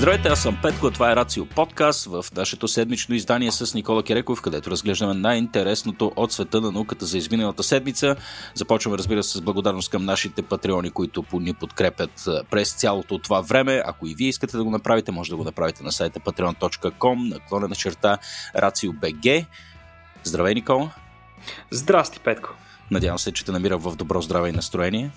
Здравейте, 0.00 0.28
аз 0.28 0.42
съм 0.42 0.58
Петко, 0.62 0.90
това 0.90 1.12
е 1.12 1.16
Рацио 1.16 1.46
подкаст 1.46 2.06
в 2.06 2.24
нашето 2.36 2.68
седмично 2.68 3.14
издание 3.14 3.52
с 3.52 3.74
Никола 3.74 4.02
Кереков, 4.02 4.42
където 4.42 4.70
разглеждаме 4.70 5.14
най-интересното 5.14 6.12
от 6.16 6.32
света 6.32 6.60
на 6.60 6.72
науката 6.72 7.06
за 7.06 7.18
изминалата 7.18 7.62
седмица. 7.62 8.16
Започваме, 8.54 8.98
разбира 8.98 9.22
се, 9.22 9.38
с 9.38 9.40
благодарност 9.40 9.90
към 9.90 10.04
нашите 10.04 10.42
патреони, 10.42 10.90
които 10.90 11.24
ни 11.32 11.54
подкрепят 11.54 12.28
през 12.50 12.72
цялото 12.72 13.18
това 13.18 13.40
време. 13.40 13.82
Ако 13.86 14.06
и 14.06 14.14
вие 14.14 14.28
искате 14.28 14.56
да 14.56 14.64
го 14.64 14.70
направите, 14.70 15.12
може 15.12 15.30
да 15.30 15.36
го 15.36 15.44
направите 15.44 15.84
на 15.84 15.92
сайта 15.92 16.20
patreon.com, 16.20 17.28
наклонена 17.28 17.74
черта 17.74 18.18
RACIO.BG. 18.56 19.46
Здравей, 20.24 20.54
Никола! 20.54 20.90
Здрасти, 21.70 22.20
Петко! 22.20 22.54
Надявам 22.90 23.18
се, 23.18 23.32
че 23.32 23.44
те 23.44 23.52
намира 23.52 23.78
в 23.78 23.96
добро 23.96 24.22
здраве 24.22 24.48
и 24.48 24.52
настроение. 24.52 25.10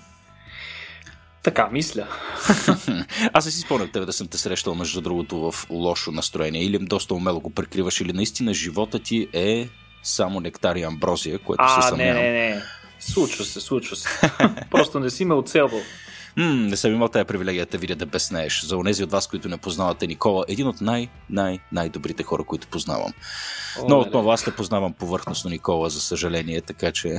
Така 1.44 1.68
мисля. 1.72 2.06
Аз 3.32 3.44
не 3.44 3.50
си 3.50 3.60
спомням 3.60 3.90
тебе 3.92 4.06
да 4.06 4.12
съм 4.12 4.28
те 4.28 4.38
срещал, 4.38 4.74
между 4.74 5.00
другото, 5.00 5.52
в 5.52 5.66
лошо 5.70 6.12
настроение. 6.12 6.64
Или 6.64 6.78
доста 6.78 7.14
умело 7.14 7.40
го 7.40 7.50
прикриваш, 7.50 8.00
или 8.00 8.12
наистина 8.12 8.54
живота 8.54 8.98
ти 8.98 9.28
е 9.32 9.68
само 10.02 10.40
нектар 10.40 10.76
и 10.76 10.82
амброзия, 10.82 11.38
което 11.38 11.64
а, 11.66 11.82
се 11.82 11.88
съмнявам. 11.88 12.22
не, 12.22 12.32
не, 12.32 12.54
не. 12.54 12.62
Случва 13.00 13.44
се, 13.44 13.60
случва 13.60 13.96
се. 13.96 14.08
Просто 14.70 15.00
не 15.00 15.10
си 15.10 15.24
ме 15.24 15.34
оцелвал. 15.34 15.80
М, 16.36 16.44
не 16.44 16.76
съм 16.76 16.92
имал 16.92 17.08
тая 17.08 17.24
привилегия 17.24 17.66
да 17.66 17.78
видя 17.78 17.96
да 17.96 18.06
безнееш. 18.06 18.64
За 18.64 18.76
онези 18.76 19.04
от 19.04 19.10
вас, 19.10 19.26
които 19.26 19.48
не 19.48 19.56
познавате 19.56 20.06
Никола, 20.06 20.44
един 20.48 20.66
от 20.66 20.80
най, 20.80 21.08
най, 21.30 21.58
най-добрите 21.72 22.22
хора, 22.22 22.44
които 22.44 22.68
познавам. 22.68 23.12
О, 23.80 23.88
Но 23.88 23.98
отново 23.98 24.30
аз 24.30 24.44
те 24.44 24.54
познавам 24.54 24.92
повърхностно 24.92 25.50
Никола, 25.50 25.90
за 25.90 26.00
съжаление, 26.00 26.60
така 26.60 26.92
че... 26.92 27.18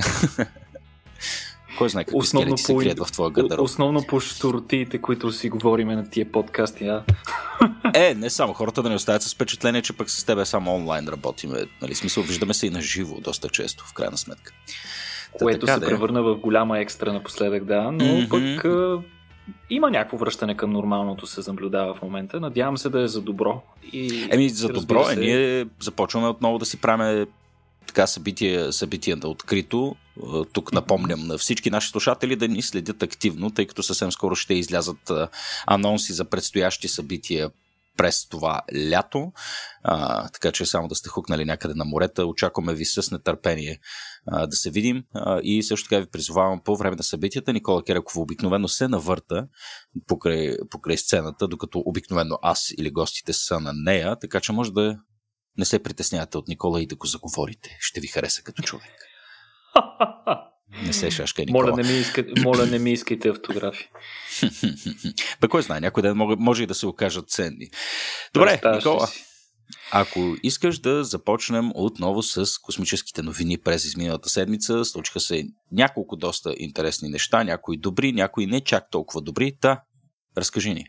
Кой 1.78 1.88
знае 1.88 2.04
какви 2.04 2.18
основно 2.18 2.58
се 2.58 2.76
крият 2.76 2.98
в 2.98 3.12
твоя 3.12 3.30
гардероб. 3.30 3.64
Основно 3.64 4.06
по 4.06 4.20
штуротиите, 4.20 4.98
които 4.98 5.32
си 5.32 5.48
говориме 5.48 5.96
на 5.96 6.10
тия 6.10 6.32
подкасти. 6.32 6.86
А? 6.86 7.02
Е, 7.94 8.14
не 8.14 8.30
само. 8.30 8.52
Хората 8.52 8.82
да 8.82 8.88
не 8.88 8.94
оставят 8.94 9.22
с 9.22 9.34
впечатление, 9.34 9.82
че 9.82 9.92
пък 9.92 10.10
с 10.10 10.24
тебе 10.24 10.44
само 10.44 10.74
онлайн 10.74 11.08
работиме. 11.08 11.64
Нали, 11.82 11.94
смисъл, 11.94 12.22
виждаме 12.22 12.54
се 12.54 12.66
и 12.66 12.70
на 12.70 12.80
живо 12.80 13.20
доста 13.20 13.48
често, 13.48 13.84
в 13.84 13.92
крайна 13.94 14.18
сметка. 14.18 14.52
Което 15.38 15.66
се 15.66 15.80
превърна 15.80 16.22
в 16.22 16.36
голяма 16.36 16.78
екстра 16.78 17.12
напоследък, 17.12 17.64
да, 17.64 17.90
но 17.92 18.04
mm-hmm. 18.04 18.28
пък 18.56 18.64
а, 18.64 18.98
има 19.70 19.90
някакво 19.90 20.16
връщане 20.16 20.56
към 20.56 20.70
нормалното 20.70 21.26
се 21.26 21.50
наблюдава 21.50 21.94
в 21.94 22.02
момента. 22.02 22.40
Надявам 22.40 22.78
се 22.78 22.88
да 22.88 23.00
е 23.00 23.08
за 23.08 23.20
добро. 23.20 23.62
И, 23.92 24.28
Еми, 24.30 24.48
за 24.48 24.68
добро 24.68 25.06
е. 25.10 25.16
Ние 25.16 25.66
започваме 25.80 26.28
отново 26.28 26.58
да 26.58 26.66
си 26.66 26.80
правим 26.80 27.26
така 27.86 28.06
събития, 28.06 28.72
събития 28.72 29.16
на 29.16 29.28
открито. 29.28 29.96
Тук 30.52 30.72
напомням 30.72 31.26
на 31.26 31.38
всички 31.38 31.70
наши 31.70 31.90
слушатели 31.90 32.36
да 32.36 32.48
ни 32.48 32.62
следят 32.62 33.02
активно, 33.02 33.50
тъй 33.50 33.66
като 33.66 33.82
съвсем 33.82 34.12
скоро 34.12 34.36
ще 34.36 34.54
излязат 34.54 35.12
анонси 35.66 36.12
за 36.12 36.24
предстоящи 36.24 36.88
събития 36.88 37.50
през 37.96 38.28
това 38.28 38.60
лято. 38.90 39.32
А, 39.82 40.28
така 40.28 40.52
че 40.52 40.66
само 40.66 40.88
да 40.88 40.94
сте 40.94 41.08
хукнали 41.08 41.44
някъде 41.44 41.74
на 41.74 41.84
морета. 41.84 42.26
Очакваме 42.26 42.74
ви 42.74 42.84
с 42.84 43.10
нетърпение 43.10 43.78
а, 44.26 44.46
да 44.46 44.56
се 44.56 44.70
видим. 44.70 45.04
А, 45.14 45.40
и 45.42 45.62
също 45.62 45.88
така 45.88 46.00
ви 46.00 46.10
призовавам 46.10 46.60
по 46.64 46.76
време 46.76 46.96
на 46.96 47.02
събитията. 47.02 47.52
Никола 47.52 47.84
Кереков 47.84 48.16
обикновено 48.16 48.68
се 48.68 48.88
навърта 48.88 49.46
покрай, 50.06 50.56
покрай 50.70 50.96
сцената, 50.96 51.48
докато 51.48 51.82
обикновено 51.86 52.38
аз 52.42 52.70
или 52.78 52.90
гостите 52.90 53.32
са 53.32 53.60
на 53.60 53.72
нея. 53.72 54.16
Така 54.20 54.40
че 54.40 54.52
може 54.52 54.72
да 54.72 54.98
не 55.58 55.64
се 55.64 55.82
притеснявате 55.82 56.38
от 56.38 56.48
Никола 56.48 56.82
и 56.82 56.86
да 56.86 56.96
го 56.96 57.06
заговорите. 57.06 57.76
Ще 57.80 58.00
ви 58.00 58.06
хареса 58.06 58.42
като 58.42 58.62
човек. 58.62 58.94
Не 60.82 60.92
се 60.92 61.10
шашка, 61.10 61.42
Никола. 61.44 61.64
Моля, 61.64 61.76
не 61.76 61.92
ми, 61.92 61.98
иска, 61.98 62.24
моля, 62.38 62.66
не 62.66 62.78
ми 62.78 62.92
искайте 62.92 63.28
автографи. 63.28 63.90
Бе, 65.40 65.48
кой 65.48 65.62
знае, 65.62 65.80
някой 65.80 66.02
ден 66.02 66.16
може, 66.16 66.36
може 66.38 66.62
и 66.62 66.66
да 66.66 66.74
се 66.74 66.86
окажат 66.86 67.30
ценни. 67.30 67.70
Добре, 68.34 68.60
Никола. 68.74 69.08
Ако 69.92 70.36
искаш 70.42 70.78
да 70.78 71.04
започнем 71.04 71.70
отново 71.74 72.22
с 72.22 72.58
космическите 72.58 73.22
новини 73.22 73.58
през 73.58 73.84
изминалата 73.84 74.28
седмица, 74.28 74.84
случиха 74.84 75.20
се 75.20 75.44
няколко 75.72 76.16
доста 76.16 76.54
интересни 76.56 77.08
неща, 77.08 77.44
някои 77.44 77.76
добри, 77.76 78.12
някои 78.12 78.46
не 78.46 78.60
чак 78.60 78.90
толкова 78.90 79.20
добри. 79.20 79.56
Та, 79.60 79.82
разкажи 80.38 80.74
ни. 80.74 80.84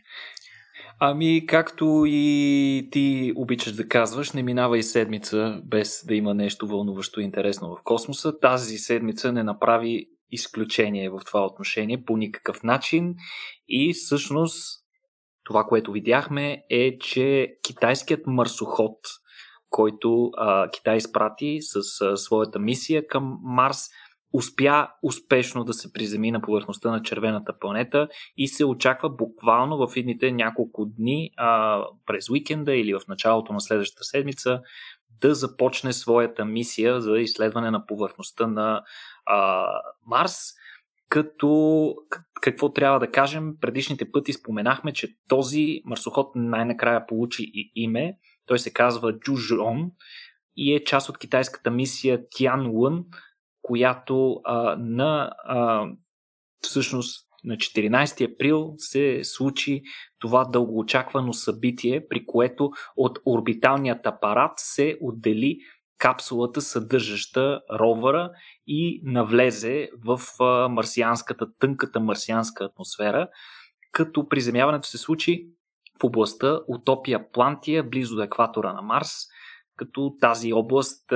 Ами, 1.00 1.46
както 1.46 2.04
и 2.06 2.88
ти 2.92 3.32
обичаш 3.36 3.72
да 3.72 3.88
казваш, 3.88 4.32
не 4.32 4.42
минава 4.42 4.78
и 4.78 4.82
седмица 4.82 5.60
без 5.64 6.04
да 6.08 6.14
има 6.14 6.34
нещо 6.34 6.66
вълнуващо 6.66 7.20
и 7.20 7.24
интересно 7.24 7.76
в 7.76 7.82
космоса. 7.84 8.38
Тази 8.40 8.78
седмица 8.78 9.32
не 9.32 9.42
направи 9.42 10.06
изключение 10.30 11.10
в 11.10 11.20
това 11.26 11.44
отношение 11.44 12.04
по 12.04 12.16
никакъв 12.16 12.62
начин 12.62 13.14
и 13.68 13.92
всъщност 13.92 14.84
това, 15.44 15.64
което 15.64 15.92
видяхме 15.92 16.62
е, 16.70 16.98
че 16.98 17.54
китайският 17.62 18.26
марсоход, 18.26 18.98
който 19.70 20.30
а, 20.36 20.70
Китай 20.70 20.96
изпрати 20.96 21.58
с 21.60 22.00
а, 22.00 22.16
своята 22.16 22.58
мисия 22.58 23.06
към 23.06 23.38
Марс, 23.42 23.88
успя 24.32 24.88
успешно 25.02 25.64
да 25.64 25.72
се 25.72 25.92
приземи 25.92 26.30
на 26.30 26.40
повърхността 26.40 26.90
на 26.90 27.02
червената 27.02 27.58
планета 27.58 28.08
и 28.36 28.48
се 28.48 28.64
очаква 28.64 29.10
буквално 29.10 29.86
в 29.86 29.96
едните 29.96 30.32
няколко 30.32 30.86
дни 30.86 31.30
а, 31.36 31.82
през 32.06 32.30
уикенда 32.30 32.76
или 32.76 32.94
в 32.94 33.00
началото 33.08 33.52
на 33.52 33.60
следващата 33.60 34.04
седмица 34.04 34.60
да 35.20 35.34
започне 35.34 35.92
своята 35.92 36.44
мисия 36.44 37.00
за 37.00 37.18
изследване 37.18 37.70
на 37.70 37.86
повърхността 37.86 38.46
на 38.46 38.82
а, 39.26 39.66
Марс. 40.06 40.36
Като 41.08 41.94
какво 42.40 42.72
трябва 42.72 42.98
да 43.00 43.10
кажем, 43.10 43.54
предишните 43.60 44.10
пъти 44.12 44.32
споменахме, 44.32 44.92
че 44.92 45.08
този 45.28 45.80
марсоход 45.84 46.32
най-накрая 46.34 47.06
получи 47.06 47.50
и 47.54 47.72
име. 47.74 48.18
Той 48.46 48.58
се 48.58 48.72
казва 48.72 49.18
Джужон 49.18 49.90
и 50.56 50.74
е 50.74 50.84
част 50.84 51.08
от 51.08 51.18
китайската 51.18 51.70
мисия 51.70 52.20
Тян 52.30 52.66
която 53.68 54.40
а, 54.44 54.76
на 54.78 55.30
а, 55.44 55.86
всъщност 56.60 57.28
на 57.44 57.56
14 57.56 58.34
април 58.34 58.74
се 58.76 59.20
случи 59.24 59.82
това 60.18 60.44
дългоочаквано 60.44 61.32
събитие, 61.32 62.08
при 62.08 62.26
което 62.26 62.70
от 62.96 63.18
орбиталният 63.26 64.06
апарат 64.06 64.52
се 64.56 64.98
отдели 65.00 65.58
капсулата, 65.98 66.60
съдържаща 66.60 67.60
ровъра 67.72 68.30
и 68.66 69.00
навлезе 69.04 69.88
в 70.04 70.20
марсианската, 70.70 71.46
тънката 71.58 72.00
марсианска 72.00 72.64
атмосфера, 72.64 73.28
като 73.92 74.28
приземяването 74.28 74.88
се 74.88 74.98
случи 74.98 75.48
в 76.00 76.04
областта 76.04 76.60
Утопия 76.68 77.30
Плантия, 77.32 77.84
близо 77.84 78.16
до 78.16 78.22
екватора 78.22 78.72
на 78.72 78.82
Марс– 78.82 79.12
като 79.78 80.16
тази 80.20 80.52
област 80.52 81.12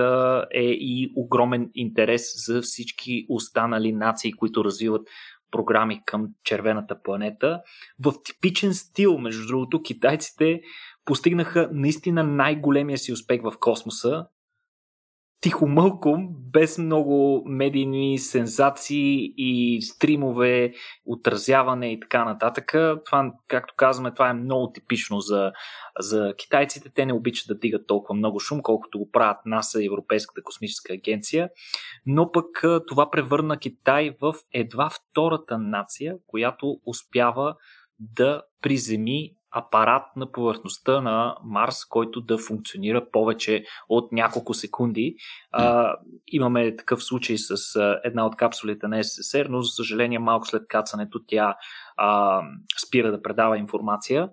е 0.55 0.65
и 0.65 1.12
огромен 1.17 1.71
интерес 1.75 2.47
за 2.47 2.62
всички 2.62 3.27
останали 3.28 3.93
нации, 3.93 4.33
които 4.33 4.65
развиват 4.65 5.09
програми 5.50 6.03
към 6.06 6.28
червената 6.45 7.03
планета. 7.03 7.61
В 8.05 8.15
типичен 8.25 8.75
стил, 8.75 9.19
между 9.19 9.47
другото, 9.47 9.83
китайците 9.83 10.61
постигнаха 11.05 11.71
наистина 11.73 12.25
най-големия 12.25 12.99
си 12.99 13.12
успех 13.12 13.43
в 13.43 13.53
космоса 13.61 14.27
тихомълком, 15.43 16.29
без 16.31 16.79
много 16.79 17.43
медийни 17.47 18.19
сензации 18.19 19.35
и 19.37 19.83
стримове, 19.83 20.73
отразяване 21.07 21.93
и 21.93 22.01
така 22.01 22.25
нататък. 22.25 22.75
Това, 23.05 23.33
както 23.49 23.75
казваме, 23.77 24.15
това 24.15 24.31
е 24.31 24.35
много 24.35 24.73
типично 24.73 25.21
за, 25.21 25.53
за 25.99 26.35
китайците. 26.39 26.91
Те 26.94 27.06
не 27.06 27.12
обичат 27.12 27.49
да 27.49 27.59
дигат 27.59 27.87
толкова 27.87 28.15
много 28.15 28.41
шум, 28.41 28.62
колкото 28.62 28.99
го 28.99 29.11
правят 29.11 29.37
НАСА 29.47 29.83
и 29.83 29.87
Европейската 29.87 30.43
космическа 30.43 30.93
агенция. 30.93 31.49
Но 32.06 32.33
пък 32.33 32.65
това 32.87 33.11
превърна 33.11 33.59
Китай 33.59 34.17
в 34.21 34.35
едва 34.53 34.91
втората 34.91 35.59
нация, 35.59 36.17
която 36.27 36.77
успява 36.87 37.56
да 37.99 38.43
приземи 38.61 39.31
апарат 39.52 40.02
на 40.16 40.32
повърхността 40.32 41.00
на 41.00 41.37
Марс, 41.44 41.84
който 41.84 42.20
да 42.20 42.38
функционира 42.38 43.10
повече 43.10 43.64
от 43.88 44.12
няколко 44.12 44.54
секунди. 44.54 45.14
А, 45.52 45.94
имаме 46.26 46.76
такъв 46.76 47.04
случай 47.04 47.37
с 47.38 47.56
една 48.04 48.26
от 48.26 48.37
капсулите 48.37 48.88
на 48.88 49.04
СССР, 49.04 49.46
но 49.49 49.62
за 49.62 49.69
съжаление 49.69 50.19
малко 50.19 50.46
след 50.46 50.69
кацането 50.69 51.20
тя 51.26 51.56
а, 51.96 52.40
спира 52.87 53.10
да 53.10 53.22
предава 53.22 53.58
информация. 53.58 54.28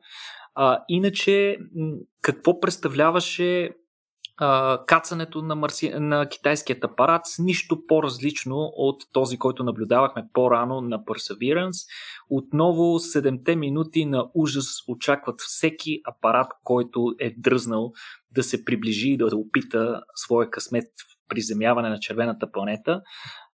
А, 0.56 0.80
иначе, 0.88 1.57
какво 2.21 2.60
представляваше 2.60 3.71
кацането 4.88 5.42
на, 5.42 5.56
марси... 5.56 5.90
на 5.90 6.30
китайският 6.30 6.84
апарат 6.84 7.22
с 7.26 7.40
нищо 7.40 7.86
по-различно 7.88 8.56
от 8.76 9.04
този, 9.14 9.38
който 9.38 9.64
наблюдавахме 9.64 10.28
по-рано 10.34 10.82
на 10.82 11.00
Perseverance. 11.00 11.88
Отново 12.30 12.82
7 12.84 13.56
минути 13.56 14.06
на 14.06 14.26
ужас 14.34 14.66
очакват 14.88 15.42
всеки 15.42 16.02
апарат, 16.06 16.48
който 16.64 17.16
е 17.20 17.36
дръзнал 17.38 17.92
да 18.32 18.44
се 18.44 18.66
приближи 18.66 19.10
и 19.10 19.18
да 19.18 19.30
опита 19.36 20.02
своя 20.16 20.50
късмет 20.50 20.86
в 20.86 21.30
приземяване 21.30 21.90
на 21.90 22.00
червената 22.00 22.52
планета, 22.52 23.02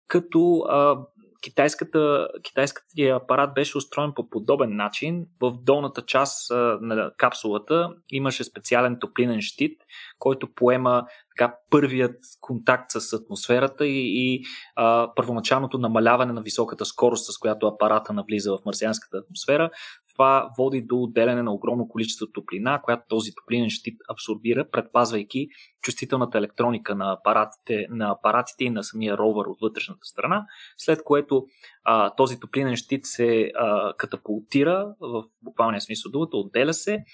като 0.09 0.59
а, 0.59 0.99
китайската, 1.43 2.29
китайската 2.43 2.87
апарат 3.03 3.55
беше 3.55 3.79
устроен 3.79 4.13
по 4.17 4.31
подобен 4.31 4.77
начин. 4.77 5.27
В 5.41 5.53
долната 5.63 6.03
част 6.03 6.51
на 6.81 7.11
капсулата 7.17 7.89
имаше 8.11 8.45
специален 8.45 8.99
топлинен 9.01 9.41
щит, 9.41 9.83
който 10.19 10.55
поема 10.55 11.05
така, 11.37 11.55
първият 11.71 12.17
контакт 12.41 12.91
с 12.91 13.13
атмосферата 13.13 13.87
и, 13.87 14.03
и 14.05 14.43
а, 14.77 15.15
първоначалното 15.17 15.79
намаляване 15.79 16.33
на 16.33 16.43
високата 16.43 16.85
скорост, 16.85 17.33
с 17.33 17.39
която 17.39 17.67
апарата 17.67 18.13
навлиза 18.13 18.53
в 18.53 18.65
марсианската 18.67 19.17
атмосфера 19.17 19.71
това 20.13 20.51
води 20.59 20.83
до 20.83 21.03
отделяне 21.03 21.43
на 21.43 21.53
огромно 21.53 21.89
количество 21.89 22.27
топлина, 22.27 22.81
която 22.85 23.03
този 23.09 23.31
топлинен 23.35 23.71
щит 23.71 23.99
абсорбира, 24.09 24.71
предпазвайки 24.71 25.49
чувствителната 25.83 26.39
електроника 26.39 26.95
на 26.95 27.13
апаратите, 27.13 27.87
на 27.91 28.11
апаратите 28.11 28.65
и 28.65 28.71
на 28.71 28.85
самия 28.85 29.19
ровър 29.19 29.47
от 29.47 29.59
вътрешната 29.61 30.05
страна, 30.05 30.47
след 30.77 31.05
което 31.05 31.45
а, 31.85 32.15
този 32.15 32.41
топлинен 32.41 32.77
щит 32.77 33.01
се 33.05 33.53
а, 33.55 33.93
катапултира 33.97 34.95
в 35.01 35.25
буквалния 35.43 35.81
смисъл 35.81 36.13
думата, 36.13 36.29
отделя 36.33 36.75
се 36.75 37.05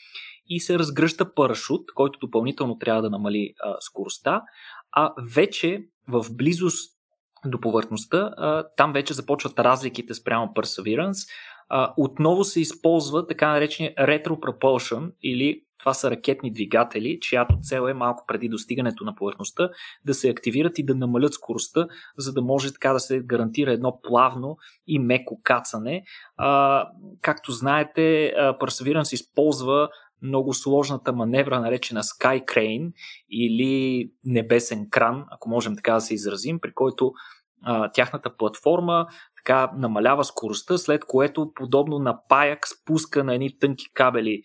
и 0.46 0.60
се 0.60 0.78
разгръща 0.78 1.34
парашут, 1.34 1.80
който 1.94 2.18
допълнително 2.18 2.78
трябва 2.78 3.02
да 3.02 3.10
намали 3.10 3.54
а, 3.60 3.76
скоростта, 3.80 4.42
а 4.92 5.12
вече 5.34 5.84
в 6.08 6.26
близост 6.36 6.97
до 7.44 7.60
повърхността, 7.60 8.34
там 8.76 8.92
вече 8.92 9.14
започват 9.14 9.58
разликите 9.58 10.14
спрямо 10.14 10.46
Perseverance, 10.46 11.28
отново 11.96 12.44
се 12.44 12.60
използва 12.60 13.26
така 13.26 13.48
наречения 13.52 13.94
ретропропулшън 13.98 15.12
или 15.22 15.62
това 15.78 15.94
са 15.94 16.10
ракетни 16.10 16.52
двигатели, 16.52 17.18
чиято 17.20 17.58
цел 17.62 17.88
е 17.88 17.94
малко 17.94 18.24
преди 18.28 18.48
достигането 18.48 19.04
на 19.04 19.14
повърхността 19.14 19.70
да 20.04 20.14
се 20.14 20.28
активират 20.28 20.78
и 20.78 20.84
да 20.84 20.94
намалят 20.94 21.34
скоростта, 21.34 21.86
за 22.18 22.32
да 22.32 22.42
може 22.42 22.72
така 22.72 22.92
да 22.92 23.00
се 23.00 23.20
гарантира 23.20 23.72
едно 23.72 24.00
плавно 24.02 24.56
и 24.86 24.98
меко 24.98 25.40
кацане. 25.42 26.04
А, 26.36 26.88
както 27.22 27.52
знаете, 27.52 28.32
Perseverance 28.36 29.14
използва 29.14 29.88
много 30.22 30.54
сложната 30.54 31.12
маневра, 31.12 31.60
наречена 31.60 32.02
Sky 32.02 32.44
Crane 32.44 32.92
или 33.30 34.04
небесен 34.24 34.90
кран, 34.90 35.24
ако 35.30 35.48
можем 35.48 35.76
така 35.76 35.94
да 35.94 36.00
се 36.00 36.14
изразим, 36.14 36.60
при 36.60 36.74
който 36.74 37.12
а, 37.62 37.90
тяхната 37.92 38.36
платформа 38.36 39.06
така 39.36 39.70
намалява 39.76 40.24
скоростта, 40.24 40.78
след 40.78 41.04
което 41.04 41.52
подобно 41.54 41.98
на 41.98 42.18
паяк 42.28 42.68
спуска 42.68 43.24
на 43.24 43.34
едни 43.34 43.58
тънки 43.58 43.92
кабели 43.94 44.42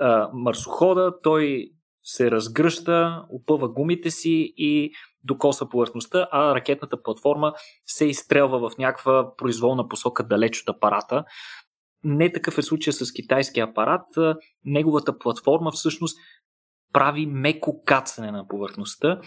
а, 0.00 0.30
марсохода, 0.32 1.12
той 1.22 1.70
се 2.04 2.30
разгръща, 2.30 3.24
опъва 3.30 3.68
гумите 3.68 4.10
си 4.10 4.54
и 4.56 4.92
докоса 5.24 5.68
повърхността, 5.68 6.28
а 6.32 6.54
ракетната 6.54 7.02
платформа 7.02 7.52
се 7.86 8.04
изстрелва 8.04 8.70
в 8.70 8.78
някаква 8.78 9.36
произволна 9.36 9.88
посока 9.88 10.26
далеч 10.26 10.62
от 10.62 10.76
апарата. 10.76 11.24
Не 12.04 12.32
такъв 12.32 12.58
е 12.58 12.62
случай 12.62 12.92
с 12.92 13.12
китайския 13.12 13.64
апарат. 13.64 14.06
Неговата 14.64 15.18
платформа 15.18 15.70
всъщност 15.72 16.18
прави 16.92 17.26
меко 17.26 17.82
кацане 17.84 18.30
на 18.30 18.48
повърхността 18.48 19.20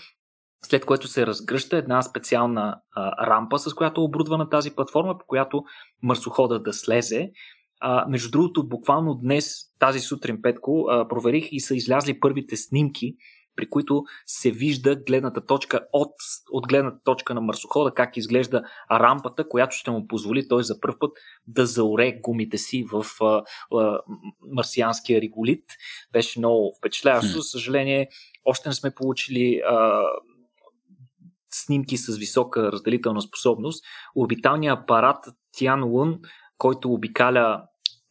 след 0.66 0.86
което 0.86 1.08
се 1.08 1.28
разгръща 1.28 1.78
една 1.78 2.02
специална 2.02 2.82
а, 2.96 3.28
рампа, 3.28 3.60
с 3.60 3.74
която 3.74 4.02
е 4.02 4.04
оборудвана 4.04 4.50
тази 4.50 4.76
платформа, 4.76 5.18
по 5.18 5.26
която 5.26 5.64
марсохода 6.04 6.60
да 6.60 6.74
слезе. 6.74 7.32
А, 7.80 8.06
между 8.10 8.32
другото, 8.32 8.68
буквално 8.68 9.14
днес, 9.14 9.56
тази 9.80 10.00
сутрин, 10.00 10.42
Петко, 10.42 10.86
а, 10.90 11.08
проверих 11.08 11.48
и 11.52 11.60
са 11.60 11.76
излязли 11.76 12.20
първите 12.20 12.58
снимки, 12.58 13.16
при 13.58 13.70
които 13.70 14.04
се 14.26 14.52
вижда 14.52 14.96
гледната 14.96 15.46
точка 15.46 15.80
от, 15.94 16.14
от 16.52 16.68
гледната 16.68 16.98
точка 17.04 17.34
на 17.34 17.42
марсохода, 17.42 17.94
как 17.94 18.18
изглежда 18.18 18.62
рампата, 18.92 19.50
която 19.50 19.76
ще 19.76 19.92
му 19.92 20.08
позволи 20.08 20.48
той 20.48 20.64
за 20.64 20.80
първ 20.80 21.00
път 21.00 21.12
да 21.48 21.66
заоре 21.66 22.20
гумите 22.22 22.58
си 22.58 22.86
в 22.92 23.06
а, 23.22 23.44
а, 23.78 24.00
марсианския 24.56 25.22
реголит. 25.22 25.64
Беше 26.12 26.40
много 26.40 26.74
впечатляващо. 26.78 27.38
За 27.38 27.44
съжаление, 27.44 28.10
още 28.46 28.70
не 28.70 28.76
сме 28.76 28.92
получили 28.92 29.62
а, 29.70 30.02
снимки 31.50 31.98
с 31.98 32.18
висока 32.18 32.72
разделителна 32.72 33.22
способност. 33.22 33.86
Орбиталният 34.16 34.80
апарат 34.80 35.26
Тиан 35.52 35.84
Лун, 35.84 36.20
който 36.58 36.94
обикаля 36.94 37.64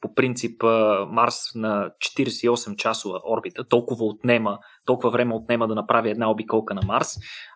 по 0.06 0.14
принцип 0.14 0.62
Марс 1.08 1.54
на 1.54 1.90
48 1.98 2.76
часова 2.76 3.20
орбита, 3.30 3.64
толкова 3.64 4.04
отнема, 4.04 4.58
толкова 4.84 5.10
време 5.10 5.34
отнема 5.34 5.68
да 5.68 5.74
направи 5.74 6.10
една 6.10 6.30
обиколка 6.30 6.74
на 6.74 6.80
Марс. 6.86 7.08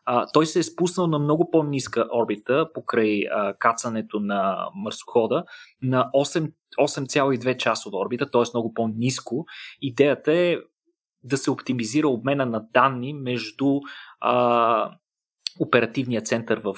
А, 0.04 0.26
той 0.32 0.46
се 0.46 0.58
е 0.58 0.62
спуснал 0.62 1.06
на 1.06 1.18
много 1.18 1.50
по-ниска 1.50 2.06
орбита 2.14 2.68
покрай 2.74 3.22
а, 3.32 3.54
кацането 3.58 4.20
на 4.20 4.68
марсохода 4.74 5.44
на 5.82 6.10
8, 6.14 6.52
8,2 6.80 7.56
часова 7.56 7.98
орбита, 7.98 8.30
т.е. 8.30 8.42
много 8.54 8.74
по-ниско. 8.74 9.46
Идеята 9.80 10.32
е 10.32 10.56
да 11.24 11.36
се 11.36 11.50
оптимизира 11.50 12.08
обмена 12.08 12.46
на 12.46 12.66
данни 12.72 13.12
между 13.12 13.80
а, 14.20 14.90
оперативния 15.60 16.22
център 16.22 16.60
в 16.64 16.74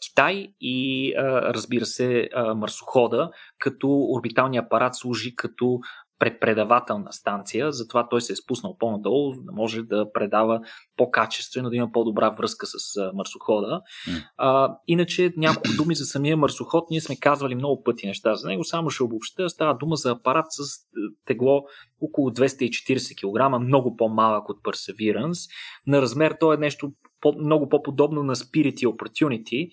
Китай 0.00 0.48
и 0.60 1.12
разбира 1.26 1.86
се 1.86 2.28
марсохода, 2.56 3.30
като 3.58 3.88
орбиталният 3.88 4.66
апарат 4.66 4.94
служи 4.94 5.36
като 5.36 5.78
препредавателна 6.18 7.12
станция, 7.12 7.72
затова 7.72 8.08
той 8.08 8.20
се 8.20 8.32
е 8.32 8.36
спуснал 8.36 8.76
по-надолу, 8.78 9.34
да 9.42 9.52
може 9.52 9.82
да 9.82 10.12
предава 10.12 10.60
по-качествено, 10.96 11.70
да 11.70 11.76
има 11.76 11.92
по-добра 11.92 12.30
връзка 12.30 12.66
с 12.66 13.10
марсохода. 13.14 13.80
Mm. 14.08 14.22
А, 14.36 14.76
иначе 14.86 15.32
няколко 15.36 15.68
думи 15.76 15.94
за 15.94 16.04
самия 16.04 16.36
марсоход, 16.36 16.90
ние 16.90 17.00
сме 17.00 17.16
казвали 17.16 17.54
много 17.54 17.82
пъти 17.82 18.06
неща 18.06 18.34
за 18.34 18.48
него, 18.48 18.64
само 18.64 18.90
ще 18.90 19.02
обобща, 19.02 19.48
става 19.48 19.74
дума 19.74 19.96
за 19.96 20.10
апарат 20.10 20.46
с 20.48 20.86
тегло 21.24 21.64
около 22.00 22.30
240 22.30 23.14
кг, 23.14 23.60
много 23.60 23.96
по-малък 23.96 24.48
от 24.48 24.62
Perseverance. 24.62 25.50
На 25.86 26.02
размер 26.02 26.36
той 26.40 26.54
е 26.54 26.58
нещо 26.58 26.92
по, 27.32 27.38
много 27.38 27.68
по-подобно 27.68 28.22
на 28.22 28.36
Spirit 28.36 28.82
и 28.82 28.86
Opportunity, 28.86 29.70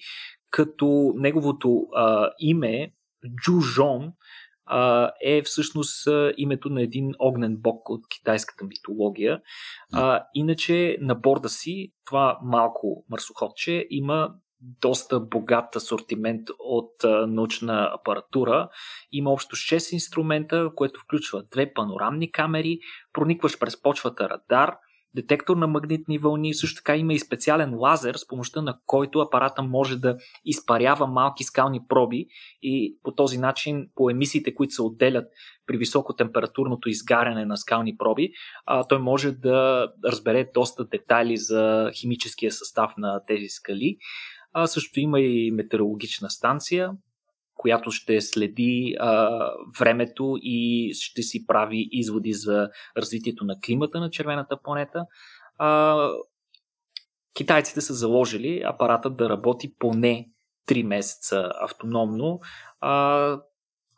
като 0.52 1.14
неговото 1.16 1.88
а, 1.96 2.30
име 2.40 2.94
Джужон 3.36 4.12
а, 4.66 5.12
е 5.22 5.42
всъщност 5.42 6.08
а, 6.08 6.34
името 6.38 6.70
на 6.70 6.82
един 6.82 7.14
огнен 7.20 7.58
бог 7.58 7.90
от 7.90 8.08
китайската 8.08 8.66
митология. 8.66 9.42
А, 9.94 10.24
иначе 10.34 10.98
на 11.02 11.16
борда 11.16 11.50
си 11.50 11.94
това 12.06 12.40
малко 12.44 13.06
марсоходче 13.10 13.88
има 13.90 14.34
доста 14.82 15.20
богат 15.20 15.76
асортимент 15.76 16.50
от 16.60 17.04
а, 17.04 17.28
научна 17.28 17.92
апаратура. 17.94 18.70
Има 19.12 19.32
общо 19.32 19.56
6 19.56 19.94
инструмента, 19.94 20.70
което 20.76 21.00
включва 21.00 21.44
две 21.52 21.74
панорамни 21.74 22.32
камери, 22.32 22.80
проникваш 23.14 23.60
през 23.60 23.82
почвата 23.82 24.30
радар– 24.30 24.76
детектор 25.16 25.58
на 25.58 25.68
магнитни 25.68 26.18
вълни, 26.18 26.54
също 26.54 26.76
така 26.76 26.98
има 26.98 27.14
и 27.14 27.20
специален 27.20 27.76
лазер, 27.76 28.16
с 28.16 28.28
помощта 28.28 28.62
на 28.62 28.80
който 28.86 29.20
апарата 29.20 29.64
може 29.64 29.98
да 29.98 30.18
изпарява 30.46 31.08
малки 31.08 31.44
скални 31.44 31.82
проби 31.90 32.26
и 32.62 32.98
по 33.04 33.12
този 33.12 33.38
начин 33.38 33.88
по 33.96 34.10
емисиите, 34.10 34.56
които 34.56 34.74
се 34.74 34.82
отделят 34.82 35.26
при 35.66 35.78
високотемпературното 35.78 36.90
изгаряне 36.90 37.46
на 37.46 37.58
скални 37.58 37.98
проби, 37.98 38.32
той 38.90 39.00
може 39.00 39.32
да 39.32 39.88
разбере 40.06 40.50
доста 40.54 40.86
детайли 40.86 41.38
за 41.38 41.92
химическия 42.02 42.52
състав 42.52 42.94
на 42.98 43.22
тези 43.28 43.48
скали. 43.48 43.98
А, 44.54 44.68
също 44.68 45.00
има 45.00 45.20
и 45.20 45.52
метеорологична 45.52 46.30
станция, 46.30 46.92
която 47.56 47.92
ще 47.92 48.22
следи 48.22 48.96
а, 49.00 49.30
времето 49.80 50.38
и 50.42 50.92
ще 50.94 51.22
си 51.22 51.46
прави 51.48 51.88
изводи 51.92 52.34
за 52.34 52.70
развитието 52.98 53.46
на 53.46 53.60
климата 53.66 54.00
на 54.00 54.10
червената 54.10 54.58
планета. 54.64 55.06
А, 55.58 56.10
китайците 57.36 57.82
са 57.82 57.94
заложили 57.94 58.62
апарата 58.66 59.10
да 59.10 59.30
работи 59.30 59.74
поне 59.80 60.30
3 60.70 60.84
месеца 60.84 61.52
автономно, 61.62 62.40
а, 62.82 63.40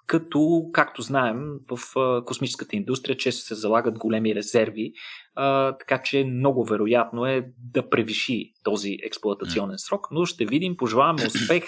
като, 0.07 0.69
както 0.73 1.01
знаем, 1.01 1.37
в 1.71 1.79
космическата 2.25 2.75
индустрия 2.75 3.17
често 3.17 3.45
се 3.45 3.55
залагат 3.55 3.97
големи 3.97 4.35
резерви, 4.35 4.93
а, 5.35 5.77
така 5.77 6.01
че 6.01 6.25
много 6.25 6.65
вероятно 6.65 7.25
е 7.25 7.45
да 7.73 7.89
превиши 7.89 8.53
този 8.63 8.97
експлуатационен 9.03 9.77
срок, 9.77 10.07
но 10.11 10.25
ще 10.25 10.45
видим, 10.45 10.77
пожелаваме 10.77 11.25
успех 11.25 11.63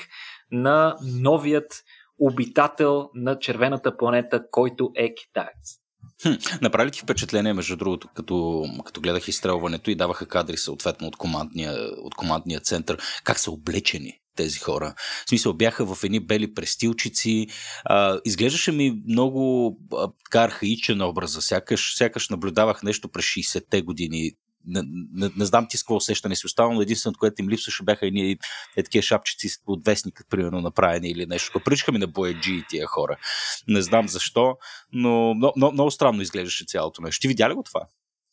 на 0.52 0.96
новият 1.02 1.84
обитател 2.20 3.10
на 3.14 3.40
червената 3.40 3.98
планета, 3.98 4.44
който 4.52 4.92
е 4.96 5.14
китаец. 5.14 5.80
Хм, 6.22 6.58
направи 6.62 6.92
ти 6.92 7.00
впечатление, 7.00 7.54
между 7.54 7.76
другото, 7.76 8.08
като, 8.16 8.66
като 8.86 9.02
гледах 9.02 9.28
изстрелването 9.28 9.92
и 9.92 9.96
даваха 9.96 10.26
кадри 10.26 10.58
съответно 10.58 11.08
от 11.08 11.16
командния, 11.16 11.74
от 11.98 12.16
командния 12.16 12.60
център, 12.60 12.98
как 13.24 13.40
са 13.40 13.52
облечени 13.52 14.20
тези 14.36 14.60
хора. 14.60 14.94
В 15.26 15.30
смисъл, 15.30 15.54
бяха 15.54 15.96
в 15.96 16.04
едни 16.04 16.20
бели 16.20 16.54
престилчици. 16.54 17.48
А, 17.86 18.20
изглеждаше 18.26 18.72
ми 18.72 19.02
много 19.08 19.72
а, 19.94 20.08
така 20.26 20.44
архаичен 20.44 21.02
образ. 21.02 21.38
Сякаш, 21.40 21.98
сякаш 21.98 22.30
наблюдавах 22.30 22.84
нещо 22.84 23.10
през 23.10 23.26
60-те 23.26 23.82
години 23.82 24.32
не, 24.68 24.82
не, 25.14 25.30
не 25.38 25.46
знам 25.46 25.68
ти 25.70 25.78
с 25.78 25.84
какво 25.84 25.96
усещане 25.96 26.36
си 26.36 26.48
но 26.60 26.82
единственото, 26.82 27.20
което 27.20 27.42
им 27.42 27.50
липсваше 27.50 27.84
бяха 27.84 28.08
едни 28.08 28.38
е, 28.78 28.84
такива 28.84 29.02
шапчици 29.02 29.50
от 29.68 29.86
вестника, 29.86 30.24
примерно 30.30 30.62
направени 30.62 31.10
или 31.10 31.26
нещо. 31.26 31.60
Причка 31.66 31.92
ми 31.92 31.98
на 31.98 32.08
бояджи 32.08 32.54
и 32.54 32.66
тия 32.70 32.88
хора. 32.88 33.18
Не 33.68 33.82
знам 33.82 34.08
защо, 34.08 34.58
но 34.94 35.34
много, 35.34 35.72
много 35.74 35.92
странно 35.92 36.22
изглеждаше 36.22 36.66
цялото 36.66 37.02
нещо. 37.02 37.22
Ти 37.22 37.28
видя 37.28 37.50
ли 37.50 37.54
го 37.54 37.64
това? 37.64 37.82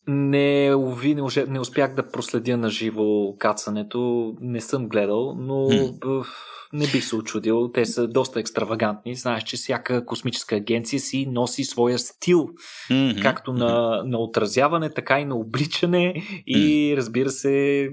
Не, 0.07 0.75
уви, 0.75 1.15
не, 1.15 1.23
не 1.49 1.61
успях 1.61 1.95
да 1.95 2.09
проследя 2.09 2.57
на 2.57 2.71
живо 2.71 3.37
кацането. 3.39 4.33
Не 4.41 4.61
съм 4.61 4.89
гледал, 4.89 5.35
но 5.39 5.55
hmm. 5.55 6.27
не 6.73 6.87
бих 6.87 7.05
се 7.05 7.17
очудил. 7.17 7.71
Те 7.75 7.87
са 7.87 8.09
доста 8.09 8.41
екстравагантни. 8.41 9.15
Знаеш, 9.15 9.43
че 9.43 9.57
всяка 9.57 10.07
космическа 10.07 10.57
агенция 10.57 11.01
си 11.01 11.27
носи 11.27 11.65
своя 11.65 11.99
стил, 11.99 12.49
mm-hmm. 12.91 13.23
както 13.23 13.53
на, 13.53 14.03
на 14.07 14.19
отразяване, 14.19 14.91
така 14.91 15.21
и 15.21 15.25
на 15.25 15.37
обличане. 15.37 16.15
И 16.47 16.95
разбира 16.97 17.31
се, 17.31 17.89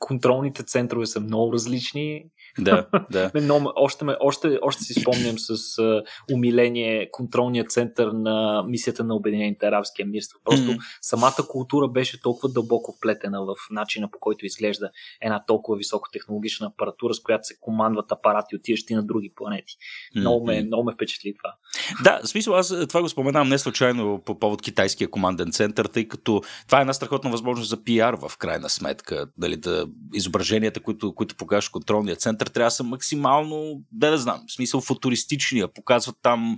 контролните 0.00 0.62
центрове 0.62 1.06
са 1.06 1.20
много 1.20 1.52
различни. 1.52 2.24
Да, 2.58 2.86
да. 3.10 3.30
Но, 3.34 3.72
още, 3.76 4.04
още, 4.20 4.58
още 4.62 4.82
си 4.82 5.00
спомням 5.00 5.38
с 5.38 5.56
uh, 5.56 6.02
умиление 6.32 7.10
контролния 7.10 7.64
център 7.64 8.10
на 8.12 8.64
мисията 8.68 9.04
на 9.04 9.14
Обединените 9.14 9.66
арабски 9.66 10.02
емирства. 10.02 10.38
Просто 10.44 10.64
mm-hmm. 10.64 10.78
самата 11.02 11.48
култура 11.48 11.88
беше 11.88 12.22
толкова 12.22 12.48
дълбоко 12.52 12.94
вплетена 12.96 13.44
в 13.44 13.54
начина 13.70 14.10
по 14.10 14.18
който 14.18 14.46
изглежда 14.46 14.90
една 15.20 15.44
толкова 15.46 15.78
високотехнологична 15.78 16.66
апаратура, 16.66 17.14
с 17.14 17.20
която 17.20 17.46
се 17.46 17.54
командват 17.60 18.12
апарати, 18.12 18.56
отиващи 18.56 18.94
на 18.94 19.02
други 19.02 19.32
планети. 19.36 19.72
Mm-hmm. 19.72 20.20
Много, 20.20 20.46
ме, 20.46 20.62
много 20.62 20.84
ме 20.84 20.92
впечатли 20.92 21.34
това. 21.38 21.54
Да, 22.04 22.20
в 22.24 22.28
смисъл 22.28 22.54
аз 22.54 22.74
това 22.88 23.02
го 23.02 23.08
споменавам 23.08 23.48
не 23.48 23.58
случайно 23.58 24.22
по 24.24 24.38
повод 24.38 24.62
китайския 24.62 25.10
команден 25.10 25.52
център, 25.52 25.86
тъй 25.86 26.08
като 26.08 26.42
това 26.66 26.78
е 26.78 26.80
една 26.80 26.92
страхотна 26.92 27.30
възможност 27.30 27.70
за 27.70 27.84
пиар 27.84 28.14
в 28.14 28.32
крайна 28.38 28.68
сметка. 28.68 29.26
Дали, 29.36 29.56
да, 29.56 29.86
изображенията, 30.14 30.80
които, 30.80 31.14
които 31.14 31.36
покажат 31.36 31.72
контролния 31.72 32.16
център, 32.16 32.47
трябва 32.48 32.66
да 32.66 32.70
са 32.70 32.84
максимално, 32.84 33.82
да 33.92 34.10
не 34.10 34.16
знам, 34.16 34.44
в 34.48 34.52
смисъл 34.52 34.80
футуристичния. 34.80 35.68
Показват 35.72 36.16
там 36.22 36.56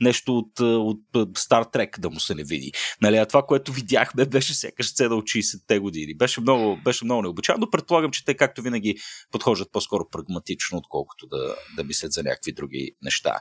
нещо 0.00 0.38
от, 0.38 0.60
от 0.60 1.00
Star 1.14 1.74
Trek 1.74 1.98
да 1.98 2.10
му 2.10 2.20
се 2.20 2.34
не 2.34 2.44
види. 2.44 2.72
Нали, 3.02 3.16
а 3.16 3.26
това, 3.26 3.42
което 3.42 3.72
видяхме, 3.72 4.24
беше 4.24 4.54
сякаш 4.54 4.86
сцена 4.86 5.14
от 5.14 5.24
60-те 5.24 5.78
години. 5.78 6.14
Беше 6.14 6.40
много, 6.40 6.78
беше 6.84 7.04
много 7.04 7.22
необичайно, 7.22 7.60
но 7.60 7.70
предполагам, 7.70 8.10
че 8.10 8.24
те, 8.24 8.34
както 8.34 8.62
винаги, 8.62 8.96
подхождат 9.32 9.72
по-скоро 9.72 10.08
прагматично, 10.10 10.78
отколкото 10.78 11.26
да, 11.26 11.54
да 11.76 11.84
мислят 11.84 12.12
за 12.12 12.22
някакви 12.22 12.52
други 12.52 12.90
неща. 13.02 13.40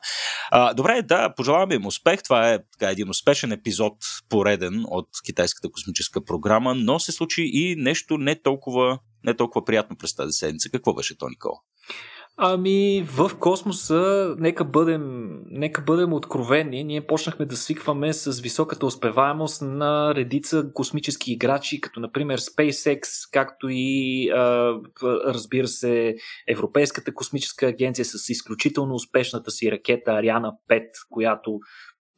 А, 0.51 0.73
добре, 0.73 1.01
да, 1.01 1.33
пожелаваме 1.35 1.75
им 1.75 1.85
успех. 1.85 2.23
Това 2.23 2.53
е 2.53 2.59
така, 2.71 2.91
един 2.91 3.09
успешен 3.09 3.51
епизод, 3.51 3.93
пореден 4.29 4.85
от 4.87 5.07
китайската 5.25 5.71
космическа 5.71 6.25
програма, 6.25 6.75
но 6.75 6.99
се 6.99 7.11
случи 7.11 7.41
и 7.53 7.75
нещо 7.75 8.17
не 8.17 8.41
толкова 8.41 8.99
не 9.24 9.33
толкова 9.33 9.65
приятно 9.65 9.97
през 9.97 10.15
тази 10.15 10.31
седмица. 10.31 10.69
Какво 10.71 10.93
беше 10.93 11.17
то, 11.17 11.29
Никола? 11.29 11.59
Ами, 12.39 13.05
в 13.07 13.31
космоса, 13.39 14.36
нека 14.39 14.65
бъдем, 14.65 15.29
нека 15.45 15.81
бъдем 15.81 16.13
откровени. 16.13 16.83
Ние 16.83 17.07
почнахме 17.07 17.45
да 17.45 17.57
свикваме 17.57 18.13
с 18.13 18.39
високата 18.39 18.86
успеваемост 18.86 19.62
на 19.62 20.15
редица 20.15 20.71
космически 20.74 21.31
играчи, 21.31 21.81
като 21.81 22.00
например 22.00 22.39
SpaceX, 22.39 23.01
както 23.31 23.67
и, 23.69 24.29
разбира 25.03 25.67
се, 25.67 26.15
Европейската 26.47 27.13
космическа 27.13 27.67
агенция 27.67 28.05
с 28.05 28.29
изключително 28.29 28.95
успешната 28.95 29.51
си 29.51 29.71
ракета 29.71 30.12
Ариана 30.12 30.53
5, 30.69 30.83
която 31.09 31.59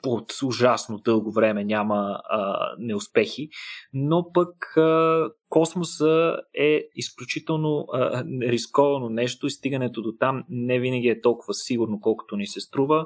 от 0.06 0.32
ужасно 0.44 0.98
дълго 0.98 1.32
време 1.32 1.64
няма 1.64 2.22
а, 2.24 2.70
неуспехи, 2.78 3.50
но 3.94 4.32
пък 4.34 4.78
а, 4.78 5.30
космоса 5.50 6.38
е 6.54 6.84
изключително 6.96 7.86
а, 7.94 8.24
рисковано 8.42 9.10
нещо 9.10 9.48
и 9.48 9.52
стигането 9.52 10.02
до 10.02 10.14
там 10.20 10.44
не 10.50 10.80
винаги 10.80 11.08
е 11.08 11.22
толкова 11.22 11.54
сигурно, 11.54 12.00
колкото 12.02 12.36
ни 12.36 12.48
се 12.48 12.60
струва. 12.60 13.06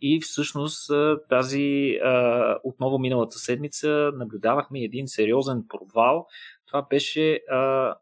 И 0.00 0.20
всъщност 0.20 0.90
а, 0.90 1.18
тази 1.28 1.98
а, 2.04 2.56
отново 2.64 2.98
миналата 2.98 3.38
седмица 3.38 4.12
наблюдавахме 4.14 4.80
един 4.80 5.08
сериозен 5.08 5.64
провал. 5.68 6.26
Това 6.66 6.86
беше 6.90 7.40
а, 7.50 7.94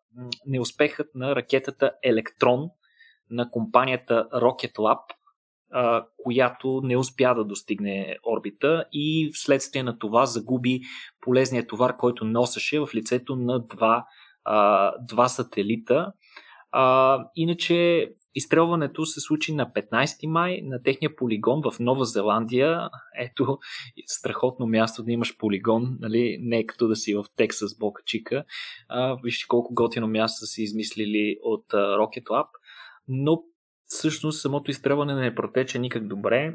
неуспехът 0.47 1.14
на 1.14 1.37
ракетата 1.37 1.92
Електрон 2.02 2.71
на 3.30 3.50
компанията 3.50 4.28
Rocket 4.33 4.73
Lab, 4.73 5.00
която 6.22 6.80
не 6.84 6.96
успя 6.96 7.34
да 7.34 7.44
достигне 7.44 8.16
орбита 8.26 8.84
и 8.92 9.30
вследствие 9.34 9.82
на 9.82 9.98
това 9.98 10.26
загуби 10.26 10.80
полезния 11.20 11.66
товар, 11.66 11.96
който 11.96 12.25
носеше 12.25 12.80
в 12.80 12.88
лицето 12.94 13.37
на 13.37 13.66
два, 13.66 14.06
а, 14.44 14.92
два 15.00 15.28
сателита. 15.28 16.12
А, 16.72 17.18
иначе 17.37 18.08
изстрелването 18.34 19.06
се 19.06 19.20
случи 19.20 19.54
на 19.54 19.72
15 19.72 20.26
май 20.26 20.60
на 20.62 20.82
техния 20.82 21.16
полигон 21.16 21.62
в 21.62 21.80
Нова 21.80 22.04
Зеландия. 22.04 22.88
Ето, 23.18 23.58
страхотно 24.06 24.66
място 24.66 25.02
да 25.02 25.12
имаш 25.12 25.37
полигон, 25.37 25.98
нали? 26.00 26.38
не 26.40 26.58
е 26.58 26.66
като 26.66 26.88
да 26.88 26.96
си 26.96 27.14
в 27.14 27.25
Тексас, 27.37 27.78
Бока 27.78 28.02
Чика. 28.06 28.44
Вижте 29.25 29.46
колко 29.48 29.75
готино 29.75 30.08
място 30.08 30.38
са 30.38 30.46
си 30.46 30.62
измислили 30.62 31.37
от 31.42 31.66
Rocket 31.72 32.25
Lab. 32.25 32.46
Но 33.08 33.42
всъщност 33.88 34.40
самото 34.40 34.71
изстрелване 34.71 35.14
не 35.14 35.35
протече 35.35 35.78
никак 35.78 36.07
добре. 36.07 36.54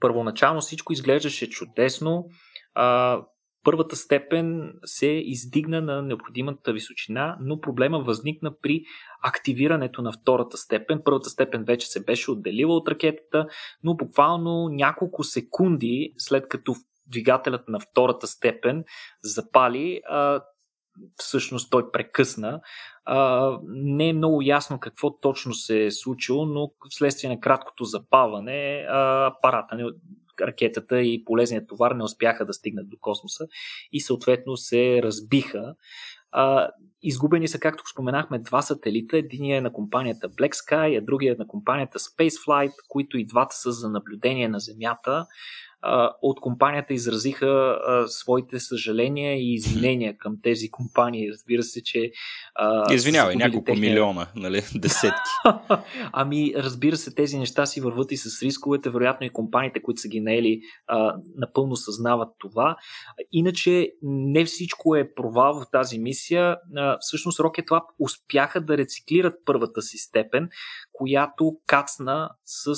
Първоначално 0.00 0.60
всичко 0.60 0.92
изглеждаше 0.92 1.50
чудесно. 1.50 2.26
А, 2.74 3.20
първата 3.64 3.96
степен 3.96 4.72
се 4.84 5.06
издигна 5.06 5.80
на 5.80 6.02
необходимата 6.02 6.72
височина, 6.72 7.36
но 7.40 7.60
проблема 7.60 7.98
възникна 7.98 8.52
при 8.62 8.82
активирането 9.22 10.02
на 10.02 10.12
втората 10.12 10.56
степен. 10.56 11.00
Първата 11.04 11.30
степен 11.30 11.64
вече 11.64 11.86
се 11.86 12.04
беше 12.04 12.30
отделила 12.30 12.76
от 12.76 12.88
ракетата, 12.88 13.46
но 13.82 13.96
буквално 13.96 14.68
няколко 14.68 15.24
секунди 15.24 16.14
след 16.18 16.48
като 16.48 16.74
двигателят 17.06 17.68
на 17.68 17.80
втората 17.80 18.26
степен 18.26 18.84
запали, 19.22 20.00
всъщност 21.16 21.70
той 21.70 21.90
прекъсна. 21.90 22.60
А, 23.04 23.50
не 23.66 24.08
е 24.08 24.12
много 24.12 24.42
ясно 24.42 24.80
какво 24.80 25.18
точно 25.18 25.54
се 25.54 25.84
е 25.84 25.90
случило, 25.90 26.46
но 26.46 26.70
вследствие 26.90 27.30
на 27.30 27.40
краткото 27.40 27.84
запаване 27.84 28.86
апарата, 28.88 29.76
не, 29.76 29.84
ракетата 30.40 31.02
и 31.02 31.24
полезният 31.24 31.68
товар 31.68 31.92
не 31.92 32.04
успяха 32.04 32.46
да 32.46 32.52
стигнат 32.52 32.88
до 32.88 32.96
космоса 33.00 33.46
и 33.92 34.00
съответно 34.00 34.56
се 34.56 35.02
разбиха. 35.02 35.74
А, 36.32 36.70
изгубени 37.02 37.48
са, 37.48 37.58
както 37.58 37.88
споменахме, 37.90 38.38
два 38.38 38.62
сателита. 38.62 39.16
Единият 39.16 39.58
е 39.58 39.62
на 39.62 39.72
компанията 39.72 40.28
Black 40.28 40.52
Sky, 40.52 40.98
а 40.98 41.04
другия 41.04 41.32
е 41.32 41.36
на 41.38 41.46
компанията 41.46 41.98
Spaceflight, 41.98 42.72
които 42.88 43.18
и 43.18 43.26
двата 43.26 43.56
са 43.56 43.72
за 43.72 43.90
наблюдение 43.90 44.48
на 44.48 44.60
Земята 44.60 45.26
от 46.22 46.40
компанията 46.40 46.94
изразиха 46.94 47.46
а, 47.46 48.06
своите 48.08 48.60
съжаления 48.60 49.34
и 49.34 49.54
извинения 49.54 50.18
към 50.18 50.36
тези 50.42 50.70
компании. 50.70 51.30
Разбира 51.30 51.62
се, 51.62 51.82
че. 51.82 52.10
А, 52.54 52.94
Извинявай, 52.94 53.36
няколко 53.36 53.64
техния... 53.64 53.90
милиона, 53.90 54.26
нали? 54.36 54.62
Десетки. 54.74 55.30
ами, 56.12 56.52
разбира 56.56 56.96
се, 56.96 57.14
тези 57.14 57.38
неща 57.38 57.66
си 57.66 57.80
върват 57.80 58.12
и 58.12 58.16
с 58.16 58.42
рисковете. 58.42 58.90
Вероятно 58.90 59.26
и 59.26 59.30
компаниите, 59.30 59.82
които 59.82 60.00
са 60.00 60.08
ги 60.08 60.20
наели, 60.20 60.60
а, 60.86 61.16
напълно 61.36 61.76
съзнават 61.76 62.28
това. 62.38 62.76
Иначе, 63.32 63.90
не 64.02 64.44
всичко 64.44 64.96
е 64.96 65.14
провал 65.14 65.60
в 65.60 65.70
тази 65.72 65.98
мисия. 65.98 66.56
А, 66.76 66.96
всъщност, 67.00 67.38
Rocket 67.38 67.66
Lab 67.66 67.84
успяха 67.98 68.60
да 68.60 68.78
рециклират 68.78 69.34
първата 69.44 69.82
си 69.82 69.98
степен, 69.98 70.48
която 70.94 71.56
кацна 71.66 72.30
с 72.44 72.74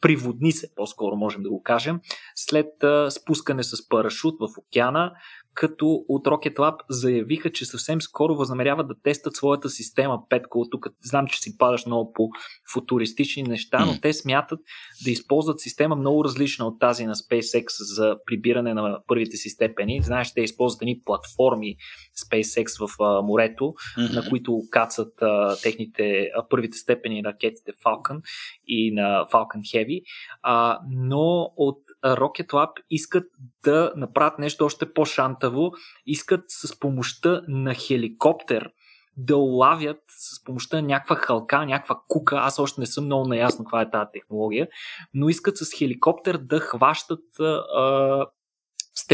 приводнице, 0.00 0.66
по-скоро 0.76 1.16
можем 1.16 1.42
да 1.42 1.50
го 1.50 1.62
кажем, 1.62 2.00
след 2.34 2.66
спускане 3.10 3.62
с 3.62 3.88
парашут 3.88 4.34
в 4.40 4.58
океана, 4.58 5.12
като 5.54 6.04
от 6.08 6.26
Rocket 6.26 6.54
Lab 6.54 6.76
заявиха, 6.90 7.52
че 7.52 7.64
съвсем 7.64 8.02
скоро 8.02 8.36
възнамеряват 8.36 8.88
да 8.88 8.94
тестат 9.02 9.36
своята 9.36 9.70
система 9.70 10.18
Петко. 10.28 10.66
Тук 10.70 10.86
знам, 11.02 11.26
че 11.26 11.40
си 11.40 11.58
падаш 11.58 11.86
много 11.86 12.12
по 12.12 12.28
футуристични 12.72 13.42
неща, 13.42 13.86
но 13.86 14.00
те 14.00 14.12
смятат 14.12 14.60
да 15.04 15.10
използват 15.10 15.60
система 15.60 15.96
много 15.96 16.24
различна 16.24 16.66
от 16.66 16.80
тази 16.80 17.06
на 17.06 17.14
SpaceX 17.14 17.66
за 17.94 18.16
прибиране 18.26 18.74
на 18.74 18.98
първите 19.06 19.36
си 19.36 19.48
степени. 19.48 20.02
Знаеш, 20.02 20.34
те 20.34 20.40
използват 20.40 20.82
едни 20.82 21.00
платформи 21.04 21.76
SpaceX 22.18 22.86
в 22.86 23.02
а, 23.02 23.22
морето, 23.22 23.64
mm-hmm. 23.64 24.14
на 24.14 24.28
които 24.28 24.60
кацат 24.70 25.22
а, 25.22 25.56
техните 25.62 26.30
а, 26.36 26.48
първите 26.48 26.78
степени 26.78 27.24
ракетите 27.24 27.72
Falcon 27.72 28.20
и 28.66 28.94
на 28.94 29.26
Falcon 29.32 29.60
Heavy. 29.60 30.02
А, 30.42 30.78
но 30.90 31.52
от 31.56 31.78
Rocket 32.04 32.46
Lab 32.46 32.70
искат 32.90 33.24
да 33.64 33.92
направят 33.96 34.38
нещо 34.38 34.64
още 34.64 34.92
по-шантаво. 34.92 35.72
Искат 36.06 36.44
с 36.48 36.80
помощта 36.80 37.42
на 37.48 37.74
хеликоптер 37.74 38.70
да 39.16 39.36
улавят 39.36 40.00
с 40.08 40.44
помощта 40.44 40.76
на 40.76 40.82
някаква 40.82 41.16
халка, 41.16 41.66
някаква 41.66 42.00
кука, 42.08 42.36
аз 42.36 42.58
още 42.58 42.80
не 42.80 42.86
съм 42.86 43.04
много 43.04 43.28
наясно 43.28 43.64
каква 43.64 43.82
е 43.82 43.90
тази 43.90 44.08
технология, 44.12 44.68
но 45.14 45.28
искат 45.28 45.56
с 45.56 45.78
хеликоптер 45.78 46.36
да 46.36 46.60
хващат 46.60 47.40
а, 47.40 48.26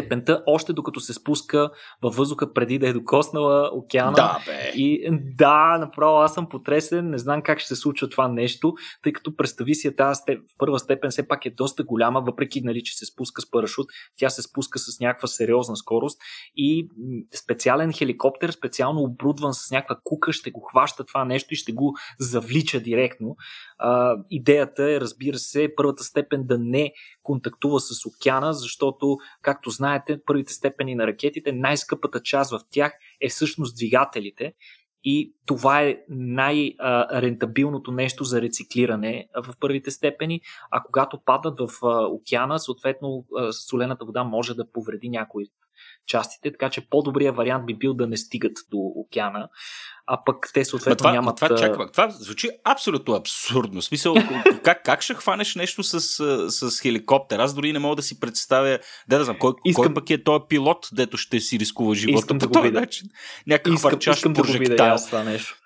степента, 0.00 0.42
още 0.46 0.72
докато 0.72 1.00
се 1.00 1.14
спуска 1.14 1.70
във 2.02 2.16
въздуха 2.16 2.52
преди 2.52 2.78
да 2.78 2.88
е 2.88 2.92
докоснала 2.92 3.70
океана. 3.72 4.12
Да, 4.12 4.38
бе. 4.46 4.72
И 4.74 5.08
да, 5.38 5.78
направо 5.78 6.16
аз 6.18 6.34
съм 6.34 6.48
потресен, 6.48 7.10
не 7.10 7.18
знам 7.18 7.42
как 7.42 7.58
ще 7.58 7.68
се 7.74 7.80
случва 7.80 8.08
това 8.08 8.28
нещо, 8.28 8.74
тъй 9.02 9.12
като 9.12 9.36
представи 9.36 9.74
си 9.74 9.96
тази 9.96 10.18
степ, 10.18 10.40
в 10.40 10.58
първа 10.58 10.78
степен 10.78 11.10
все 11.10 11.28
пак 11.28 11.46
е 11.46 11.50
доста 11.50 11.84
голяма, 11.84 12.20
въпреки 12.20 12.60
нали, 12.60 12.82
че 12.82 12.96
се 12.96 13.06
спуска 13.06 13.42
с 13.42 13.50
парашут, 13.50 13.86
тя 14.16 14.30
се 14.30 14.42
спуска 14.42 14.78
с 14.78 15.00
някаква 15.00 15.28
сериозна 15.28 15.76
скорост 15.76 16.18
и 16.56 16.88
специален 17.44 17.92
хеликоптер, 17.92 18.50
специално 18.50 19.02
оборудван 19.02 19.54
с 19.54 19.70
някаква 19.70 19.96
кука, 20.04 20.32
ще 20.32 20.50
го 20.50 20.60
хваща 20.60 21.04
това 21.04 21.24
нещо 21.24 21.54
и 21.54 21.56
ще 21.56 21.72
го 21.72 21.94
завлича 22.18 22.80
директно. 22.80 23.36
А, 23.78 24.16
идеята 24.30 24.92
е, 24.92 25.00
разбира 25.00 25.38
се, 25.38 25.68
първата 25.76 26.04
степен 26.04 26.44
да 26.46 26.58
не 26.58 26.92
контактува 27.22 27.80
с 27.80 28.06
океана, 28.06 28.52
защото, 28.52 29.16
както 29.42 29.70
знаете, 29.70 30.20
първите 30.26 30.52
степени 30.52 30.94
на 30.94 31.06
ракетите, 31.06 31.52
най-скъпата 31.52 32.22
част 32.22 32.50
в 32.50 32.60
тях 32.70 32.92
е 33.20 33.28
всъщност 33.28 33.76
двигателите. 33.76 34.52
И 35.04 35.34
това 35.46 35.82
е 35.82 35.98
най-рентабилното 36.08 37.92
нещо 37.92 38.24
за 38.24 38.42
рециклиране 38.42 39.28
в 39.46 39.54
първите 39.60 39.90
степени, 39.90 40.40
а 40.70 40.82
когато 40.82 41.20
падат 41.24 41.60
в 41.60 41.70
океана, 42.10 42.58
съответно 42.58 43.24
солената 43.68 44.04
вода 44.04 44.24
може 44.24 44.54
да 44.54 44.70
повреди 44.72 45.08
някои 45.08 45.44
частите, 46.06 46.52
така 46.52 46.70
че 46.70 46.88
по-добрият 46.88 47.36
вариант 47.36 47.66
би 47.66 47.74
бил 47.74 47.94
да 47.94 48.06
не 48.06 48.16
стигат 48.16 48.52
до 48.70 48.78
океана, 48.78 49.48
а 50.12 50.24
пък 50.24 50.50
те 50.54 50.64
съответно 50.64 50.96
това, 50.96 51.12
нямат... 51.12 51.36
Това, 51.36 51.56
чаква, 51.56 51.90
това 51.90 52.10
звучи 52.10 52.48
абсолютно 52.64 53.14
абсурдно. 53.14 53.80
В 53.80 53.84
смисъл, 53.84 54.14
как, 54.64 54.84
как 54.84 55.02
ще 55.02 55.14
хванеш 55.14 55.54
нещо 55.54 55.82
с, 55.82 56.00
с 56.50 56.80
хеликоптер? 56.80 57.38
Аз 57.38 57.54
дори 57.54 57.72
не 57.72 57.78
мога 57.78 57.96
да 57.96 58.02
си 58.02 58.20
представя, 58.20 58.78
да, 59.08 59.18
да 59.18 59.24
знам, 59.24 59.36
кой, 59.38 59.52
искам... 59.64 59.84
кой 59.84 59.94
пък 59.94 60.10
е 60.10 60.24
този 60.24 60.44
пилот, 60.48 60.88
дето 60.92 61.16
ще 61.16 61.40
си 61.40 61.58
рискува 61.58 61.94
живота 61.94 62.18
искам 62.18 62.38
по 62.38 62.46
да 62.46 62.52
този 62.52 62.70
начин. 62.70 63.08
Някакъв 63.46 63.74
искам, 63.74 63.98
искам, 64.12 64.32
да 64.32 64.42
го 64.42 64.52
видя 64.52 64.84
аз 64.84 65.06
това 65.06 65.24
нещо. 65.24 65.56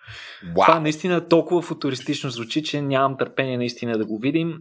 Wow. 0.45 0.67
Това 0.67 0.81
наистина 0.81 1.29
толкова 1.29 1.63
футуристично 1.63 2.31
звучи, 2.31 2.63
че 2.63 2.83
нямам 2.83 3.17
търпение 3.19 3.59
наистина 3.59 3.99
да 3.99 4.07
го 4.07 4.19
видим. 4.19 4.55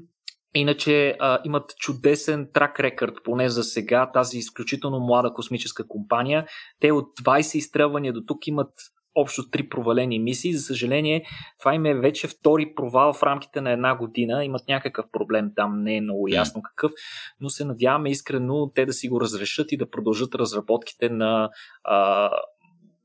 Иначе 0.55 1.15
а, 1.19 1.39
имат 1.45 1.75
чудесен 1.79 2.47
трак 2.53 2.79
рекорд, 2.79 3.13
поне 3.23 3.49
за 3.49 3.63
сега, 3.63 4.11
тази 4.13 4.37
изключително 4.37 4.99
млада 4.99 5.33
космическа 5.33 5.87
компания. 5.87 6.45
Те 6.79 6.91
от 6.91 7.05
20 7.23 7.55
изстрелвания 7.55 8.13
до 8.13 8.21
тук 8.27 8.47
имат 8.47 8.69
общо 9.15 9.49
три 9.49 9.69
провалени 9.69 10.19
мисии. 10.19 10.53
За 10.53 10.61
съжаление, 10.61 11.25
това 11.59 11.73
им 11.73 11.85
е 11.85 11.93
вече 11.93 12.27
втори 12.27 12.73
провал 12.75 13.13
в 13.13 13.23
рамките 13.23 13.61
на 13.61 13.71
една 13.71 13.95
година. 13.95 14.45
Имат 14.45 14.67
някакъв 14.67 15.05
проблем 15.11 15.51
там, 15.55 15.83
не 15.83 15.97
е 15.97 16.01
много 16.01 16.27
ясно 16.27 16.61
какъв, 16.61 16.91
но 17.39 17.49
се 17.49 17.65
надяваме 17.65 18.09
искрено 18.09 18.71
те 18.75 18.85
да 18.85 18.93
си 18.93 19.09
го 19.09 19.21
разрешат 19.21 19.71
и 19.71 19.77
да 19.77 19.89
продължат 19.89 20.35
разработките 20.35 21.09
на 21.09 21.49
а, 21.83 22.29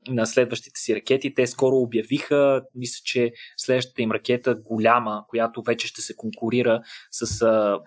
на 0.09 0.25
следващите 0.25 0.79
си 0.79 0.95
ракети. 0.95 1.33
Те 1.33 1.47
скоро 1.47 1.75
обявиха, 1.75 2.61
мисля, 2.75 3.01
че 3.03 3.31
следващата 3.57 4.01
им 4.01 4.11
ракета, 4.11 4.55
голяма, 4.55 5.23
която 5.27 5.61
вече 5.61 5.87
ще 5.87 6.01
се 6.01 6.15
конкурира 6.15 6.81
с 7.11 7.27
uh, 7.27 7.79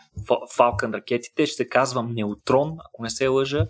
Falcon 0.58 0.94
ракетите, 0.94 1.46
ще 1.46 1.56
се 1.56 1.68
казва 1.68 2.02
Неутрон, 2.02 2.76
ако 2.88 3.02
не 3.02 3.10
се 3.10 3.26
лъжа. 3.26 3.66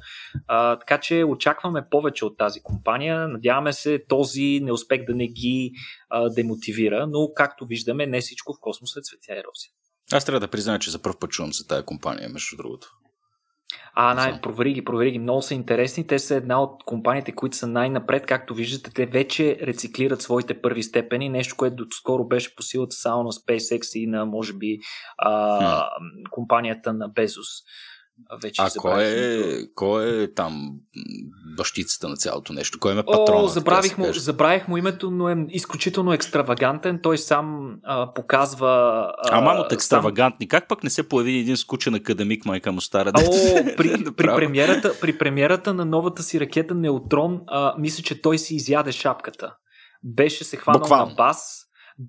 Uh, 0.51 0.81
така 0.81 1.01
че 1.01 1.25
очакваме 1.25 1.89
повече 1.91 2.25
от 2.25 2.39
тази 2.39 2.61
компания. 2.63 3.29
Надяваме 3.29 3.73
се 3.73 4.05
този 4.09 4.61
неуспех 4.63 5.05
да 5.05 5.15
не 5.15 5.27
ги 5.27 5.71
uh, 6.15 6.35
демотивира, 6.35 7.07
но 7.07 7.29
както 7.37 7.67
виждаме, 7.67 8.07
не 8.07 8.21
всичко 8.21 8.53
в 8.53 8.61
космоса 8.61 9.01
е 9.01 9.03
цветя 9.03 9.33
и 9.41 9.43
рози. 9.43 9.69
Аз 10.13 10.25
трябва 10.25 10.41
да 10.41 10.49
призная, 10.49 10.79
че 10.79 10.91
за 10.91 11.03
първ 11.03 11.19
път 11.21 11.31
чувам 11.31 11.53
за 11.53 11.67
тази 11.67 11.85
компания, 11.85 12.29
между 12.29 12.57
другото. 12.57 12.89
А, 13.95 14.15
най- 14.15 14.41
провери 14.41 14.73
ги, 14.73 14.85
провери 14.85 15.11
ги. 15.11 15.19
Много 15.19 15.43
са 15.43 15.55
интересни. 15.55 16.07
Те 16.07 16.19
са 16.19 16.35
една 16.35 16.63
от 16.63 16.85
компаниите, 16.85 17.33
които 17.33 17.57
са 17.57 17.67
най-напред. 17.67 18.27
Както 18.27 18.55
виждате, 18.55 18.91
те 18.95 19.07
вече 19.07 19.59
рециклират 19.63 20.23
своите 20.23 20.61
първи 20.61 20.83
степени. 20.83 21.29
Нещо, 21.29 21.55
което 21.57 21.87
скоро 21.91 22.25
беше 22.25 22.57
по 22.57 22.63
силата 22.63 22.97
само 22.97 23.23
на 23.23 23.33
SpaceX 23.33 23.99
и 23.99 24.07
на, 24.07 24.27
може 24.27 24.53
би, 24.53 24.79
а, 25.19 25.89
компанията 26.31 26.93
на 26.93 27.09
Безос 27.09 27.49
вече 28.43 28.63
а 28.63 28.71
кой 28.79 29.05
е, 29.05 29.67
кой 29.75 30.23
е 30.23 30.35
там 30.35 30.73
бащицата 31.57 32.09
на 32.09 32.17
цялото 32.17 32.53
нещо? 32.53 32.79
Кой 32.81 32.99
е 32.99 33.03
патрона? 33.03 33.43
О, 33.43 33.49
забравих, 33.49 33.99
му, 33.99 34.13
забравих 34.13 34.69
му 34.69 34.77
името, 34.77 35.11
но 35.11 35.29
е 35.29 35.47
изключително 35.49 36.13
екстравагантен. 36.13 37.01
Той 37.03 37.19
сам 37.19 37.77
а, 37.85 38.15
показва... 38.15 38.69
А, 39.19 39.39
Ама 39.39 39.51
от 39.51 39.73
екстравагантни. 39.73 40.45
Сам... 40.45 40.49
Как 40.49 40.69
пък 40.69 40.85
не 40.85 40.91
се 40.91 41.09
появи 41.09 41.39
един 41.39 41.57
скучен 41.57 41.95
академик, 41.95 42.45
майка 42.45 42.73
му 42.73 42.81
стара? 42.81 43.13
О, 43.17 43.31
при, 43.77 44.05
при, 44.17 44.27
премиерата, 44.27 45.01
при 45.01 45.19
премиерата 45.19 45.75
на 45.75 45.85
новата 45.85 46.23
си 46.23 46.41
ракета 46.41 46.75
Неутрон, 46.75 47.41
а, 47.47 47.75
мисля, 47.79 48.03
че 48.03 48.23
той 48.23 48.39
си 48.39 48.55
изяде 48.55 48.93
шапката. 48.93 49.55
Беше 50.05 50.45
се 50.45 50.57
хванал 50.57 50.81
Буквално. 50.81 51.11
на 51.11 51.15
бас 51.15 51.63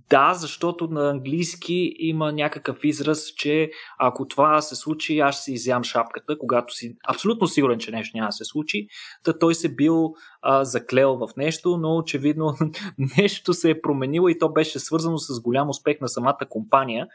да, 0.09 0.33
защото 0.33 0.87
на 0.87 1.09
английски 1.09 1.95
има 1.99 2.31
някакъв 2.31 2.77
израз, 2.83 3.27
че 3.27 3.71
ако 3.99 4.27
това 4.27 4.61
се 4.61 4.75
случи, 4.75 5.19
аз 5.19 5.35
ще 5.35 5.43
си 5.43 5.53
изям 5.53 5.83
шапката, 5.83 6.37
когато 6.37 6.73
си 6.73 6.95
абсолютно 7.07 7.47
сигурен, 7.47 7.79
че 7.79 7.91
нещо 7.91 8.17
няма 8.17 8.27
да 8.27 8.31
се 8.31 8.45
случи. 8.45 8.87
Та 9.23 9.39
той 9.39 9.55
се 9.55 9.75
бил 9.75 10.13
а, 10.41 10.65
заклел 10.65 11.15
в 11.15 11.29
нещо, 11.37 11.77
но 11.77 11.97
очевидно 11.97 12.55
нещо 13.17 13.53
се 13.53 13.69
е 13.69 13.81
променило 13.81 14.29
и 14.29 14.39
то 14.39 14.49
беше 14.49 14.79
свързано 14.79 15.17
с 15.17 15.41
голям 15.41 15.69
успех 15.69 16.01
на 16.01 16.07
самата 16.07 16.45
компания 16.49 17.07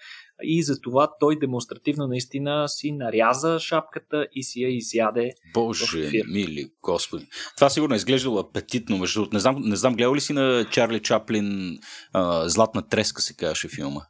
и 0.43 0.63
затова 0.63 1.09
той 1.21 1.39
демонстративно 1.39 2.07
наистина 2.07 2.69
си 2.69 2.93
наряза 2.93 3.59
шапката 3.59 4.27
и 4.35 4.43
си 4.43 4.63
я 4.63 4.77
изяде. 4.77 5.31
Боже, 5.55 6.11
мили, 6.29 6.71
господи. 6.83 7.27
Това 7.57 7.71
сигурно 7.71 7.95
е 7.95 7.97
изглеждало 7.97 8.39
апетитно, 8.39 8.99
между 8.99 9.27
Не 9.33 9.39
знам, 9.39 9.57
не 9.61 9.77
знам 9.77 9.95
гледал 9.95 10.15
ли 10.15 10.21
си 10.21 10.33
на 10.33 10.67
Чарли 10.71 11.01
Чаплин 11.01 11.79
а, 12.13 12.49
Златна 12.69 12.89
треска 12.89 13.23
се 13.23 13.37
казваше 13.37 13.69
филма? 13.69 14.01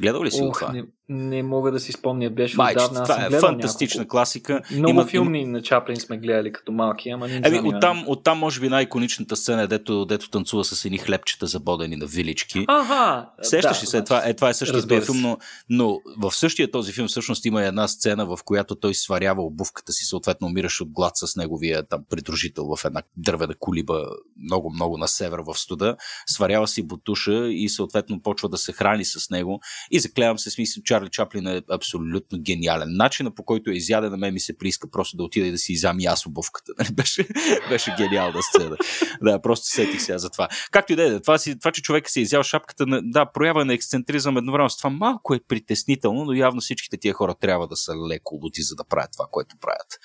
Гледал 0.00 0.24
ли 0.24 0.30
си 0.30 0.42
Ох, 0.42 0.58
това? 0.58 0.72
Не, 0.72 0.84
не 1.08 1.42
мога 1.42 1.70
да 1.70 1.80
си 1.80 1.92
спомня, 1.92 2.30
беше 2.30 2.56
Майч, 2.56 2.76
отдавна. 2.76 3.02
Това 3.02 3.26
е 3.26 3.40
фантастична 3.40 3.98
няколко. 3.98 4.10
класика. 4.10 4.60
Много 4.70 4.90
има, 4.90 5.06
филми 5.06 5.44
на 5.44 5.62
Чаплин 5.62 5.96
сме 5.96 6.18
гледали 6.18 6.52
като 6.52 6.72
малки, 6.72 7.08
ама 7.08 7.28
не 7.28 7.40
Еми, 7.44 7.60
оттам, 7.64 8.04
оттам, 8.06 8.38
може 8.38 8.60
би, 8.60 8.68
най-иконичната 8.68 9.36
сцена 9.36 9.62
е 9.62 9.66
дето, 9.66 10.04
дето 10.04 10.30
танцува 10.30 10.64
с 10.64 10.84
едни 10.84 10.98
хлебчета 10.98 11.46
забодени 11.46 11.96
на 11.96 12.06
вилички. 12.06 12.64
Ага! 12.68 13.30
Сещаш 13.42 13.80
да, 13.80 13.86
се? 13.86 14.04
Това, 14.04 14.22
е, 14.26 14.34
това 14.34 14.48
е 14.48 14.54
същия 14.54 14.86
този 14.88 15.00
филм, 15.00 15.20
но, 15.20 15.38
но 15.70 16.00
в 16.18 16.34
същия 16.34 16.70
този 16.70 16.92
филм 16.92 17.08
всъщност 17.08 17.44
има 17.44 17.62
една 17.62 17.88
сцена, 17.88 18.26
в 18.26 18.38
която 18.44 18.74
той 18.74 18.94
сварява 18.94 19.42
обувката 19.42 19.92
си, 19.92 20.04
съответно 20.04 20.46
умираш 20.46 20.80
от 20.80 20.88
глад 20.88 21.12
с 21.14 21.36
неговия 21.36 21.82
там 21.88 22.00
придружител 22.10 22.64
в 22.76 22.84
една 22.84 23.02
дървена 23.16 23.54
колиба 23.58 24.06
много, 24.42 24.70
много 24.70 24.98
на 24.98 25.08
север 25.08 25.38
в 25.46 25.54
студа. 25.54 25.96
Сварява 26.26 26.68
си 26.68 26.82
бутуша 26.82 27.48
и 27.48 27.68
съответно 27.68 28.22
почва 28.22 28.48
да 28.48 28.58
се 28.58 28.72
храни 28.72 29.04
с 29.04 29.30
него. 29.30 29.60
И 29.90 30.00
заклевам 30.00 30.38
се, 30.38 30.50
смисъл, 30.50 30.82
Чарли 30.96 31.10
Чаплин 31.10 31.46
е 31.46 31.62
абсолютно 31.70 32.38
гениален. 32.38 32.88
Начина 32.90 33.34
по 33.34 33.44
който 33.44 33.70
е 33.70 33.74
изяде 33.74 34.10
на 34.10 34.16
мен 34.16 34.34
ми 34.34 34.40
се 34.40 34.58
прииска 34.58 34.90
просто 34.90 35.16
да 35.16 35.22
отида 35.22 35.46
и 35.46 35.50
да 35.50 35.58
си 35.58 35.72
изям 35.72 36.00
и 36.00 36.06
аз 36.06 36.26
обувката. 36.26 36.72
Нали? 36.78 36.92
Беше, 36.92 37.28
беше 37.68 37.94
гениална 37.98 38.42
сцена. 38.42 38.76
Да, 39.22 39.42
просто 39.42 39.66
сетих 39.66 40.02
сега 40.02 40.18
за 40.18 40.30
това. 40.30 40.48
Както 40.70 40.92
и 40.92 40.96
да 40.96 41.14
е, 41.14 41.20
това, 41.20 41.38
това, 41.60 41.72
че 41.72 41.82
човек 41.82 42.10
си 42.10 42.18
е 42.18 42.22
изял 42.22 42.42
шапката, 42.42 42.84
да, 43.02 43.26
проява 43.32 43.64
на 43.64 43.74
ексцентризъм 43.74 44.36
едновременно 44.36 44.70
с 44.70 44.76
това 44.76 44.90
малко 44.90 45.34
е 45.34 45.40
притеснително, 45.48 46.24
но 46.24 46.32
явно 46.32 46.60
всичките 46.60 46.96
тия 46.96 47.14
хора 47.14 47.34
трябва 47.40 47.68
да 47.68 47.76
са 47.76 47.92
леко 48.08 48.34
лути, 48.42 48.62
за 48.62 48.74
да 48.74 48.84
правят 48.84 49.10
това, 49.12 49.26
което 49.30 49.56
правят. 49.60 49.98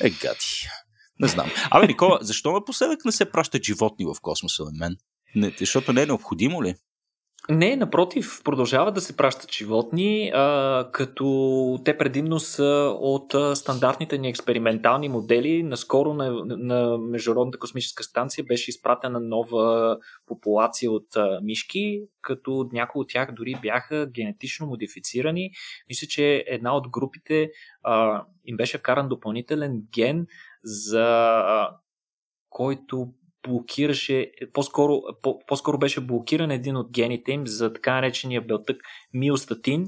Е, 0.00 0.10
гади. 0.10 0.68
Не 1.20 1.28
знам. 1.28 1.50
Абе, 1.70 1.86
Никола, 1.86 2.18
защо 2.20 2.52
напоследък 2.52 3.04
не 3.04 3.12
се 3.12 3.30
пращат 3.30 3.64
животни 3.64 4.04
в 4.04 4.14
космоса 4.22 4.64
на 4.64 4.70
мен? 4.78 4.96
Не, 5.34 5.52
защото 5.58 5.92
не 5.92 6.02
е 6.02 6.06
необходимо 6.06 6.64
ли? 6.64 6.74
Не, 7.48 7.76
напротив, 7.76 8.40
продължават 8.44 8.94
да 8.94 9.00
се 9.00 9.16
пращат 9.16 9.52
животни, 9.52 10.30
а, 10.34 10.88
като 10.92 11.78
те 11.84 11.98
предимно 11.98 12.38
са 12.38 12.96
от 13.00 13.34
стандартните 13.54 14.18
ни 14.18 14.28
експериментални 14.28 15.08
модели. 15.08 15.62
Наскоро 15.62 16.14
на, 16.14 16.30
на 16.44 16.98
Международната 16.98 17.58
космическа 17.58 18.02
станция 18.02 18.44
беше 18.44 18.70
изпратена 18.70 19.20
нова 19.20 19.96
популация 20.26 20.90
от 20.90 21.16
а, 21.16 21.40
мишки, 21.42 22.02
като 22.22 22.68
някои 22.72 23.00
от 23.00 23.08
тях 23.08 23.32
дори 23.32 23.54
бяха 23.62 24.06
генетично 24.06 24.66
модифицирани. 24.66 25.50
Мисля, 25.88 26.06
че 26.06 26.44
една 26.46 26.76
от 26.76 26.88
групите 26.88 27.50
а, 27.82 28.24
им 28.44 28.56
беше 28.56 28.78
вкаран 28.78 29.08
допълнителен 29.08 29.82
ген 29.94 30.26
за 30.64 31.04
а, 31.46 31.70
който 32.50 33.08
блокираше, 33.46 34.30
по-скоро, 34.52 35.00
по- 35.22 35.56
скоро 35.56 35.78
беше 35.78 36.00
блокиран 36.00 36.50
един 36.50 36.76
от 36.76 36.92
гените 36.92 37.32
им 37.32 37.46
за 37.46 37.72
така 37.72 37.94
наречения 37.94 38.42
белтък 38.42 38.76
миостатин, 39.14 39.86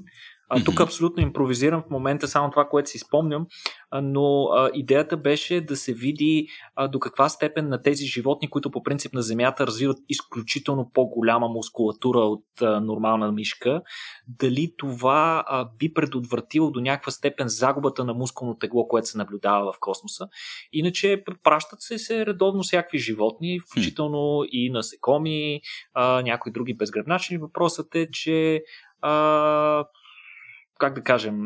А, 0.49 0.65
тук 0.65 0.81
абсолютно 0.81 1.23
импровизирам 1.23 1.83
в 1.83 1.91
момента 1.91 2.29
само 2.29 2.51
това, 2.51 2.69
което 2.69 2.91
си 2.91 2.99
спомням, 2.99 3.47
но 4.03 4.45
а, 4.45 4.71
идеята 4.75 5.17
беше 5.17 5.61
да 5.61 5.77
се 5.77 5.93
види 5.93 6.47
а, 6.77 6.89
до 6.89 6.99
каква 7.01 7.29
степен 7.29 7.69
на 7.69 7.83
тези 7.83 8.07
животни, 8.07 8.51
които 8.51 8.71
по 8.71 8.83
принцип 8.83 9.13
на 9.13 9.23
Земята 9.23 9.67
развиват 9.67 9.99
изключително 10.09 10.91
по-голяма 10.95 11.49
мускулатура 11.49 12.19
от 12.19 12.45
а, 12.63 12.81
нормална 12.81 13.33
мишка, 13.33 13.83
дали 14.29 14.75
това 14.79 15.45
а, 15.47 15.69
би 15.79 15.95
предотвратило 15.95 16.71
до 16.71 16.81
някаква 16.81 17.13
степен 17.13 17.49
загубата 17.49 18.05
на 18.05 18.15
мускулно 18.15 18.59
тегло, 18.59 18.89
което 18.89 19.09
се 19.09 19.19
наблюдава 19.19 19.73
в 19.73 19.77
космоса. 19.81 20.29
Иначе 20.73 21.25
пращат 21.43 21.83
се, 21.83 21.99
се 21.99 22.27
редовно 22.27 22.63
всякакви 22.63 22.99
животни, 22.99 23.61
включително 23.61 24.45
и 24.53 24.71
насекоми, 24.71 25.61
а, 25.95 26.23
някои 26.23 26.53
други 26.53 26.75
безгръбначни. 26.75 27.39
Въпросът 27.39 27.95
е, 27.95 28.09
че 28.13 28.63
а, 29.03 29.85
как 30.79 30.95
да 30.95 31.03
кажем, 31.03 31.37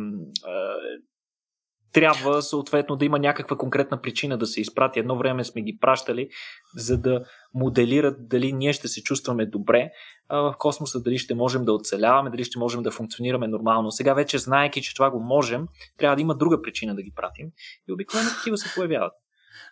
трябва 1.92 2.42
съответно 2.42 2.96
да 2.96 3.04
има 3.04 3.18
някаква 3.18 3.56
конкретна 3.56 4.02
причина 4.02 4.38
да 4.38 4.46
се 4.46 4.60
изпрати. 4.60 4.98
Едно 4.98 5.18
време 5.18 5.44
сме 5.44 5.62
ги 5.62 5.78
пращали, 5.80 6.28
за 6.76 6.98
да 6.98 7.24
моделират 7.54 8.28
дали 8.28 8.52
ние 8.52 8.72
ще 8.72 8.88
се 8.88 9.02
чувстваме 9.02 9.46
добре 9.46 9.90
в 10.30 10.54
космоса, 10.58 11.02
дали 11.02 11.18
ще 11.18 11.34
можем 11.34 11.64
да 11.64 11.72
оцеляваме, 11.72 12.30
дали 12.30 12.44
ще 12.44 12.58
можем 12.58 12.82
да 12.82 12.90
функционираме 12.90 13.48
нормално. 13.48 13.90
Сега 13.90 14.14
вече, 14.14 14.38
знаеки, 14.38 14.82
че 14.82 14.94
това 14.94 15.10
го 15.10 15.20
можем, 15.20 15.66
трябва 15.98 16.16
да 16.16 16.22
има 16.22 16.36
друга 16.36 16.62
причина 16.62 16.94
да 16.94 17.02
ги 17.02 17.12
пратим. 17.16 17.46
И 17.88 17.92
обикновено 17.92 18.30
такива 18.30 18.58
се 18.58 18.74
появяват. 18.74 19.12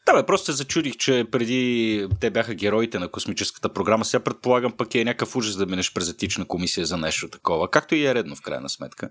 Да, 0.06 0.14
бе, 0.14 0.26
просто 0.26 0.46
се 0.46 0.52
зачудих, 0.52 0.96
че 0.96 1.26
преди 1.30 2.06
те 2.20 2.30
бяха 2.30 2.54
героите 2.54 2.98
на 2.98 3.08
космическата 3.08 3.72
програма. 3.72 4.04
Сега 4.04 4.24
предполагам 4.24 4.72
пък 4.72 4.94
е 4.94 5.04
някакъв 5.04 5.36
ужас 5.36 5.56
да 5.56 5.66
минеш 5.66 5.92
през 5.92 6.10
етична 6.10 6.46
комисия 6.46 6.86
за 6.86 6.96
нещо 6.96 7.28
такова, 7.28 7.70
както 7.70 7.94
и 7.94 8.06
е 8.06 8.14
редно 8.14 8.36
в 8.36 8.42
крайна 8.42 8.68
сметка. 8.68 9.10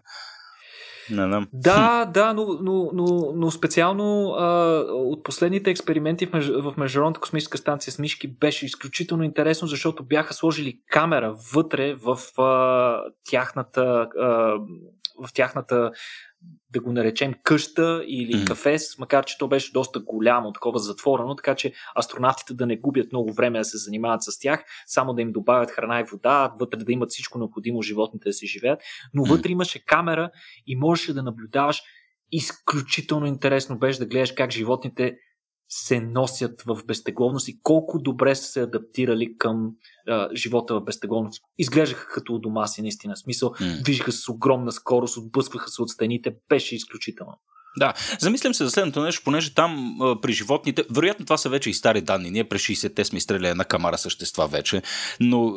Не, 1.11 1.27
не. 1.27 1.47
Да, 1.53 2.05
да, 2.05 2.33
но, 2.33 2.57
но, 2.61 2.89
но, 2.93 3.31
но 3.35 3.51
специално 3.51 4.29
а, 4.29 4.45
от 4.87 5.23
последните 5.23 5.71
експерименти 5.71 6.25
в, 6.25 6.33
меж, 6.33 6.47
в 6.47 6.73
Международната 6.77 7.19
космическа 7.19 7.57
станция 7.57 7.93
с 7.93 7.99
мишки 7.99 8.27
беше 8.27 8.65
изключително 8.65 9.23
интересно, 9.23 9.67
защото 9.67 10.03
бяха 10.03 10.33
сложили 10.33 10.79
камера 10.89 11.35
вътре 11.53 11.95
в 11.95 12.41
а, 12.41 13.01
тяхната 13.29 14.07
а, 14.19 14.27
в 15.27 15.33
тяхната 15.33 15.91
да 16.71 16.79
го 16.79 16.91
наречем 16.91 17.33
къща 17.43 18.03
или 18.07 18.33
mm. 18.33 18.47
кафес, 18.47 18.97
макар 18.99 19.25
че 19.25 19.37
то 19.37 19.47
беше 19.47 19.71
доста 19.71 19.99
голямо, 19.99 20.51
такова 20.51 20.79
затворено, 20.79 21.35
така 21.35 21.55
че 21.55 21.73
астронавтите 21.99 22.53
да 22.53 22.65
не 22.65 22.77
губят 22.77 23.11
много 23.11 23.33
време 23.33 23.59
да 23.59 23.65
се 23.65 23.77
занимават 23.77 24.23
с 24.23 24.39
тях, 24.39 24.63
само 24.87 25.13
да 25.13 25.21
им 25.21 25.31
добавят 25.31 25.71
храна 25.71 25.99
и 25.99 26.03
вода, 26.11 26.53
вътре 26.59 26.77
да 26.77 26.91
имат 26.91 27.09
всичко 27.09 27.37
необходимо 27.37 27.81
животните 27.81 28.29
да 28.29 28.33
си 28.33 28.47
живеят, 28.47 28.81
но 29.13 29.25
mm. 29.25 29.29
вътре 29.29 29.51
имаше 29.51 29.85
камера 29.85 30.31
и 30.67 30.75
можеше 30.75 31.13
да 31.13 31.23
наблюдаваш 31.23 31.81
изключително 32.31 33.25
интересно 33.25 33.79
беше 33.79 33.99
да 33.99 34.05
гледаш 34.05 34.31
как 34.31 34.51
животните 34.51 35.17
се 35.69 36.01
носят 36.01 36.61
в 36.61 36.79
безтегловност 36.85 37.47
и 37.47 37.59
колко 37.63 37.99
добре 37.99 38.35
са 38.35 38.43
се 38.43 38.61
адаптирали 38.61 39.37
към 39.37 39.71
а, 40.07 40.29
живота 40.35 40.75
в 40.75 40.83
безтегловност. 40.83 41.43
Изглеждаха 41.57 42.07
като 42.13 42.33
у 42.33 42.39
дома 42.39 42.67
си, 42.67 42.81
наистина. 42.81 43.17
Смисъл, 43.17 43.49
mm. 43.49 43.83
движиха 43.83 44.11
с 44.11 44.29
огромна 44.29 44.71
скорост, 44.71 45.17
отблъскваха 45.17 45.69
се 45.69 45.81
от 45.81 45.89
стените, 45.89 46.35
беше 46.49 46.75
изключително. 46.75 47.39
Да, 47.77 47.93
замислям 48.19 48.53
се 48.53 48.63
за 48.63 48.71
следното 48.71 49.01
нещо, 49.01 49.21
понеже 49.23 49.53
там 49.53 50.01
а, 50.01 50.21
при 50.21 50.33
животните, 50.33 50.83
вероятно 50.95 51.25
това 51.25 51.37
са 51.37 51.49
вече 51.49 51.69
и 51.69 51.73
стари 51.73 52.01
данни, 52.01 52.31
ние 52.31 52.49
през 52.49 52.61
60-те 52.61 53.05
сме 53.05 53.17
изстреляли 53.17 53.47
една 53.47 53.65
камара 53.65 53.97
същества 53.97 54.47
вече, 54.47 54.81
но 55.19 55.53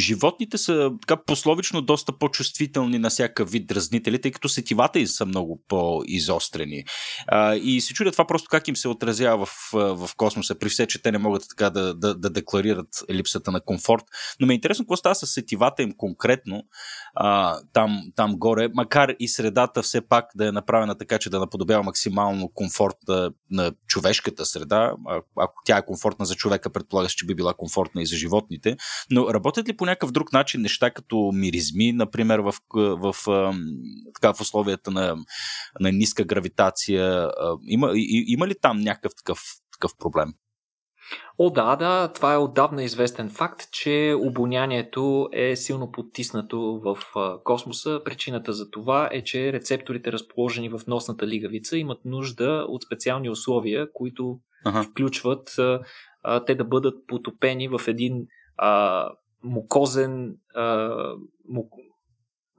животните 0.00 0.58
са 0.58 0.90
така 1.00 1.22
пословично 1.24 1.82
доста 1.82 2.12
по-чувствителни 2.18 2.98
на 2.98 3.10
всяка 3.10 3.44
вид 3.44 3.66
дразнители, 3.66 4.20
тъй 4.20 4.30
като 4.30 4.48
сетивата 4.48 5.06
са 5.06 5.26
много 5.26 5.62
по-изострени. 5.68 6.84
А, 7.26 7.54
и 7.54 7.80
се 7.80 7.94
чудя 7.94 8.12
това 8.12 8.26
просто 8.26 8.48
как 8.50 8.68
им 8.68 8.76
се 8.76 8.88
отразява 8.88 9.46
в, 9.46 9.70
в 9.72 10.10
космоса, 10.16 10.58
при 10.58 10.68
все, 10.68 10.86
че 10.86 11.02
те 11.02 11.12
не 11.12 11.18
могат 11.18 11.48
така 11.48 11.70
да, 11.70 11.94
да, 11.94 12.14
да 12.14 12.30
декларират 12.30 12.88
липсата 13.10 13.50
на 13.50 13.60
комфорт. 13.60 14.04
Но 14.40 14.46
ме 14.46 14.52
е 14.52 14.54
интересно 14.54 14.84
какво 14.84 14.96
става 14.96 15.14
с 15.14 15.26
сетивата 15.26 15.82
им 15.82 15.92
конкретно 15.96 16.62
а, 17.14 17.60
там, 17.72 18.02
там 18.16 18.38
горе, 18.38 18.68
макар 18.74 19.14
и 19.18 19.28
средата 19.28 19.82
все 19.82 20.00
пак 20.00 20.30
да 20.34 20.48
е 20.48 20.52
направена 20.52 20.98
така, 20.98 21.18
че 21.18 21.30
да 21.30 21.38
наподобява 21.38 21.82
максимално 21.82 22.48
комфортна 22.54 23.30
на 23.50 23.72
човешката 23.86 24.46
среда. 24.46 24.92
А, 25.08 25.20
ако 25.36 25.54
тя 25.64 25.78
е 25.78 25.86
комфортна 25.86 26.26
за 26.26 26.34
човека, 26.34 26.70
предполагаш, 26.70 27.12
че 27.12 27.26
би 27.26 27.34
била 27.34 27.54
комфортна 27.54 28.02
и 28.02 28.06
за 28.06 28.16
животните. 28.16 28.76
Но 29.10 29.34
работят 29.38 29.68
ли 29.68 29.76
по 29.76 29.86
някакъв 29.86 30.12
друг 30.12 30.32
начин 30.32 30.60
неща 30.60 30.90
като 30.90 31.30
миризми, 31.34 31.92
например, 31.92 32.38
в, 32.38 32.54
в, 32.74 33.14
в, 33.26 33.54
така, 34.14 34.34
в 34.34 34.40
условията 34.40 34.90
на, 34.90 35.16
на 35.80 35.92
ниска 35.92 36.24
гравитация? 36.24 37.30
Има, 37.68 37.90
и, 37.94 38.24
има 38.28 38.46
ли 38.46 38.54
там 38.60 38.80
някакъв 38.80 39.12
такъв, 39.16 39.40
такъв 39.72 39.92
проблем? 39.98 40.32
О, 41.38 41.50
да, 41.50 41.76
да, 41.76 42.12
това 42.12 42.34
е 42.34 42.38
отдавна 42.38 42.84
известен 42.84 43.30
факт, 43.30 43.70
че 43.72 44.14
обонянието 44.18 45.28
е 45.32 45.56
силно 45.56 45.92
потиснато 45.92 46.80
в 46.84 46.98
космоса. 47.44 48.00
Причината 48.04 48.52
за 48.52 48.70
това 48.70 49.08
е, 49.12 49.24
че 49.24 49.52
рецепторите, 49.52 50.12
разположени 50.12 50.68
в 50.68 50.80
носната 50.86 51.26
лигавица, 51.26 51.78
имат 51.78 52.04
нужда 52.04 52.66
от 52.68 52.82
специални 52.82 53.30
условия, 53.30 53.92
които 53.92 54.38
ага. 54.64 54.82
включват 54.82 55.58
а, 56.22 56.44
те 56.44 56.54
да 56.54 56.64
бъдат 56.64 57.06
потопени 57.06 57.68
в 57.68 57.80
един 57.86 58.26
а, 58.56 59.08
мукозен, 59.44 60.36
а, 60.54 60.90
мук, 61.48 61.72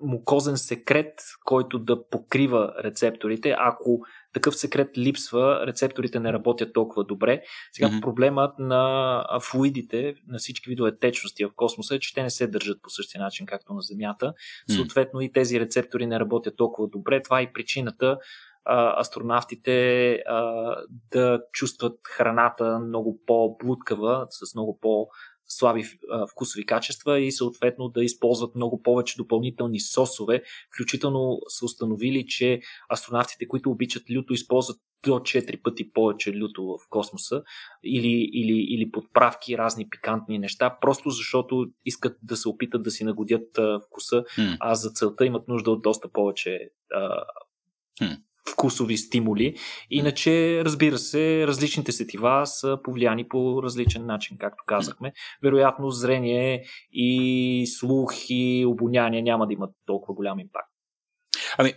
мукозен 0.01 0.57
секрет, 0.57 1.13
който 1.45 1.79
да 1.79 2.07
покрива 2.07 2.73
рецепторите. 2.83 3.55
Ако 3.57 3.99
такъв 4.33 4.55
секрет 4.55 4.97
липсва, 4.97 5.67
рецепторите 5.67 6.19
не 6.19 6.33
работят 6.33 6.73
толкова 6.73 7.03
добре. 7.03 7.41
Сега 7.71 7.87
mm-hmm. 7.87 8.01
проблемът 8.01 8.59
на 8.59 9.23
флуидите, 9.41 10.15
на 10.27 10.37
всички 10.37 10.69
видове 10.69 10.97
течности 10.97 11.45
в 11.45 11.51
космоса 11.55 11.95
е, 11.95 11.99
че 11.99 12.13
те 12.13 12.23
не 12.23 12.29
се 12.29 12.47
държат 12.47 12.81
по 12.81 12.89
същия 12.89 13.21
начин, 13.21 13.45
както 13.45 13.73
на 13.73 13.81
Земята. 13.81 14.33
Съответно 14.75 15.21
и 15.21 15.31
тези 15.31 15.59
рецептори 15.59 16.05
не 16.05 16.19
работят 16.19 16.57
толкова 16.57 16.87
добре. 16.87 17.21
Това 17.21 17.39
е 17.39 17.43
и 17.43 17.53
причината 17.53 18.17
а, 18.65 19.01
астронавтите 19.01 20.11
а, 20.11 20.75
да 21.11 21.41
чувстват 21.53 21.99
храната 22.17 22.79
много 22.79 23.19
по-блудкава, 23.25 24.27
с 24.29 24.55
много 24.55 24.79
по- 24.81 25.07
слаби 25.49 25.83
вкусови 26.31 26.65
качества 26.65 27.19
и 27.19 27.31
съответно 27.31 27.89
да 27.89 28.03
използват 28.03 28.55
много 28.55 28.81
повече 28.81 29.17
допълнителни 29.17 29.79
сосове. 29.79 30.43
Включително 30.73 31.39
са 31.47 31.65
установили, 31.65 32.25
че 32.27 32.61
астронавтите, 32.93 33.47
които 33.47 33.71
обичат 33.71 34.03
люто, 34.11 34.33
използват 34.33 34.77
до 35.03 35.09
4 35.11 35.61
пъти 35.61 35.91
повече 35.91 36.33
люто 36.35 36.63
в 36.63 36.89
космоса 36.89 37.43
или, 37.83 38.29
или, 38.33 38.65
или 38.69 38.91
подправки, 38.91 39.57
разни 39.57 39.89
пикантни 39.89 40.39
неща, 40.39 40.77
просто 40.81 41.09
защото 41.09 41.65
искат 41.85 42.17
да 42.23 42.37
се 42.37 42.49
опитат 42.49 42.83
да 42.83 42.91
си 42.91 43.03
нагодят 43.03 43.57
а, 43.57 43.79
вкуса, 43.79 44.23
mm. 44.23 44.57
а 44.59 44.75
за 44.75 44.89
целта 44.89 45.25
имат 45.25 45.47
нужда 45.47 45.71
от 45.71 45.81
доста 45.81 46.11
повече 46.11 46.69
а, 46.93 47.23
mm 48.01 48.17
вкусови 48.51 48.97
стимули. 48.97 49.55
Иначе, 49.89 50.61
разбира 50.65 50.97
се, 50.97 51.47
различните 51.47 51.91
сетива 51.91 52.41
са 52.45 52.79
повлияни 52.83 53.27
по 53.27 53.63
различен 53.63 54.05
начин, 54.05 54.37
както 54.37 54.63
казахме. 54.67 55.13
Вероятно, 55.43 55.89
зрение 55.89 56.63
и 56.91 57.67
слух 57.67 58.13
и 58.29 58.65
обоняние 58.67 59.21
няма 59.21 59.47
да 59.47 59.53
имат 59.53 59.71
толкова 59.85 60.13
голям 60.13 60.39
импакт. 60.39 60.69
Ами, 61.57 61.73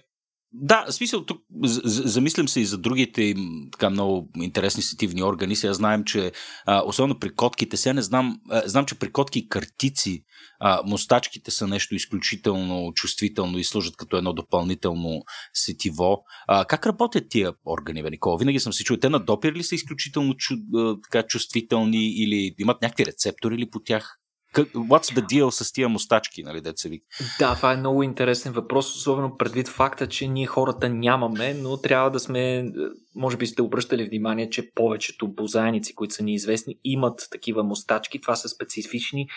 да, 0.55 0.85
в 0.89 0.93
смисъл 0.93 1.25
тук 1.25 1.43
замислям 1.85 2.49
се 2.49 2.61
и 2.61 2.65
за 2.65 2.79
другите 2.79 3.35
така 3.73 3.91
много 3.91 4.31
интересни 4.37 4.83
сетивни 4.83 5.23
органи. 5.23 5.57
Сега 5.57 5.73
знаем, 5.73 6.05
че 6.05 6.33
а, 6.67 6.83
особено 6.87 7.19
при 7.19 7.35
котките, 7.35 7.77
сега 7.77 7.93
не 7.93 8.03
знам, 8.03 8.41
а, 8.51 8.63
знам, 8.67 8.87
че 8.87 8.95
при 8.95 9.13
котки 9.13 9.39
и 9.39 9.49
картици 9.49 10.25
а, 10.61 10.83
мустачките 10.87 11.51
са 11.51 11.67
нещо 11.67 11.95
изключително 11.95 12.93
чувствително 12.95 13.59
и 13.59 13.65
служат 13.65 13.97
като 13.97 14.17
едно 14.17 14.33
допълнително 14.33 15.23
сетиво. 15.55 16.25
А, 16.49 16.65
как 16.65 16.87
работят 16.87 17.25
тия 17.31 17.53
органи, 17.67 18.03
бе, 18.03 18.11
Никола? 18.11 18.39
Винаги 18.39 18.61
съм 18.61 18.73
си 18.73 18.85
чул. 18.85 18.97
Те 18.97 19.09
на 19.09 19.19
допир 19.19 19.53
ли 19.53 19.63
са 19.63 19.75
изключително 19.75 20.35
чу, 20.37 20.55
а, 20.75 20.97
така, 21.03 21.27
чувствителни 21.27 22.07
или 22.07 22.55
имат 22.59 22.83
някакви 22.83 23.07
рецептори 23.07 23.59
ли 23.59 23.71
по 23.71 23.81
тях? 23.81 24.22
What's 24.55 25.15
the 25.15 25.23
deal 25.23 25.51
с 25.51 25.73
тия 25.73 25.89
мустачки, 25.89 26.43
нали, 26.43 26.61
деца 26.61 26.89
ви? 26.89 27.01
Да, 27.39 27.55
това 27.55 27.73
е 27.73 27.77
много 27.77 28.03
интересен 28.03 28.53
въпрос, 28.53 28.97
особено 28.97 29.37
предвид 29.37 29.69
факта, 29.69 30.09
че 30.09 30.29
ние 30.29 30.47
хората 30.47 30.89
нямаме, 30.89 31.55
но 31.55 31.77
трябва 31.77 32.11
да 32.11 32.21
сме, 32.21 32.73
може 33.15 33.37
би 33.37 33.47
сте 33.47 33.63
обръщали 33.63 34.05
внимание, 34.05 34.51
че 34.51 34.71
повечето 34.75 35.29
бозайници, 35.29 35.95
които 35.95 36.15
са 36.15 36.23
ни 36.23 36.35
известни, 36.35 36.79
имат 36.85 37.29
такива 37.31 37.63
мустачки. 37.63 38.21
Това 38.21 38.37
са 38.37 38.49
специфични 38.49 39.29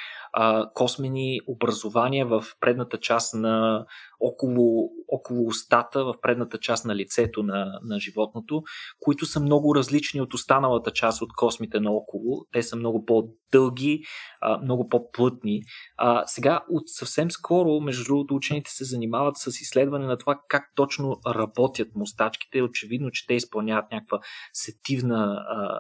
космени 0.73 1.39
образования 1.47 2.25
в 2.25 2.43
предната 2.59 2.99
част 2.99 3.33
на 3.33 3.85
около, 4.19 4.89
около 5.07 5.47
устата, 5.47 6.05
в 6.05 6.13
предната 6.21 6.57
част 6.57 6.85
на 6.85 6.95
лицето 6.95 7.43
на, 7.43 7.79
на 7.83 7.99
животното, 7.99 8.63
които 8.99 9.25
са 9.25 9.39
много 9.39 9.75
различни 9.75 10.21
от 10.21 10.33
останалата 10.33 10.91
част 10.91 11.21
от 11.21 11.29
космите 11.35 11.79
наоколо. 11.79 12.45
Те 12.51 12.63
са 12.63 12.75
много 12.75 13.05
по-дълги, 13.05 14.03
а, 14.41 14.57
много 14.57 14.89
по-плътни. 14.89 15.61
А, 15.97 16.23
сега, 16.25 16.61
от 16.69 16.83
съвсем 16.85 17.31
скоро, 17.31 17.81
между 17.81 18.03
другото, 18.03 18.35
учените 18.35 18.71
се 18.71 18.85
занимават 18.85 19.37
с 19.37 19.47
изследване 19.47 20.05
на 20.05 20.17
това 20.17 20.39
как 20.47 20.63
точно 20.75 21.19
работят 21.27 21.87
мустачките. 21.95 22.61
Очевидно, 22.61 23.11
че 23.11 23.27
те 23.27 23.33
изпълняват 23.33 23.91
някаква 23.91 24.19
сетивна 24.53 25.45
а, 25.47 25.79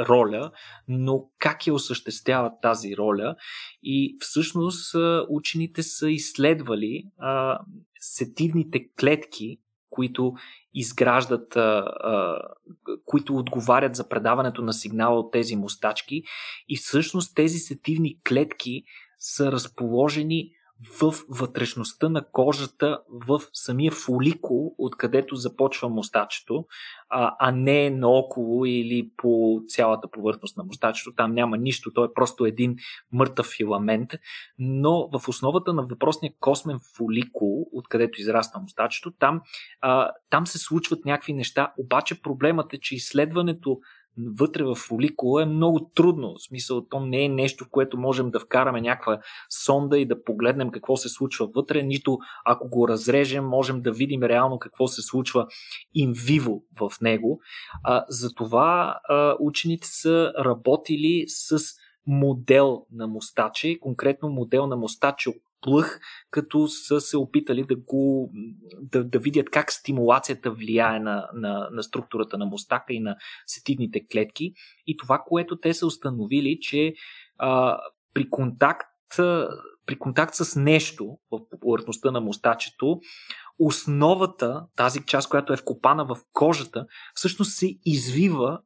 роля, 0.00 0.50
но 0.88 1.28
как 1.38 1.66
я 1.66 1.74
осъществяват 1.74 2.52
тази 2.62 2.96
роля. 2.96 3.36
И 3.82 4.16
всъщност 4.20 4.94
учените 5.28 5.82
са 5.82 6.10
изследвали 6.10 7.04
а, 7.18 7.58
сетивните 8.00 8.88
клетки, 9.00 9.58
които 9.90 10.32
изграждат, 10.74 11.56
а, 11.56 11.60
а, 11.60 12.40
които 13.04 13.36
отговарят 13.36 13.96
за 13.96 14.08
предаването 14.08 14.62
на 14.62 14.72
сигнала 14.72 15.18
от 15.18 15.32
тези 15.32 15.56
мустачки. 15.56 16.22
И 16.68 16.76
всъщност 16.76 17.34
тези 17.34 17.58
сетивни 17.58 18.20
клетки 18.28 18.82
са 19.18 19.52
разположени 19.52 20.50
в 21.00 21.14
вътрешността 21.28 22.08
на 22.08 22.24
кожата, 22.32 22.98
в 23.08 23.40
самия 23.52 23.92
фоликул, 23.92 24.74
откъдето 24.78 25.36
започва 25.36 25.88
мустачето, 25.88 26.64
а, 27.08 27.36
а 27.38 27.52
не 27.52 27.90
наоколо 27.90 28.64
или 28.64 29.10
по 29.16 29.60
цялата 29.68 30.08
повърхност 30.10 30.56
на 30.56 30.64
мустачето. 30.64 31.14
Там 31.14 31.34
няма 31.34 31.56
нищо, 31.56 31.92
то 31.92 32.04
е 32.04 32.12
просто 32.14 32.46
един 32.46 32.76
мъртъв 33.12 33.46
филамент, 33.46 34.10
но 34.58 35.08
в 35.12 35.28
основата 35.28 35.72
на 35.72 35.82
въпросния 35.82 36.32
космен 36.40 36.78
фоликул, 36.96 37.66
откъдето 37.72 38.20
израства 38.20 38.60
мустачето, 38.60 39.10
там, 39.10 39.40
а, 39.80 40.10
там 40.30 40.46
се 40.46 40.58
случват 40.58 41.04
някакви 41.04 41.32
неща, 41.32 41.72
обаче 41.78 42.22
проблемът 42.22 42.72
е, 42.72 42.78
че 42.78 42.94
изследването 42.94 43.80
вътре 44.38 44.64
в 44.64 44.74
фоликула 44.74 45.42
е 45.42 45.46
много 45.46 45.90
трудно. 45.94 46.34
В 46.34 46.42
смисъл, 46.42 46.86
то 46.88 47.00
не 47.00 47.24
е 47.24 47.28
нещо, 47.28 47.64
в 47.64 47.70
което 47.70 47.98
можем 47.98 48.30
да 48.30 48.40
вкараме 48.40 48.80
някаква 48.80 49.18
сонда 49.50 49.98
и 49.98 50.06
да 50.06 50.24
погледнем 50.24 50.70
какво 50.70 50.96
се 50.96 51.08
случва 51.08 51.46
вътре, 51.54 51.82
нито 51.82 52.18
ако 52.44 52.68
го 52.68 52.88
разрежем, 52.88 53.44
можем 53.44 53.82
да 53.82 53.92
видим 53.92 54.22
реално 54.22 54.58
какво 54.58 54.88
се 54.88 55.02
случва 55.02 55.46
инвиво 55.94 56.62
в 56.80 56.92
него. 57.00 57.40
А, 57.84 58.04
затова 58.08 58.98
а, 59.08 59.36
учените 59.40 59.88
са 59.88 60.32
работили 60.44 61.24
с 61.26 61.58
модел 62.06 62.86
на 62.92 63.06
мустаче, 63.06 63.78
конкретно 63.80 64.28
модел 64.28 64.66
на 64.66 64.76
мустаче 64.76 65.30
плъх, 65.66 66.00
като 66.30 66.68
са 66.68 67.00
се 67.00 67.16
опитали 67.16 67.64
да, 67.64 67.76
го, 67.76 68.32
да, 68.80 69.04
да 69.04 69.18
видят 69.18 69.50
как 69.50 69.72
стимулацията 69.72 70.50
влияе 70.50 71.00
на, 71.00 71.28
на, 71.34 71.68
на 71.72 71.82
структурата 71.82 72.38
на 72.38 72.46
мустака 72.46 72.92
и 72.92 73.00
на 73.00 73.16
сетивните 73.46 74.06
клетки. 74.12 74.52
И 74.86 74.96
това, 74.96 75.22
което 75.26 75.56
те 75.56 75.74
са 75.74 75.86
установили, 75.86 76.58
че 76.60 76.94
а, 77.38 77.78
при 78.14 78.30
контакт 78.30 78.88
при 79.86 79.98
контакт 79.98 80.34
с 80.34 80.60
нещо 80.60 81.18
в 81.30 81.40
повърхността 81.60 82.10
на 82.10 82.20
мустачето, 82.20 83.00
основата, 83.58 84.66
тази 84.76 85.04
част, 85.06 85.28
която 85.28 85.52
е 85.52 85.56
вкопана 85.56 86.04
в 86.04 86.16
кожата, 86.32 86.86
всъщност 87.14 87.52
се 87.52 87.78
извива 87.84 88.60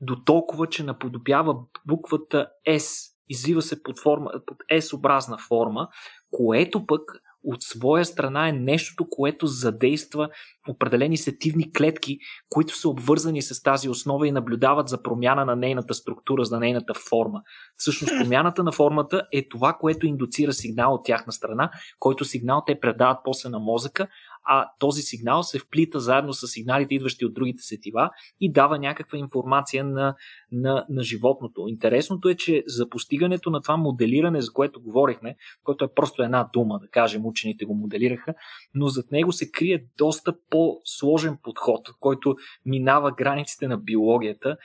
до 0.00 0.16
толкова, 0.24 0.66
че 0.66 0.82
наподобява 0.82 1.56
буквата 1.86 2.48
S 2.68 3.13
извива 3.28 3.62
се 3.62 3.82
под, 3.82 3.98
форма, 3.98 4.30
под 4.46 4.58
S-образна 4.72 5.38
форма, 5.48 5.88
което 6.30 6.86
пък 6.86 7.02
от 7.44 7.62
своя 7.62 8.04
страна 8.04 8.48
е 8.48 8.52
нещото, 8.52 9.06
което 9.10 9.46
задейства 9.46 10.28
определени 10.68 11.16
сетивни 11.16 11.72
клетки, 11.72 12.18
които 12.50 12.76
са 12.76 12.88
обвързани 12.88 13.42
с 13.42 13.62
тази 13.62 13.88
основа 13.88 14.28
и 14.28 14.32
наблюдават 14.32 14.88
за 14.88 15.02
промяна 15.02 15.44
на 15.44 15.56
нейната 15.56 15.94
структура, 15.94 16.44
за 16.44 16.60
нейната 16.60 16.94
форма. 16.94 17.42
Всъщност 17.76 18.12
промяната 18.20 18.64
на 18.64 18.72
формата 18.72 19.22
е 19.32 19.48
това, 19.48 19.72
което 19.80 20.06
индуцира 20.06 20.52
сигнал 20.52 20.94
от 20.94 21.04
тяхна 21.04 21.32
страна, 21.32 21.70
който 21.98 22.24
сигнал 22.24 22.62
те 22.66 22.80
предават 22.80 23.18
после 23.24 23.48
на 23.48 23.58
мозъка, 23.58 24.08
а 24.44 24.68
този 24.78 25.02
сигнал 25.02 25.42
се 25.42 25.58
вплита 25.58 26.00
заедно 26.00 26.32
с 26.32 26.48
сигналите, 26.48 26.94
идващи 26.94 27.24
от 27.24 27.34
другите 27.34 27.62
сетива 27.62 28.10
и 28.40 28.52
дава 28.52 28.78
някаква 28.78 29.18
информация 29.18 29.84
на, 29.84 30.14
на, 30.52 30.86
на 30.88 31.02
животното. 31.02 31.64
Интересното 31.68 32.28
е, 32.28 32.34
че 32.34 32.64
за 32.66 32.88
постигането 32.88 33.50
на 33.50 33.62
това 33.62 33.76
моделиране, 33.76 34.40
за 34.40 34.52
което 34.52 34.82
говорихме, 34.82 35.36
което 35.64 35.84
е 35.84 35.94
просто 35.94 36.22
една 36.22 36.48
дума, 36.52 36.78
да 36.78 36.88
кажем, 36.88 37.26
учените 37.26 37.64
го 37.64 37.74
моделираха, 37.74 38.34
но 38.74 38.88
зад 38.88 39.12
него 39.12 39.32
се 39.32 39.50
крие 39.50 39.86
доста 39.98 40.34
по-сложен 40.50 41.38
подход, 41.42 41.88
който 42.00 42.36
минава 42.66 43.12
границите 43.12 43.68
на 43.68 43.78
биологията 43.78 44.56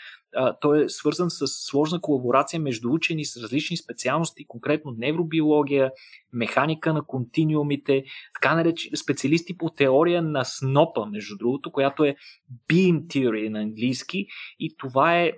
той 0.61 0.83
е 0.83 0.89
свързан 0.89 1.29
с 1.29 1.47
сложна 1.47 2.01
колаборация 2.01 2.59
между 2.59 2.91
учени 2.91 3.25
с 3.25 3.43
различни 3.43 3.77
специалности, 3.77 4.47
конкретно 4.47 4.95
невробиология, 4.97 5.91
механика 6.33 6.93
на 6.93 7.05
континиумите, 7.05 8.03
така 8.33 8.55
наречени 8.55 8.97
специалисти 8.97 9.57
по 9.57 9.69
теория 9.69 10.21
на 10.21 10.45
снопа, 10.45 11.05
между 11.05 11.37
другото, 11.37 11.71
която 11.71 12.03
е 12.03 12.15
beam 12.69 13.01
theory 13.01 13.49
на 13.49 13.59
английски 13.59 14.27
и 14.59 14.75
това 14.77 15.19
е 15.19 15.31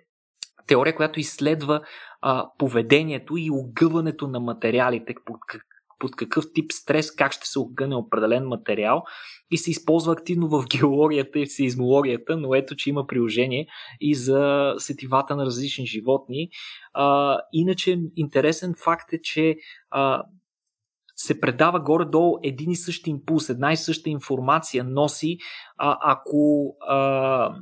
теория, 0.68 0.96
която 0.96 1.20
изследва 1.20 1.82
а, 2.22 2.50
поведението 2.58 3.38
и 3.38 3.50
огъването 3.52 4.28
на 4.28 4.40
материалите, 4.40 5.16
под 5.26 5.38
под 6.02 6.16
какъв 6.16 6.46
тип 6.54 6.72
стрес, 6.72 7.12
как 7.12 7.32
ще 7.32 7.48
се 7.48 7.60
огъне 7.60 7.96
определен 7.96 8.48
материал 8.48 9.04
и 9.52 9.58
се 9.58 9.72
използва 9.72 10.14
активно 10.14 10.50
в 10.50 10.66
геологията 10.78 11.40
и 11.40 11.46
в 11.46 11.52
сейзмологията, 11.52 12.38
но 12.38 12.56
ето, 12.56 12.76
че 12.76 12.90
има 12.90 13.08
приложение 13.08 13.68
и 14.02 14.16
за 14.16 14.74
сетивата 14.78 15.36
на 15.36 15.46
различни 15.46 15.86
животни. 15.86 16.50
А, 16.94 17.38
иначе 17.54 18.00
интересен 18.16 18.74
факт 18.84 19.14
е, 19.14 19.22
че 19.22 19.56
а, 19.90 20.24
се 21.16 21.40
предава 21.40 21.80
горе-долу 21.80 22.38
един 22.44 22.72
и 22.72 22.76
същи 22.76 23.10
импулс, 23.10 23.50
една 23.50 23.74
и 23.74 23.78
съща 23.78 24.10
информация 24.10 24.84
носи, 24.84 25.38
а, 25.78 25.98
ако 26.02 26.76
а, 26.88 27.56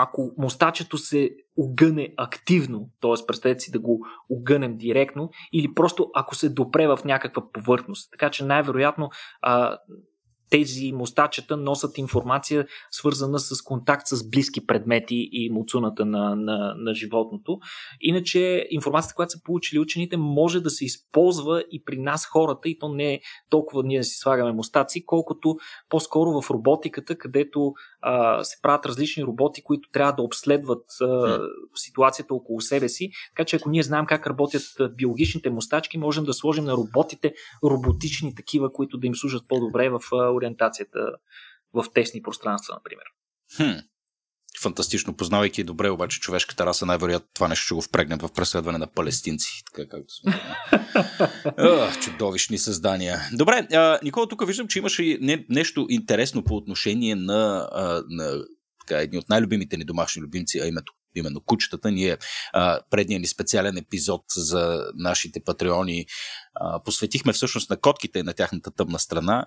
ако 0.00 0.34
мустачето 0.38 0.98
се 0.98 1.30
огъне 1.56 2.14
активно, 2.16 2.90
т.е. 3.00 3.26
представете 3.26 3.60
си 3.60 3.70
да 3.70 3.78
го 3.78 4.06
огънем 4.30 4.76
директно, 4.76 5.30
или 5.52 5.74
просто 5.74 6.10
ако 6.14 6.34
се 6.34 6.48
допре 6.48 6.86
в 6.86 6.98
някаква 7.04 7.52
повърхност. 7.52 8.10
Така 8.10 8.30
че 8.30 8.44
най-вероятно 8.44 9.10
а, 9.42 9.78
тези 10.50 10.92
мостачета 10.92 11.56
носят 11.56 11.98
информация, 11.98 12.66
свързана 12.90 13.38
с 13.38 13.62
контакт 13.62 14.06
с 14.06 14.28
близки 14.30 14.66
предмети 14.66 15.28
и 15.32 15.50
муцуната 15.50 16.04
на, 16.04 16.36
на, 16.36 16.74
на 16.76 16.94
животното. 16.94 17.58
Иначе 18.00 18.66
информацията, 18.70 19.14
която 19.14 19.32
са 19.32 19.42
получили 19.44 19.78
учените, 19.78 20.16
може 20.16 20.60
да 20.60 20.70
се 20.70 20.84
използва 20.84 21.64
и 21.70 21.84
при 21.84 21.98
нас 21.98 22.26
хората, 22.26 22.68
и 22.68 22.78
то 22.78 22.88
не 22.88 23.14
е 23.14 23.20
толкова 23.50 23.82
ние 23.82 23.98
да 23.98 24.04
си 24.04 24.18
слагаме 24.18 24.52
мустаци, 24.52 25.06
колкото 25.06 25.56
по-скоро 25.88 26.42
в 26.42 26.50
роботиката, 26.50 27.18
където 27.18 27.72
а, 28.00 28.44
се 28.44 28.62
правят 28.62 28.86
различни 28.86 29.24
роботи, 29.24 29.62
които 29.62 29.90
трябва 29.90 30.12
да 30.12 30.22
обследват 30.22 30.84
а, 31.00 31.38
ситуацията 31.74 32.34
около 32.34 32.60
себе 32.60 32.88
си. 32.88 33.10
Така 33.36 33.44
че 33.44 33.56
ако 33.56 33.70
ние 33.70 33.82
знаем 33.82 34.06
как 34.06 34.26
работят 34.26 34.62
биологичните 34.96 35.50
мустачки, 35.50 35.98
можем 35.98 36.24
да 36.24 36.34
сложим 36.34 36.64
на 36.64 36.72
роботите 36.72 37.34
роботични 37.64 38.34
такива, 38.34 38.72
които 38.72 38.98
да 38.98 39.06
им 39.06 39.14
служат 39.14 39.48
по-добре 39.48 39.88
в 39.88 40.00
ориентацията 40.38 40.98
в 41.74 41.84
тесни 41.94 42.22
пространства, 42.22 42.74
например. 42.74 43.04
Хм. 43.56 43.78
Фантастично, 44.62 45.16
познавайки 45.16 45.64
добре 45.64 45.90
обаче 45.90 46.20
човешката 46.20 46.66
раса, 46.66 46.86
най-вероятно 46.86 47.28
това 47.34 47.48
нещо 47.48 47.64
ще 47.64 47.74
го 47.74 47.82
впрегнем 47.82 48.18
в 48.18 48.32
преследване 48.32 48.78
на 48.78 48.86
палестинци. 48.86 49.62
Така 49.72 49.88
както 49.88 50.14
сме. 50.14 50.40
чудовищни 52.02 52.58
създания. 52.58 53.20
Добре, 53.32 53.68
а, 53.72 53.98
Никола, 54.02 54.28
тук 54.28 54.46
виждам, 54.46 54.68
че 54.68 54.78
имаше 54.78 55.18
не, 55.20 55.46
нещо 55.48 55.86
интересно 55.90 56.44
по 56.44 56.56
отношение 56.56 57.14
на, 57.14 57.68
а, 57.72 58.02
на 58.08 58.44
така, 58.80 59.00
едни 59.00 59.18
от 59.18 59.28
най-любимите 59.28 59.76
ни 59.76 59.84
домашни 59.84 60.22
любимци, 60.22 60.58
а 60.58 60.66
името 60.66 60.92
именно 61.14 61.40
кучетата. 61.40 61.90
Ние 61.90 62.16
а, 62.52 62.80
предния 62.90 63.20
ни 63.20 63.26
специален 63.26 63.76
епизод 63.76 64.24
за 64.36 64.84
нашите 64.94 65.40
патреони 65.44 66.06
посветихме 66.84 67.32
всъщност 67.32 67.70
на 67.70 67.76
котките 67.76 68.18
и 68.18 68.22
на 68.22 68.32
тяхната 68.32 68.70
тъмна 68.70 68.98
страна. 68.98 69.46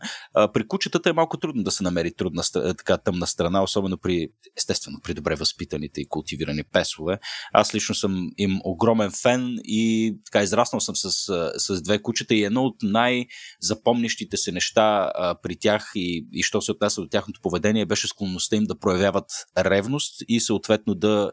При 0.54 0.68
кучетата 0.68 1.10
е 1.10 1.14
малко 1.14 1.38
трудно 1.38 1.64
да 1.64 1.72
се 1.72 1.84
намери 1.84 2.14
трудна, 2.14 2.44
така 2.54 2.98
тъмна 2.98 3.28
страна, 3.28 3.64
особено 3.64 3.98
при, 3.98 4.28
естествено, 4.58 5.00
при 5.04 5.14
добре 5.14 5.36
възпитаните 5.36 6.02
и 6.02 6.08
култивирани 6.08 6.64
песове. 6.64 7.20
Аз 7.54 7.76
лично 7.76 7.96
съм 7.96 8.32
им 8.38 8.60
огромен 8.64 9.12
фен 9.22 9.58
и 9.64 10.16
така 10.26 10.44
израснал 10.44 10.80
съм 10.80 10.96
с, 10.96 11.12
с 11.58 11.82
две 11.82 12.02
кучета 12.02 12.36
и 12.36 12.44
едно 12.44 12.64
от 12.64 12.76
най-запомнящите 12.84 14.38
се 14.38 14.52
неща 14.52 15.12
при 15.44 15.56
тях 15.56 15.92
и, 15.96 16.28
и 16.32 16.44
що 16.44 16.62
се 16.62 16.72
отнася 16.72 17.02
до 17.02 17.08
тяхното 17.08 17.42
поведение 17.42 17.86
беше 17.86 18.08
склонността 18.08 18.56
им 18.56 18.64
да 18.64 18.80
проявяват 18.80 19.32
ревност 19.58 20.24
и 20.28 20.40
съответно 20.40 20.96
да 20.96 21.32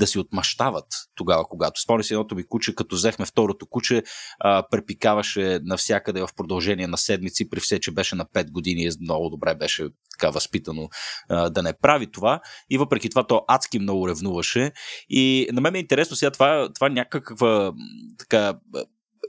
да 0.00 0.06
си 0.06 0.18
отмъщават 0.18 0.86
тогава, 1.14 1.44
когато. 1.44 1.80
Спомня 1.80 2.04
си 2.04 2.12
едното 2.12 2.34
ми 2.34 2.46
куче, 2.48 2.74
като 2.74 2.96
взехме 2.96 3.26
второто 3.26 3.66
куче, 3.66 4.02
а, 4.38 4.66
препикаваше 4.70 5.60
навсякъде 5.62 6.20
в 6.20 6.28
продължение 6.36 6.86
на 6.86 6.98
седмици, 6.98 7.50
при 7.50 7.60
все, 7.60 7.80
че 7.80 7.90
беше 7.90 8.14
на 8.14 8.24
5 8.24 8.50
години, 8.50 8.90
много 9.00 9.30
добре 9.30 9.54
беше 9.54 9.88
така 10.18 10.30
възпитано 10.30 10.88
а, 11.28 11.50
да 11.50 11.62
не 11.62 11.72
прави 11.82 12.10
това. 12.10 12.40
И 12.70 12.78
въпреки 12.78 13.10
това, 13.10 13.26
то 13.26 13.44
адски 13.48 13.78
много 13.78 14.08
ревнуваше. 14.08 14.72
И 15.08 15.48
на 15.52 15.60
мен 15.60 15.74
е 15.74 15.78
интересно 15.78 16.16
сега 16.16 16.30
това, 16.30 16.68
това 16.74 16.88
някаква 16.88 17.72
така 18.18 18.54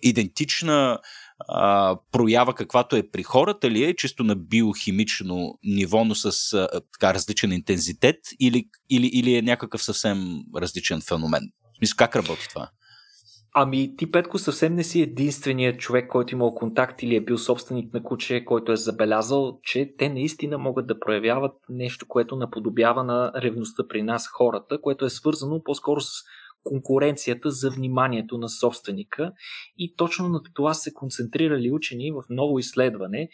идентична 0.01 0.99
а, 1.47 1.97
проява, 2.11 2.53
каквато 2.53 2.95
е 2.95 3.09
при 3.11 3.23
хората 3.23 3.71
ли 3.71 3.83
е, 3.83 3.95
чисто 3.95 4.23
на 4.23 4.35
биохимично 4.35 5.59
ниво, 5.63 6.05
но 6.05 6.15
с 6.15 6.53
а, 6.53 6.67
така 6.93 7.13
различен 7.13 7.51
интензитет 7.51 8.19
или, 8.39 8.65
или, 8.89 9.07
или 9.07 9.35
е 9.35 9.41
някакъв 9.41 9.83
съвсем 9.83 10.41
различен 10.55 11.01
феномен? 11.01 11.43
Смисъл, 11.77 11.95
как 11.97 12.15
работи 12.15 12.47
това? 12.49 12.69
Ами 13.53 13.95
ти, 13.95 14.11
Петко, 14.11 14.39
съвсем 14.39 14.75
не 14.75 14.83
си 14.83 15.01
единственият 15.01 15.79
човек, 15.79 16.09
който 16.09 16.35
имал 16.35 16.55
контакт 16.55 17.03
или 17.03 17.15
е 17.15 17.21
бил 17.21 17.37
собственик 17.37 17.93
на 17.93 18.03
куче, 18.03 18.45
който 18.45 18.71
е 18.71 18.75
забелязал, 18.75 19.59
че 19.63 19.93
те 19.97 20.09
наистина 20.09 20.57
могат 20.57 20.87
да 20.87 20.99
проявяват 20.99 21.53
нещо, 21.69 22.05
което 22.07 22.35
наподобява 22.35 23.03
на 23.03 23.31
ревността 23.35 23.83
при 23.89 24.03
нас 24.03 24.27
хората, 24.27 24.81
което 24.81 25.05
е 25.05 25.09
свързано 25.09 25.63
по-скоро 25.63 26.01
с 26.01 26.09
конкуренцията 26.63 27.51
за 27.51 27.69
вниманието 27.69 28.37
на 28.37 28.49
собственика 28.49 29.31
и 29.77 29.95
точно 29.95 30.29
на 30.29 30.41
това 30.53 30.73
се 30.73 30.93
концентрирали 30.93 31.71
учени 31.71 32.11
в 32.11 32.23
ново 32.29 32.59
изследване, 32.59 33.29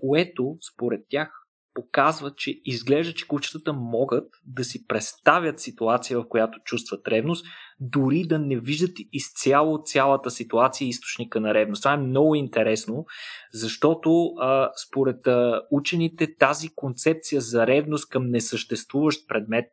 което 0.00 0.56
според 0.74 1.00
тях 1.08 1.40
показва, 1.74 2.34
че 2.34 2.60
изглежда, 2.64 3.14
че 3.14 3.28
кучетата 3.28 3.72
могат 3.72 4.28
да 4.46 4.64
си 4.64 4.86
представят 4.86 5.60
ситуация, 5.60 6.20
в 6.20 6.28
която 6.28 6.58
чувстват 6.64 7.08
ревност, 7.08 7.46
дори 7.80 8.24
да 8.24 8.38
не 8.38 8.60
виждат 8.60 8.96
изцяло 9.12 9.82
цялата 9.84 10.30
ситуация 10.30 10.86
и 10.86 10.88
източника 10.88 11.40
на 11.40 11.54
ревност. 11.54 11.82
Това 11.82 11.92
е 11.92 11.96
много 11.96 12.34
интересно, 12.34 13.04
защото 13.52 14.24
а, 14.26 14.70
според 14.88 15.26
а, 15.26 15.62
учените 15.70 16.36
тази 16.36 16.68
концепция 16.74 17.40
за 17.40 17.66
ревност 17.66 18.08
към 18.08 18.30
несъществуващ 18.30 19.28
предмет 19.28 19.64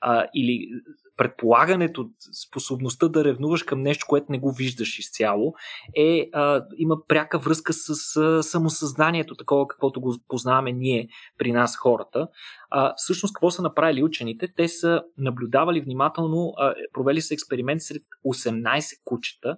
а, 0.00 0.26
или 0.34 0.68
предполагането, 1.16 2.10
способността 2.46 3.08
да 3.08 3.24
ревнуваш 3.24 3.62
към 3.62 3.80
нещо, 3.80 4.06
което 4.08 4.32
не 4.32 4.38
го 4.38 4.52
виждаш 4.52 4.98
изцяло, 4.98 5.54
е, 5.96 6.28
а, 6.32 6.64
има 6.76 6.96
пряка 7.08 7.38
връзка 7.38 7.72
с 7.72 8.16
а, 8.16 8.42
самосъзнанието, 8.42 9.34
такова 9.34 9.68
каквото 9.68 10.00
го 10.00 10.16
познаваме 10.28 10.72
ние 10.72 11.08
при 11.38 11.52
нас 11.52 11.76
хората. 11.76 12.28
А, 12.70 12.94
всъщност, 12.96 13.34
какво 13.34 13.50
са 13.50 13.62
направили 13.62 14.02
учените? 14.02 14.48
Те 14.56 14.68
са 14.68 15.02
наблюдавали 15.18 15.80
внимателно, 15.80 16.52
а, 16.56 16.74
провели 16.92 17.20
са 17.20 17.34
експеримент 17.34 17.82
сред 17.82 18.02
18 18.26 19.02
кучета, 19.04 19.56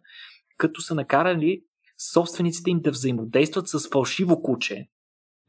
като 0.59 0.81
са 0.81 0.95
накарали 0.95 1.62
собствениците 2.12 2.71
им 2.71 2.81
да 2.81 2.90
взаимодействат 2.90 3.69
с 3.69 3.88
фалшиво 3.88 4.42
куче, 4.42 4.88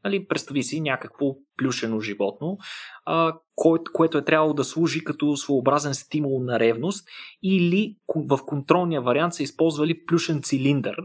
Нали, 0.08 0.26
представи 0.26 0.62
си 0.62 0.80
някакво 0.80 1.26
плюшено 1.56 2.00
животно, 2.00 2.58
а, 3.04 3.34
кое, 3.54 3.78
което 3.92 4.18
е 4.18 4.24
трябвало 4.24 4.54
да 4.54 4.64
служи 4.64 5.04
като 5.04 5.36
своеобразен 5.36 5.94
стимул 5.94 6.42
на 6.42 6.58
ревност 6.58 7.08
или 7.42 7.96
в 8.16 8.38
контролния 8.46 9.02
вариант 9.02 9.34
са 9.34 9.42
използвали 9.42 10.06
плюшен 10.06 10.42
цилиндър, 10.42 10.96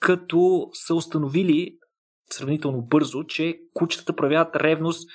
като 0.00 0.68
са 0.72 0.94
установили 0.94 1.76
сравнително 2.32 2.82
бързо, 2.82 3.24
че 3.24 3.58
кучетата 3.74 4.16
проявяват 4.16 4.56
ревност 4.56 5.10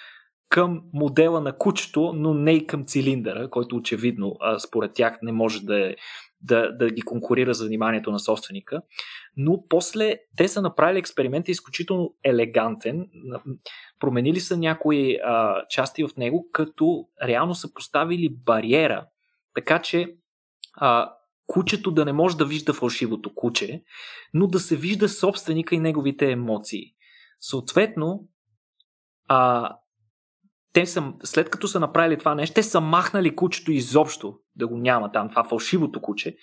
към 0.49 0.81
модела 0.93 1.41
на 1.41 1.57
кучето, 1.57 2.13
но 2.15 2.33
не 2.33 2.51
и 2.51 2.67
към 2.67 2.85
цилиндъра, 2.85 3.49
който 3.49 3.75
очевидно 3.75 4.37
според 4.67 4.93
тях 4.93 5.19
не 5.21 5.31
може 5.31 5.61
да, 5.61 5.89
е, 5.89 5.95
да, 6.41 6.71
да 6.71 6.89
ги 6.89 7.01
конкурира 7.01 7.53
за 7.53 7.65
вниманието 7.65 8.11
на 8.11 8.19
собственика. 8.19 8.81
Но 9.37 9.63
после 9.69 10.17
те 10.37 10.47
са 10.47 10.61
направили 10.61 10.99
експеримент 10.99 11.47
изключително 11.47 12.15
елегантен. 12.23 13.07
Променили 13.99 14.39
са 14.39 14.57
някои 14.57 15.15
а, 15.15 15.65
части 15.69 16.03
в 16.03 16.09
него, 16.17 16.47
като 16.51 17.07
реално 17.23 17.55
са 17.55 17.73
поставили 17.73 18.35
бариера, 18.45 19.05
така 19.55 19.81
че 19.81 20.15
а, 20.73 21.13
кучето 21.47 21.91
да 21.91 22.05
не 22.05 22.13
може 22.13 22.37
да 22.37 22.45
вижда 22.45 22.73
фалшивото 22.73 23.33
куче, 23.35 23.83
но 24.33 24.47
да 24.47 24.59
се 24.59 24.75
вижда 24.75 25.09
собственика 25.09 25.75
и 25.75 25.79
неговите 25.79 26.31
емоции. 26.31 26.83
Съответно, 27.39 28.27
а, 29.27 29.71
те 30.75 30.85
са, 30.85 31.13
след 31.23 31.49
като 31.49 31.67
са 31.67 31.79
направили 31.79 32.17
това 32.17 32.35
нещо, 32.35 32.53
те 32.53 32.63
са 32.63 32.81
махнали 32.81 33.35
кучето 33.35 33.71
изобщо 33.71 34.33
да 34.55 34.67
го 34.67 34.77
няма 34.77 35.11
там, 35.11 35.29
това 35.29 35.43
фалшивото 35.43 36.01
куче, 36.01 36.35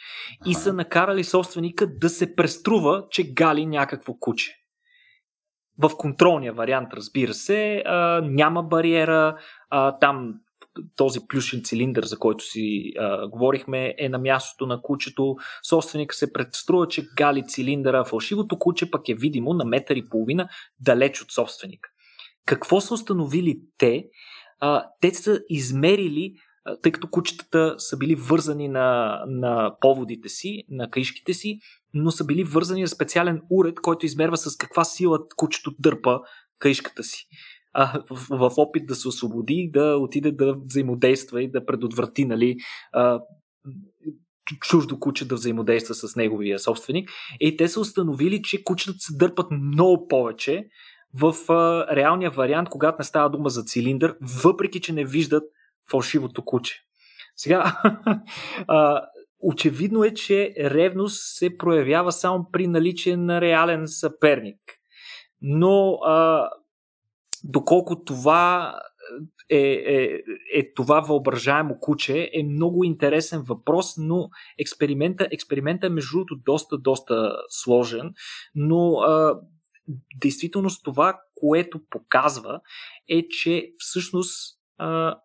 и 0.47 0.55
са 0.55 0.73
накарали 0.73 1.25
собственика 1.25 1.87
да 1.99 2.09
се 2.09 2.35
преструва, 2.35 3.05
че 3.11 3.33
гали 3.33 3.67
някакво 3.67 4.15
куче. 4.15 4.57
В 5.79 5.91
контролния 5.97 6.53
вариант, 6.53 6.89
разбира 6.95 7.35
се, 7.35 7.83
а, 7.87 8.21
няма 8.25 8.63
бариера, 8.63 9.37
а, 9.71 9.99
там 9.99 10.35
този 10.97 11.21
плюшен 11.29 11.61
цилиндър, 11.65 12.05
за 12.05 12.19
който 12.19 12.45
си 12.45 12.93
а, 12.99 13.29
говорихме, 13.29 13.95
е 13.99 14.09
на 14.09 14.19
мястото 14.19 14.67
на 14.67 14.83
кучето. 14.83 15.37
Собственика 15.69 16.15
се 16.15 16.33
предструва, 16.33 16.89
че 16.89 17.07
гали 17.17 17.47
цилиндъра, 17.47 18.05
фалшивото 18.05 18.59
куче 18.59 18.91
пък 18.91 19.09
е 19.09 19.15
видимо 19.15 19.55
на 19.55 19.65
метър 19.65 19.97
и 19.97 20.09
половина 20.09 20.49
далеч 20.81 21.23
от 21.23 21.33
собственика. 21.33 21.92
Какво 22.53 22.81
са 22.81 22.95
установили 22.95 23.61
те? 23.79 24.05
А, 24.61 24.87
те 25.01 25.15
са 25.15 25.41
измерили, 25.49 26.35
тъй 26.83 26.93
като 26.93 27.09
кучетата 27.11 27.75
са 27.79 27.97
били 27.97 28.15
вързани 28.15 28.69
на, 28.69 29.21
на 29.27 29.77
поводите 29.81 30.29
си, 30.29 30.65
на 30.69 30.91
каишките 30.91 31.35
си, 31.35 31.59
но 31.95 32.11
са 32.11 32.25
били 32.25 32.45
вързани 32.45 32.81
на 32.81 32.89
специален 32.89 33.43
уред, 33.51 33.75
който 33.81 34.07
измерва 34.07 34.37
с 34.37 34.57
каква 34.57 34.85
сила 34.85 35.19
кучето 35.37 35.75
дърпа 35.79 36.21
каишката 36.59 37.03
си. 37.03 37.27
А, 37.73 38.03
в, 38.11 38.27
в 38.31 38.53
опит 38.57 38.87
да 38.87 38.95
се 38.95 39.09
освободи, 39.09 39.71
да 39.73 39.97
отиде 39.97 40.33
да 40.33 40.57
взаимодейства 40.65 41.43
и 41.43 41.51
да 41.51 41.67
предотврати 41.67 42.25
нали, 42.25 42.57
а, 42.93 43.21
чуждо 44.61 44.99
куче 44.99 45.29
да 45.29 45.35
взаимодейства 45.35 45.95
с 45.95 46.17
неговия 46.17 46.59
собственик. 46.59 47.11
И 47.41 47.57
те 47.57 47.69
са 47.69 47.81
установили, 47.81 48.43
че 48.43 48.65
кучетата 48.65 48.99
се 49.01 49.17
дърпат 49.17 49.47
много 49.51 50.09
повече, 50.09 50.65
в 51.15 51.53
а, 51.53 51.87
реалния 51.97 52.31
вариант, 52.31 52.69
когато 52.69 52.97
не 52.99 53.05
става 53.05 53.31
дума 53.31 53.49
за 53.49 53.63
цилиндър, 53.63 54.17
въпреки 54.43 54.81
че 54.81 54.93
не 54.93 55.05
виждат 55.05 55.45
фалшивото 55.91 56.45
куче. 56.45 56.81
Сега, 57.37 57.81
а, 58.69 59.03
очевидно 59.41 60.05
е, 60.05 60.15
че 60.15 60.55
ревност 60.59 61.37
се 61.37 61.59
проявява 61.59 62.13
само 62.13 62.47
при 62.53 62.67
наличие 62.67 63.17
на 63.17 63.41
реален 63.41 63.89
съперник. 63.89 64.61
Но 65.41 65.93
а, 65.93 66.49
доколко 67.45 68.05
това 68.05 68.75
е, 69.51 69.59
е, 69.59 70.23
е 70.55 70.75
това 70.75 71.01
въображаемо 71.01 71.79
куче, 71.81 72.31
е 72.33 72.43
много 72.45 72.85
интересен 72.85 73.43
въпрос, 73.43 73.95
но 73.99 74.29
експеримента, 74.59 75.29
експеримента 75.31 75.87
е 75.87 75.91
между 75.91 76.11
другото 76.17 76.37
доста, 76.45 76.79
доста 76.79 77.37
сложен, 77.49 78.15
но 78.55 78.93
а, 78.93 79.41
действително 80.21 80.69
това, 80.85 81.21
което 81.35 81.81
показва, 81.91 82.61
е, 83.09 83.29
че 83.29 83.73
всъщност 83.79 84.59
а, 84.79 85.19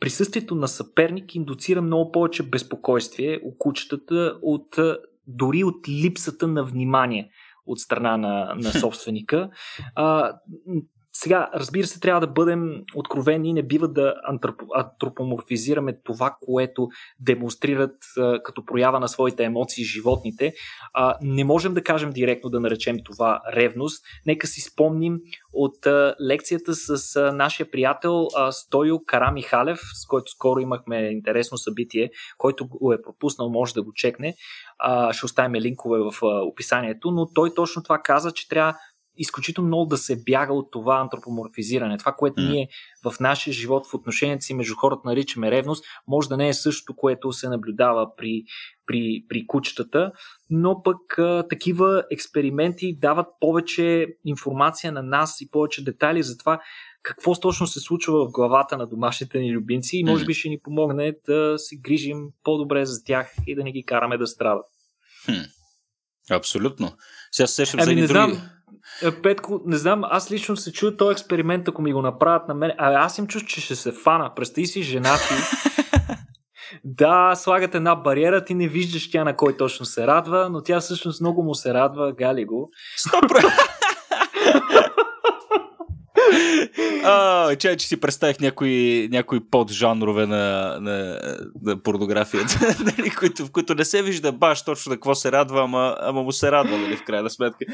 присъствието 0.00 0.54
на 0.54 0.68
съперник 0.68 1.34
индуцира 1.34 1.82
много 1.82 2.12
повече 2.12 2.42
безпокойствие 2.42 3.40
у 3.44 3.58
кучетата 3.58 4.38
от, 4.42 4.76
дори 5.26 5.64
от 5.64 5.88
липсата 5.88 6.48
на 6.48 6.64
внимание 6.64 7.30
от 7.66 7.78
страна 7.78 8.16
на, 8.16 8.54
на 8.54 8.72
собственика. 8.80 9.50
А, 9.94 10.38
сега, 11.20 11.50
разбира 11.54 11.86
се, 11.86 12.00
трябва 12.00 12.20
да 12.20 12.26
бъдем 12.26 12.84
откровени 12.94 13.50
и 13.50 13.52
не 13.52 13.62
бива 13.62 13.88
да 13.88 14.14
антропоморфизираме 14.74 15.98
това, 16.04 16.36
което 16.40 16.88
демонстрират 17.20 17.96
а, 18.18 18.42
като 18.42 18.64
проява 18.64 19.00
на 19.00 19.08
своите 19.08 19.44
емоции 19.44 19.84
животните. 19.84 20.52
А, 20.94 21.16
не 21.22 21.44
можем 21.44 21.74
да 21.74 21.82
кажем 21.82 22.10
директно 22.10 22.50
да 22.50 22.60
наречем 22.60 22.96
това 23.04 23.40
ревност. 23.52 24.04
Нека 24.26 24.46
си 24.46 24.60
спомним 24.60 25.18
от 25.52 25.86
а, 25.86 26.14
лекцията 26.28 26.74
с 26.74 27.16
а, 27.16 27.32
нашия 27.32 27.70
приятел 27.70 28.26
а, 28.36 28.52
Стойо 28.52 29.00
Кара 29.06 29.30
Михалев, 29.30 29.78
с 29.94 30.06
който 30.06 30.30
скоро 30.30 30.60
имахме 30.60 30.96
интересно 30.96 31.58
събитие, 31.58 32.10
който 32.38 32.68
го 32.68 32.92
е 32.92 33.02
пропуснал, 33.02 33.50
може 33.50 33.74
да 33.74 33.82
го 33.82 33.92
чекне. 33.94 34.34
А, 34.78 35.12
ще 35.12 35.26
оставим 35.26 35.62
линкове 35.62 35.98
в 35.98 36.12
а, 36.22 36.26
описанието, 36.26 37.10
но 37.10 37.26
той 37.34 37.54
точно 37.54 37.82
това 37.82 37.98
каза, 37.98 38.32
че 38.32 38.48
трябва 38.48 38.74
изключително 39.18 39.68
много 39.68 39.86
да 39.86 39.96
се 39.96 40.22
бяга 40.22 40.52
от 40.52 40.70
това 40.72 41.00
антропоморфизиране. 41.00 41.98
Това, 41.98 42.12
което 42.12 42.42
mm. 42.42 42.50
ние 42.50 42.68
в 43.04 43.20
нашия 43.20 43.52
живот, 43.52 43.86
в 43.86 43.94
отношенията 43.94 44.42
си 44.42 44.54
между 44.54 44.74
хората 44.74 45.02
наричаме 45.04 45.50
ревност, 45.50 45.84
може 46.08 46.28
да 46.28 46.36
не 46.36 46.48
е 46.48 46.54
същото, 46.54 46.96
което 46.96 47.32
се 47.32 47.48
наблюдава 47.48 48.16
при, 48.16 48.44
при, 48.86 49.24
при 49.28 49.46
кучетата, 49.46 50.12
но 50.50 50.82
пък 50.82 51.18
а, 51.18 51.44
такива 51.50 52.04
експерименти 52.10 52.98
дават 52.98 53.26
повече 53.40 54.06
информация 54.24 54.92
на 54.92 55.02
нас 55.02 55.40
и 55.40 55.50
повече 55.50 55.84
детайли 55.84 56.22
за 56.22 56.38
това 56.38 56.60
какво 57.02 57.34
точно 57.34 57.66
се 57.66 57.80
случва 57.80 58.26
в 58.26 58.30
главата 58.30 58.76
на 58.76 58.86
домашните 58.86 59.38
ни 59.38 59.52
любимци 59.52 59.96
и 59.96 60.04
може 60.04 60.24
би 60.24 60.34
ще 60.34 60.48
ни 60.48 60.60
помогне 60.60 61.14
да 61.26 61.54
се 61.58 61.76
грижим 61.76 62.28
по-добре 62.44 62.84
за 62.84 63.04
тях 63.04 63.34
и 63.46 63.54
да 63.54 63.64
не 63.64 63.72
ги 63.72 63.84
караме 63.84 64.18
да 64.18 64.26
страдат. 64.26 64.66
Хм. 65.24 65.32
Абсолютно. 66.30 66.92
Сега 67.32 67.46
се 67.46 67.54
сещам 67.54 67.80
ами, 67.80 67.84
за 67.84 67.94
не 67.94 68.06
други... 68.06 68.12
знам, 68.12 68.50
Петко, 69.22 69.60
не 69.66 69.76
знам, 69.76 70.02
аз 70.04 70.32
лично 70.32 70.56
се 70.56 70.72
чуя 70.72 70.96
този 70.96 71.12
експеримент, 71.12 71.68
ако 71.68 71.82
ми 71.82 71.92
го 71.92 72.02
направят 72.02 72.48
на 72.48 72.54
мен. 72.54 72.72
А 72.78 73.04
аз 73.04 73.18
им 73.18 73.26
чуш, 73.26 73.44
че 73.44 73.60
ще 73.60 73.76
се 73.76 73.92
фана. 73.92 74.34
Представи 74.36 74.66
си 74.66 74.82
жена 74.82 75.16
ти. 75.16 75.34
да, 76.84 77.34
слагат 77.34 77.74
една 77.74 77.94
бариера, 77.94 78.44
ти 78.44 78.54
не 78.54 78.68
виждаш 78.68 79.10
тя 79.10 79.24
на 79.24 79.36
кой 79.36 79.56
точно 79.56 79.86
се 79.86 80.06
радва, 80.06 80.48
но 80.50 80.62
тя 80.62 80.80
всъщност 80.80 81.20
много 81.20 81.42
му 81.42 81.54
се 81.54 81.74
радва, 81.74 82.12
гали 82.12 82.44
го. 82.44 82.70
Стоп! 82.96 83.24
Че, 87.58 87.76
че 87.76 87.88
си 87.88 88.00
представих 88.00 88.40
някои, 88.40 89.08
някои 89.12 89.40
поджанрове 89.50 90.26
на, 90.26 90.78
на, 90.80 91.20
на 91.62 91.82
порнографията, 91.82 92.76
нали, 92.84 93.10
които, 93.10 93.46
в 93.46 93.50
които 93.50 93.74
не 93.74 93.84
се 93.84 94.02
вижда 94.02 94.32
баш 94.32 94.64
точно 94.64 94.90
на 94.90 94.96
какво 94.96 95.14
се 95.14 95.32
радва, 95.32 95.62
ама, 95.62 95.96
ама 96.00 96.22
му 96.22 96.32
се 96.32 96.52
радва, 96.52 96.78
нали, 96.78 96.96
в 96.96 97.04
крайна 97.04 97.30
сметка. 97.30 97.64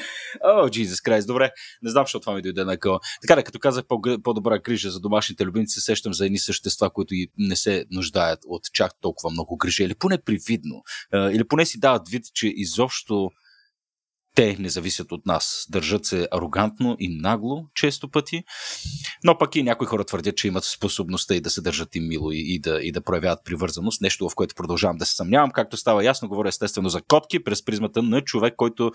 О, 0.44 0.68
Jesus 0.68 1.08
Christ, 1.08 1.26
добре. 1.26 1.50
Не 1.82 1.90
знам, 1.90 2.04
защо 2.04 2.20
това 2.20 2.34
ми 2.34 2.42
дойде 2.42 2.64
на 2.64 2.76
къла. 2.76 3.00
Така 3.22 3.34
да, 3.34 3.42
като 3.42 3.58
казах 3.58 3.84
по- 3.88 4.22
по-добра 4.22 4.58
грижа 4.58 4.90
за 4.90 5.00
домашните 5.00 5.44
любимци, 5.44 5.74
се 5.74 5.80
сещам 5.80 6.14
за 6.14 6.26
едни 6.26 6.38
същества, 6.38 6.90
които 6.90 7.14
и 7.14 7.28
не 7.38 7.56
се 7.56 7.84
нуждаят 7.90 8.38
от 8.46 8.62
чак 8.72 8.92
толкова 9.00 9.30
много 9.30 9.56
грижа, 9.56 9.84
или 9.84 9.94
поне 9.94 10.18
привидно, 10.18 10.82
или 11.14 11.44
поне 11.44 11.66
си 11.66 11.80
дават 11.80 12.08
вид, 12.08 12.24
че 12.34 12.52
изобщо 12.56 13.30
те 14.34 14.56
не 14.58 14.68
зависят 14.68 15.12
от 15.12 15.26
нас. 15.26 15.66
Държат 15.70 16.04
се 16.04 16.28
арогантно 16.32 16.96
и 16.98 17.16
нагло, 17.20 17.66
често 17.74 18.10
пъти. 18.10 18.44
Но 19.24 19.38
пък 19.38 19.56
и 19.56 19.62
някои 19.62 19.86
хора 19.86 20.04
твърдят, 20.04 20.36
че 20.36 20.48
имат 20.48 20.64
способността 20.64 21.34
и 21.34 21.40
да 21.40 21.50
се 21.50 21.60
държат 21.60 21.96
и 21.96 22.00
мило 22.00 22.32
и, 22.32 22.54
и, 22.54 22.58
да, 22.58 22.80
и 22.82 22.92
да 22.92 23.00
проявяват 23.00 23.44
привързаност. 23.44 24.00
Нещо, 24.00 24.28
в 24.28 24.34
което 24.34 24.54
продължавам 24.54 24.96
да 24.96 25.06
се 25.06 25.14
съмнявам. 25.14 25.50
Както 25.50 25.76
става 25.76 26.04
ясно, 26.04 26.28
говоря 26.28 26.48
естествено 26.48 26.88
за 26.88 27.02
котки 27.02 27.44
през 27.44 27.64
призмата 27.64 28.02
на 28.02 28.20
човек, 28.20 28.54
който 28.56 28.92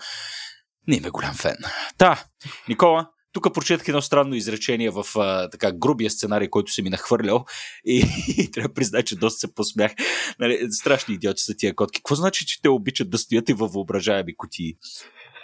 не 0.88 0.96
им 0.96 1.04
е 1.04 1.10
голям 1.10 1.34
фен. 1.34 1.56
Та, 1.98 2.24
Никола, 2.68 3.10
тук 3.32 3.54
прочетах 3.54 3.88
едно 3.88 4.02
странно 4.02 4.34
изречение 4.34 4.90
в 4.90 5.04
а, 5.16 5.50
така 5.50 5.72
грубия 5.72 6.10
сценарий, 6.10 6.48
който 6.48 6.72
си 6.72 6.82
ми 6.82 6.90
нахвърлял 6.90 7.44
и, 7.84 8.04
и 8.38 8.50
трябва 8.50 8.68
да 8.68 8.74
призная, 8.74 9.04
че 9.04 9.16
доста 9.16 9.38
се 9.38 9.54
посмях. 9.54 9.92
Нали, 10.38 10.66
страшни 10.70 11.14
идиоти 11.14 11.42
са 11.42 11.54
тия 11.56 11.74
котки. 11.74 12.00
Какво 12.00 12.14
значи, 12.14 12.46
че 12.46 12.62
те 12.62 12.68
обичат 12.68 13.10
да 13.10 13.18
стоят 13.18 13.48
и 13.48 13.52
във 13.52 13.72
въображаеми 13.72 14.36
кутии? 14.36 14.74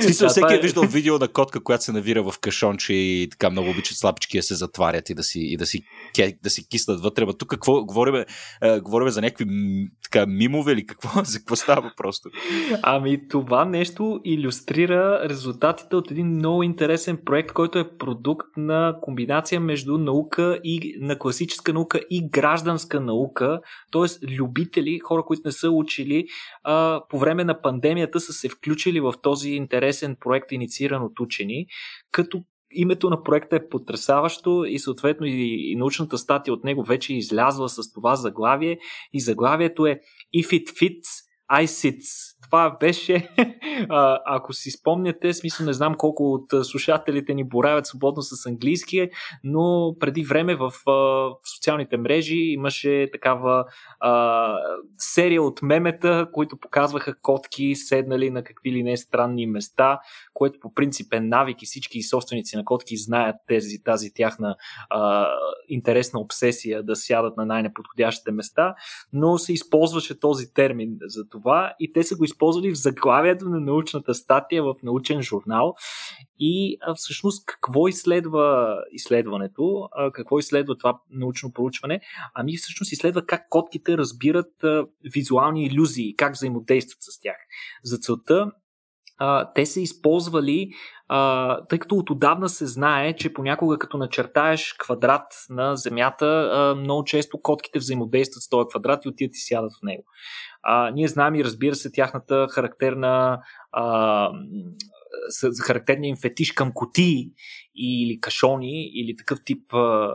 Смисъл, 0.00 0.28
всеки 0.28 0.52
е, 0.52 0.56
е 0.56 0.60
виждал 0.60 0.84
видео 0.84 1.18
на 1.18 1.28
котка, 1.28 1.62
която 1.62 1.84
се 1.84 1.92
навира 1.92 2.22
в 2.22 2.38
кашонче 2.40 2.92
и 2.92 3.28
така 3.30 3.50
много 3.50 3.70
обичат 3.70 3.96
слабички 3.96 4.38
да 4.38 4.42
се 4.42 4.54
затварят 4.54 5.10
и 5.10 5.14
да 5.14 5.22
си, 5.22 5.40
и 5.40 5.56
да 5.56 5.66
си, 5.66 5.84
да 6.42 6.50
си 6.50 6.68
киснат 6.68 7.00
вътре. 7.00 7.26
тук 7.38 7.48
какво 7.48 7.84
говорим, 7.84 8.14
е, 8.62 8.80
говорим 8.80 9.08
за 9.08 9.20
някакви 9.20 9.46
така, 10.04 10.26
мимове 10.26 10.72
или 10.72 10.86
какво? 10.86 11.08
За 11.24 11.38
какво 11.38 11.56
става 11.56 11.92
просто? 11.96 12.28
Ами 12.82 13.28
това 13.28 13.64
нещо 13.64 14.20
иллюстрира 14.24 15.28
резултатите 15.28 15.96
от 15.96 16.10
един 16.10 16.26
много 16.26 16.62
интересен 16.62 17.18
проект, 17.24 17.52
който 17.52 17.78
е 17.78 17.96
продукт 17.98 18.46
на 18.56 18.96
комбинация 19.02 19.60
между 19.60 19.98
наука 19.98 20.60
и 20.64 20.96
на 21.00 21.18
класическа 21.18 21.72
наука 21.72 22.00
и 22.10 22.28
гражданска 22.30 23.00
наука, 23.00 23.60
т.е. 23.92 24.26
любители, 24.26 24.98
хора, 24.98 25.22
които 25.22 25.42
не 25.44 25.52
са 25.52 25.70
учили, 25.70 26.26
а, 26.64 27.00
по 27.08 27.18
време 27.18 27.44
на 27.44 27.62
пандемията 27.62 28.20
са 28.20 28.32
се 28.32 28.48
включили 28.48 29.00
в 29.00 29.14
този 29.22 29.50
интересен 29.74 30.16
проект, 30.20 30.52
иницииран 30.52 31.02
от 31.02 31.20
учени, 31.20 31.66
като 32.10 32.42
името 32.70 33.10
на 33.10 33.22
проекта 33.22 33.56
е 33.56 33.68
потрясаващо 33.68 34.64
и 34.68 34.78
съответно 34.78 35.26
и, 35.26 35.72
и 35.72 35.76
научната 35.76 36.18
статия 36.18 36.54
от 36.54 36.64
него 36.64 36.84
вече 36.84 37.12
е 37.12 37.16
излязла 37.16 37.68
с 37.68 37.92
това 37.92 38.16
заглавие. 38.16 38.78
И 39.12 39.20
заглавието 39.20 39.86
е 39.86 40.00
If 40.36 40.46
it 40.46 40.68
fits, 40.68 41.08
I 41.52 41.64
sits 41.64 42.33
това 42.44 42.76
беше, 42.80 43.28
ако 44.26 44.52
си 44.52 44.70
спомняте, 44.70 45.34
смисъл 45.34 45.66
не 45.66 45.72
знам 45.72 45.94
колко 45.94 46.32
от 46.32 46.66
слушателите 46.66 47.34
ни 47.34 47.44
боравят 47.44 47.86
свободно 47.86 48.22
с 48.22 48.46
английски, 48.46 49.08
но 49.44 49.94
преди 50.00 50.24
време 50.24 50.54
в, 50.54 50.72
в 50.86 51.32
социалните 51.54 51.96
мрежи 51.96 52.36
имаше 52.36 53.08
такава 53.12 53.64
а, 54.00 54.54
серия 54.98 55.42
от 55.42 55.62
мемета, 55.62 56.28
които 56.32 56.56
показваха 56.56 57.14
котки 57.22 57.74
седнали 57.74 58.30
на 58.30 58.44
какви 58.44 58.72
ли 58.72 58.82
не 58.82 58.96
странни 58.96 59.46
места, 59.46 60.00
което 60.34 60.60
по 60.60 60.74
принцип 60.74 61.12
е 61.12 61.20
навик 61.20 61.62
и 61.62 61.66
всички 61.66 62.02
собственици 62.02 62.56
на 62.56 62.64
котки 62.64 62.96
знаят 62.96 63.36
тези, 63.46 63.82
тази 63.84 64.14
тяхна 64.14 64.56
а, 64.90 65.28
интересна 65.68 66.20
обсесия 66.20 66.82
да 66.82 66.96
сядат 66.96 67.36
на 67.36 67.46
най-неподходящите 67.46 68.32
места, 68.32 68.74
но 69.12 69.38
се 69.38 69.52
използваше 69.52 70.20
този 70.20 70.52
термин 70.52 70.96
за 71.06 71.28
това 71.28 71.74
и 71.78 71.92
те 71.92 72.02
са 72.02 72.16
го 72.16 72.24
използвали 72.34 72.70
в 72.70 72.78
заглавието 72.78 73.48
на 73.48 73.60
научната 73.60 74.14
статия 74.14 74.62
в 74.62 74.74
научен 74.82 75.22
журнал. 75.22 75.74
И 76.38 76.76
а, 76.80 76.94
всъщност 76.94 77.46
какво 77.46 77.88
изследва 77.88 78.76
изследването, 78.92 79.88
а, 79.92 80.10
какво 80.10 80.38
изследва 80.38 80.74
това 80.76 81.00
научно 81.10 81.52
проучване? 81.52 82.00
Ами 82.34 82.56
всъщност 82.56 82.92
изследва 82.92 83.22
как 83.22 83.48
котките 83.50 83.98
разбират 83.98 84.64
а, 84.64 84.86
визуални 85.14 85.64
иллюзии, 85.64 86.16
как 86.16 86.32
взаимодействат 86.32 87.02
с 87.02 87.20
тях. 87.20 87.36
За 87.84 87.98
целта 87.98 88.50
а, 89.18 89.52
те 89.54 89.66
са 89.66 89.80
използвали, 89.80 90.70
а, 91.08 91.60
тъй 91.66 91.78
като 91.78 91.96
от 91.96 92.10
отдавна 92.10 92.48
се 92.48 92.66
знае, 92.66 93.16
че 93.16 93.32
понякога 93.32 93.78
като 93.78 93.96
начертаеш 93.96 94.74
квадрат 94.78 95.26
на 95.50 95.76
Земята, 95.76 96.50
а, 96.52 96.74
много 96.74 97.04
често 97.04 97.40
котките 97.42 97.78
взаимодействат 97.78 98.42
с 98.42 98.48
този 98.48 98.68
квадрат 98.68 99.04
и 99.04 99.08
отиват 99.08 99.34
и 99.34 99.40
сядат 99.40 99.72
в 99.72 99.82
него. 99.82 100.04
А, 100.64 100.90
ние 100.90 101.08
знаем 101.08 101.34
и 101.34 101.44
разбира 101.44 101.74
се 101.74 101.92
тяхната 101.92 102.46
характерна 102.50 103.42
а, 103.72 104.30
характерния 105.62 106.08
им 106.08 106.16
фетиш 106.16 106.52
към 106.52 106.72
кутии 106.74 107.30
или 107.76 108.20
кашони 108.20 108.90
или 108.94 109.16
такъв 109.16 109.38
тип 109.44 109.74
а, 109.74 110.12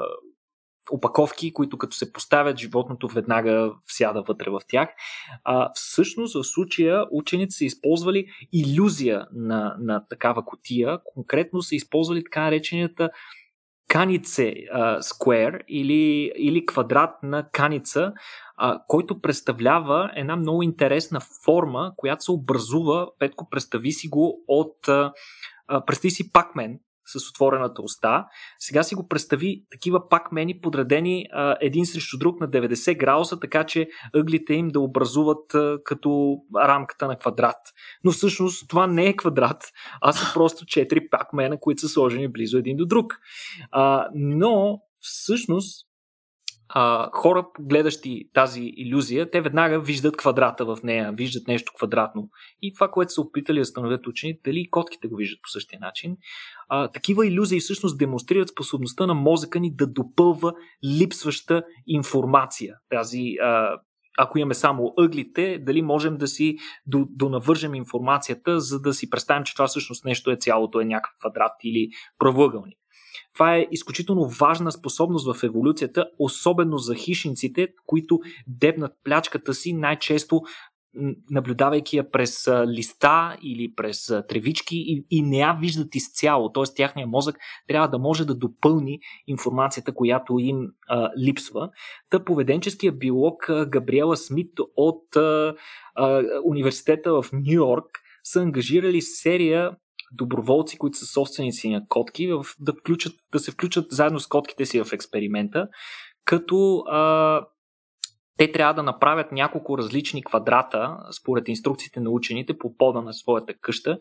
опаковки, 0.91 1.53
които 1.53 1.77
като 1.77 1.95
се 1.95 2.13
поставят 2.13 2.57
животното 2.57 3.07
веднага 3.07 3.71
всяда 3.85 4.21
вътре 4.21 4.49
в 4.49 4.61
тях. 4.67 4.89
А, 5.43 5.71
всъщност 5.73 6.35
в 6.35 6.43
случая 6.43 7.05
учените 7.11 7.51
са 7.51 7.65
използвали 7.65 8.25
иллюзия 8.53 9.27
на, 9.33 9.75
на 9.79 10.05
такава 10.09 10.45
котия. 10.45 10.99
Конкретно 11.03 11.61
са 11.61 11.75
използвали 11.75 12.23
така 12.23 12.41
наречената 12.41 13.09
канице 13.89 14.43
uh, 14.43 14.99
square 15.01 15.61
или, 15.67 16.31
или 16.35 16.65
квадрат 16.65 17.23
на 17.23 17.49
каница, 17.51 18.13
uh, 18.61 18.81
който 18.87 19.21
представлява 19.21 20.11
една 20.15 20.35
много 20.35 20.63
интересна 20.63 21.19
форма, 21.45 21.93
която 21.97 22.23
се 22.23 22.31
образува, 22.31 23.07
Петко, 23.19 23.49
представи 23.49 23.91
си 23.91 24.07
го 24.07 24.43
от 24.47 24.77
uh, 24.87 25.11
представи 25.85 26.11
си 26.11 26.31
пакмен, 26.31 26.79
с 27.18 27.30
отворената 27.30 27.82
уста. 27.82 28.26
Сега 28.60 28.84
си 28.84 28.95
го 28.95 29.07
представи 29.07 29.64
такива 29.72 30.10
пак 30.10 30.32
мени 30.32 30.60
подредени 30.60 31.26
а, 31.32 31.55
един 31.62 31.86
срещу 31.86 32.18
друг 32.18 32.39
на 32.39 32.49
90 32.49 32.97
градуса, 32.97 33.39
така 33.39 33.64
че 33.64 33.89
ъглите 34.16 34.53
им 34.53 34.68
да 34.68 34.80
образуват 34.80 35.55
а, 35.55 35.78
като 35.84 36.38
рамката 36.55 37.07
на 37.07 37.18
квадрат. 37.20 37.57
Но 38.03 38.12
всъщност 38.12 38.70
това 38.70 38.88
не 38.88 39.05
е 39.05 39.16
квадрат, 39.16 39.64
а 40.01 40.12
са 40.12 40.34
просто 40.34 40.66
4 40.66 41.10
пак 41.10 41.34
мена, 41.34 41.60
които 41.60 41.82
са 41.82 41.89
сложени 41.89 42.28
близо 42.28 42.57
един 42.57 42.78
до 42.78 42.86
друг. 42.86 43.20
А, 43.72 44.07
но 44.14 44.80
всъщност 44.99 45.88
а, 46.70 47.09
хора, 47.13 47.45
гледащи 47.59 48.30
тази 48.34 48.61
иллюзия, 48.61 49.32
те 49.32 49.41
веднага 49.41 49.80
виждат 49.80 50.17
квадрата 50.17 50.65
в 50.65 50.78
нея, 50.84 51.11
виждат 51.11 51.47
нещо 51.47 51.74
квадратно. 51.76 52.30
И 52.61 52.74
това, 52.74 52.88
което 52.88 53.13
са 53.13 53.22
опитали 53.22 53.59
да 53.59 53.65
становят 53.65 54.07
учените, 54.07 54.41
дали 54.45 54.70
котките 54.70 55.07
го 55.07 55.15
виждат 55.15 55.39
по 55.43 55.49
същия 55.49 55.80
начин. 55.80 56.17
А, 56.70 56.88
такива 56.88 57.28
иллюзии 57.28 57.59
всъщност 57.59 57.97
демонстрират 57.97 58.49
способността 58.49 59.05
на 59.05 59.13
мозъка 59.13 59.59
ни 59.59 59.76
да 59.76 59.88
допълва 59.88 60.53
липсваща 60.99 61.63
информация. 61.88 62.76
Тази 62.89 63.36
а, 63.41 63.80
ако 64.22 64.38
имаме 64.38 64.53
само 64.53 64.93
ъглите, 64.97 65.59
дали 65.59 65.82
можем 65.82 66.17
да 66.17 66.28
си 66.28 66.57
донавържем 67.09 67.76
информацията, 67.76 68.59
за 68.59 68.82
да 68.82 68.93
си 68.93 69.09
представим, 69.09 69.43
че 69.43 69.53
това 69.53 69.67
всъщност 69.67 70.05
нещо 70.05 70.32
е 70.32 70.36
цялото, 70.36 70.80
е 70.80 70.86
някакъв 70.86 71.15
квадрат 71.20 71.51
или 71.63 71.89
правоъгълник. 72.20 72.80
Това 73.34 73.55
е 73.55 73.68
изключително 73.72 74.30
важна 74.39 74.72
способност 74.72 75.34
в 75.34 75.43
еволюцията, 75.43 76.05
особено 76.20 76.78
за 76.78 76.95
хищниците, 76.95 77.68
които 77.86 78.20
дебнат 78.47 78.91
плячката 79.03 79.53
си 79.53 79.74
най-често 79.74 80.41
наблюдавайки 81.30 81.97
я 81.97 82.12
през 82.12 82.47
листа 82.68 83.38
или 83.41 83.74
през 83.76 84.14
тревички 84.30 84.76
и, 84.78 85.05
и 85.10 85.22
не 85.22 85.38
я 85.38 85.57
виждат 85.62 85.95
изцяло. 85.95 86.51
Т.е. 86.51 86.64
тяхния 86.76 87.07
мозък 87.07 87.36
трябва 87.68 87.88
да 87.88 87.99
може 87.99 88.26
да 88.26 88.36
допълни 88.36 88.99
информацията, 89.28 89.93
която 89.93 90.39
им 90.39 90.57
а, 90.88 91.10
липсва. 91.20 91.70
Та 92.10 92.24
поведенческия 92.24 92.91
биолог 92.91 93.49
Габриела 93.68 94.18
Смит 94.18 94.51
от 94.76 95.16
а, 95.16 95.55
а, 95.95 96.24
университета 96.45 97.22
в 97.22 97.26
Нью 97.34 97.53
Йорк 97.53 97.99
са 98.24 98.41
ангажирали 98.41 99.01
серия 99.01 99.72
доброволци, 100.12 100.78
които 100.78 100.97
са 100.97 101.05
собственици 101.05 101.70
на 101.70 101.88
котки, 101.88 102.30
да, 102.60 102.74
включат, 102.74 103.14
да 103.32 103.39
се 103.39 103.51
включат 103.51 103.86
заедно 103.91 104.20
с 104.20 104.28
котките 104.28 104.66
си 104.66 104.84
в 104.84 104.93
експеримента, 104.93 105.68
като 106.26 106.78
а, 106.78 107.41
те 108.39 108.51
трябва 108.51 108.74
да 108.74 108.84
направят 108.84 109.32
няколко 109.32 109.78
различни 109.78 110.24
квадрата, 110.24 110.97
според 111.22 111.47
инструкциите 111.47 111.99
на 111.99 112.10
учените, 112.10 112.57
по 112.57 112.78
пода 112.78 113.01
на 113.01 113.14
своята 113.14 113.53
къща. 113.62 113.97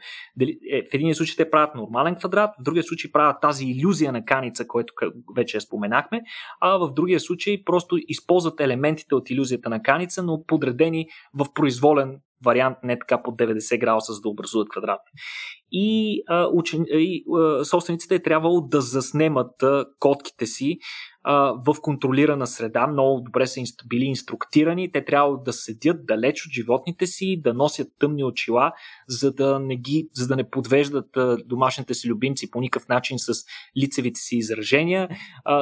Е, 0.71 0.83
в 0.83 0.95
един 0.95 1.15
случай 1.15 1.37
те 1.37 1.51
правят 1.51 1.75
нормален 1.75 2.17
квадрат, 2.17 2.51
в 2.61 2.63
другия 2.63 2.83
случай 2.83 3.13
правят 3.13 3.37
тази 3.41 3.67
иллюзия 3.67 4.13
на 4.13 4.25
каница, 4.25 4.67
което 4.67 4.95
вече 5.37 5.61
споменахме, 5.61 6.23
а 6.61 6.77
в 6.77 6.93
другия 6.93 7.21
случай 7.21 7.65
просто 7.65 7.97
използват 8.09 8.61
елементите 8.61 9.15
от 9.15 9.31
иллюзията 9.31 9.71
на 9.71 9.83
каница, 9.83 10.23
но 10.23 10.45
подредени 10.47 11.07
в 11.35 11.47
произволен 11.55 12.21
вариант, 12.45 12.79
не 12.83 12.99
така 12.99 13.23
под 13.23 13.35
90 13.35 13.79
градуса, 13.81 14.13
за 14.13 14.21
да 14.21 14.29
образуват 14.29 14.69
квадрат. 14.69 15.01
И, 15.73 16.23
а, 16.27 16.49
учен... 16.53 16.85
и 16.89 17.25
а, 17.35 17.65
собствениците 17.65 18.15
е 18.15 18.23
трябвало 18.23 18.61
да 18.61 18.81
заснемат 18.81 19.63
а, 19.63 19.85
котките 19.99 20.47
си 20.47 20.79
в 21.67 21.77
контролирана 21.83 22.47
среда, 22.47 22.87
много 22.87 23.21
добре 23.21 23.47
са 23.47 23.61
били 23.89 24.05
инструктирани, 24.05 24.93
те 24.93 25.05
трябва 25.05 25.39
да 25.45 25.53
седят 25.53 26.07
далеч 26.07 26.47
от 26.47 26.53
животните 26.53 27.07
си, 27.07 27.41
да 27.45 27.55
носят 27.55 27.89
тъмни 27.99 28.25
очила, 28.25 28.73
за 29.09 29.33
да 29.33 29.59
не, 29.59 29.77
ги, 29.77 30.09
за 30.15 30.27
да 30.29 30.37
не 30.37 30.51
подвеждат 30.51 31.07
домашните 31.47 31.95
си 31.95 32.09
любимци 32.09 32.51
по 32.51 32.61
никакъв 32.61 32.89
начин 32.89 33.19
с 33.19 33.33
лицевите 33.83 34.21
си 34.21 34.37
изражения, 34.37 35.09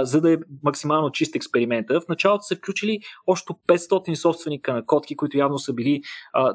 за 0.01 0.21
да 0.21 0.33
е 0.33 0.37
максимално 0.63 1.13
чист 1.13 1.37
експеримента. 1.37 2.01
В 2.01 2.09
началото 2.09 2.43
се 2.43 2.57
включили 2.57 2.99
още 3.27 3.53
500 3.69 4.15
собственика 4.15 4.73
на 4.73 4.87
котки, 4.87 5.17
които 5.17 5.39
явно 5.39 5.59
са 5.59 5.73
били 5.73 6.01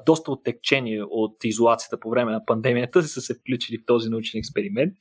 доста 0.05 0.31
оттекчени 0.31 1.01
от 1.09 1.43
изолацията 1.43 1.99
по 1.99 2.09
време 2.09 2.31
на 2.31 2.45
пандемията, 2.45 3.03
са 3.03 3.21
се 3.21 3.40
включили 3.41 3.77
в 3.77 3.85
този 3.85 4.09
научен 4.09 4.39
експеримент, 4.39 4.93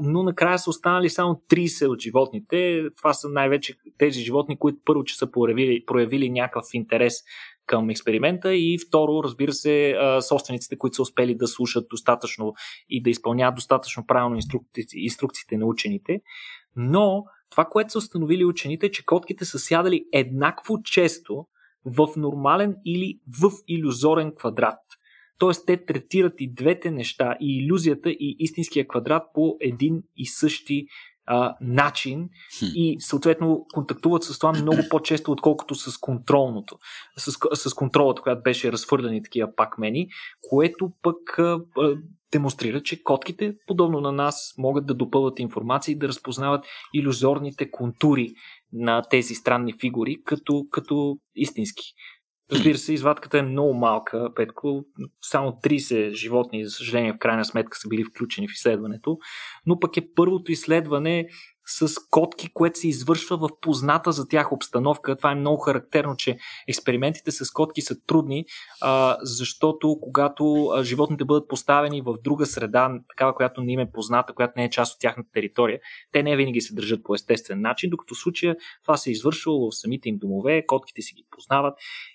но 0.00 0.22
накрая 0.22 0.58
са 0.58 0.70
останали 0.70 1.10
само 1.10 1.42
30 1.50 1.86
от 1.86 2.00
животните. 2.00 2.82
Това 2.96 3.14
са 3.14 3.28
най-вече 3.28 3.74
тези 3.98 4.20
животни, 4.20 4.58
които 4.58 4.78
първо, 4.84 5.04
че 5.04 5.16
са 5.16 5.30
проявили, 5.30 5.84
проявили 5.86 6.30
някакъв 6.30 6.64
интерес 6.72 7.14
към 7.66 7.90
експеримента 7.90 8.54
и 8.54 8.78
второ, 8.88 9.24
разбира 9.24 9.52
се, 9.52 9.96
собствениците, 10.28 10.78
които 10.78 10.96
са 10.96 11.02
успели 11.02 11.34
да 11.34 11.46
слушат 11.46 11.86
достатъчно 11.90 12.54
и 12.88 13.02
да 13.02 13.10
изпълняват 13.10 13.54
достатъчно 13.54 14.06
правилно 14.06 14.36
инструкциите, 14.36 14.98
инструкциите 14.98 15.56
на 15.56 15.66
учените. 15.66 16.20
Но 16.76 17.24
това, 17.50 17.64
което 17.64 17.92
са 17.92 17.98
установили 17.98 18.44
учените, 18.44 18.86
е, 18.86 18.90
че 18.90 19.04
котките 19.04 19.44
са 19.44 19.58
сядали 19.58 20.04
еднакво 20.12 20.82
често 20.82 21.46
в 21.84 22.08
нормален 22.16 22.76
или 22.84 23.18
в 23.42 23.50
иллюзорен 23.68 24.32
квадрат. 24.36 24.80
Тоест, 25.44 25.66
те 25.66 25.84
третират 25.84 26.32
и 26.38 26.52
двете 26.54 26.90
неща, 26.90 27.36
и 27.40 27.58
иллюзията, 27.58 28.10
и 28.10 28.36
истинския 28.38 28.88
квадрат 28.88 29.22
по 29.34 29.56
един 29.60 30.02
и 30.16 30.26
същи 30.26 30.86
а, 31.26 31.56
начин. 31.60 32.28
И 32.74 32.96
съответно 33.00 33.66
контактуват 33.74 34.22
с 34.22 34.38
това 34.38 34.52
много 34.52 34.78
по-често, 34.90 35.32
отколкото 35.32 35.74
с 35.74 35.98
контролното, 35.98 36.78
с, 37.16 37.32
с 37.70 37.74
контролата, 37.74 38.22
която 38.22 38.42
беше 38.42 38.72
разхвърляни 38.72 39.22
такива 39.22 39.54
пакмени, 39.56 40.08
което 40.50 40.90
пък 41.02 41.38
а, 41.38 41.60
а, 41.78 41.96
демонстрира, 42.32 42.82
че 42.82 43.02
котките, 43.02 43.54
подобно 43.66 44.00
на 44.00 44.12
нас, 44.12 44.54
могат 44.58 44.86
да 44.86 44.94
допълват 44.94 45.38
информация 45.38 45.92
и 45.92 45.98
да 45.98 46.08
разпознават 46.08 46.64
иллюзорните 46.94 47.70
контури 47.70 48.32
на 48.72 49.02
тези 49.10 49.34
странни 49.34 49.74
фигури 49.80 50.16
като, 50.24 50.66
като 50.70 51.18
истински. 51.34 51.84
Разбира 52.52 52.78
се, 52.78 52.92
извадката 52.92 53.38
е 53.38 53.42
много 53.42 53.74
малка, 53.74 54.28
Петко. 54.36 54.84
Само 55.22 55.50
30 55.50 56.12
животни, 56.12 56.64
за 56.64 56.70
съжаление, 56.70 57.12
в 57.12 57.18
крайна 57.18 57.44
сметка 57.44 57.78
са 57.78 57.88
били 57.88 58.04
включени 58.04 58.48
в 58.48 58.52
изследването. 58.52 59.18
Но 59.66 59.78
пък 59.80 59.96
е 59.96 60.08
първото 60.14 60.52
изследване 60.52 61.28
с 61.66 61.94
котки, 62.10 62.52
което 62.52 62.78
се 62.78 62.88
извършва 62.88 63.36
в 63.36 63.48
позната 63.60 64.12
за 64.12 64.28
тях 64.28 64.52
обстановка. 64.52 65.16
Това 65.16 65.32
е 65.32 65.34
много 65.34 65.60
характерно, 65.60 66.16
че 66.16 66.38
експериментите 66.68 67.30
с 67.30 67.50
котки 67.50 67.82
са 67.82 68.00
трудни, 68.06 68.44
а, 68.80 69.16
защото 69.22 69.98
когато 70.00 70.72
животните 70.82 71.24
бъдат 71.24 71.48
поставени 71.48 72.00
в 72.00 72.14
друга 72.24 72.46
среда, 72.46 72.90
такава, 73.08 73.34
която 73.34 73.60
не 73.60 73.72
им 73.72 73.80
е 73.80 73.92
позната, 73.92 74.32
която 74.32 74.52
не 74.56 74.64
е 74.64 74.70
част 74.70 74.94
от 74.94 75.00
тяхната 75.00 75.30
територия, 75.32 75.80
те 76.12 76.22
не 76.22 76.36
винаги 76.36 76.60
се 76.60 76.74
държат 76.74 77.04
по 77.04 77.14
естествен 77.14 77.60
начин, 77.60 77.90
докато 77.90 78.14
в 78.14 78.18
случая 78.18 78.56
това 78.82 78.96
се 78.96 79.10
е 79.10 79.12
извършвало 79.12 79.70
в 79.70 79.76
самите 79.76 80.08
им 80.08 80.18
домове, 80.18 80.66
котките 80.66 81.02
си 81.02 81.14
ги 81.14 81.26
познават 81.30 81.74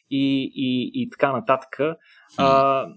и, 0.10 0.52
и, 0.56 0.92
и 0.94 1.10
така 1.10 1.32
нататък. 1.32 1.80
А, 2.38 2.88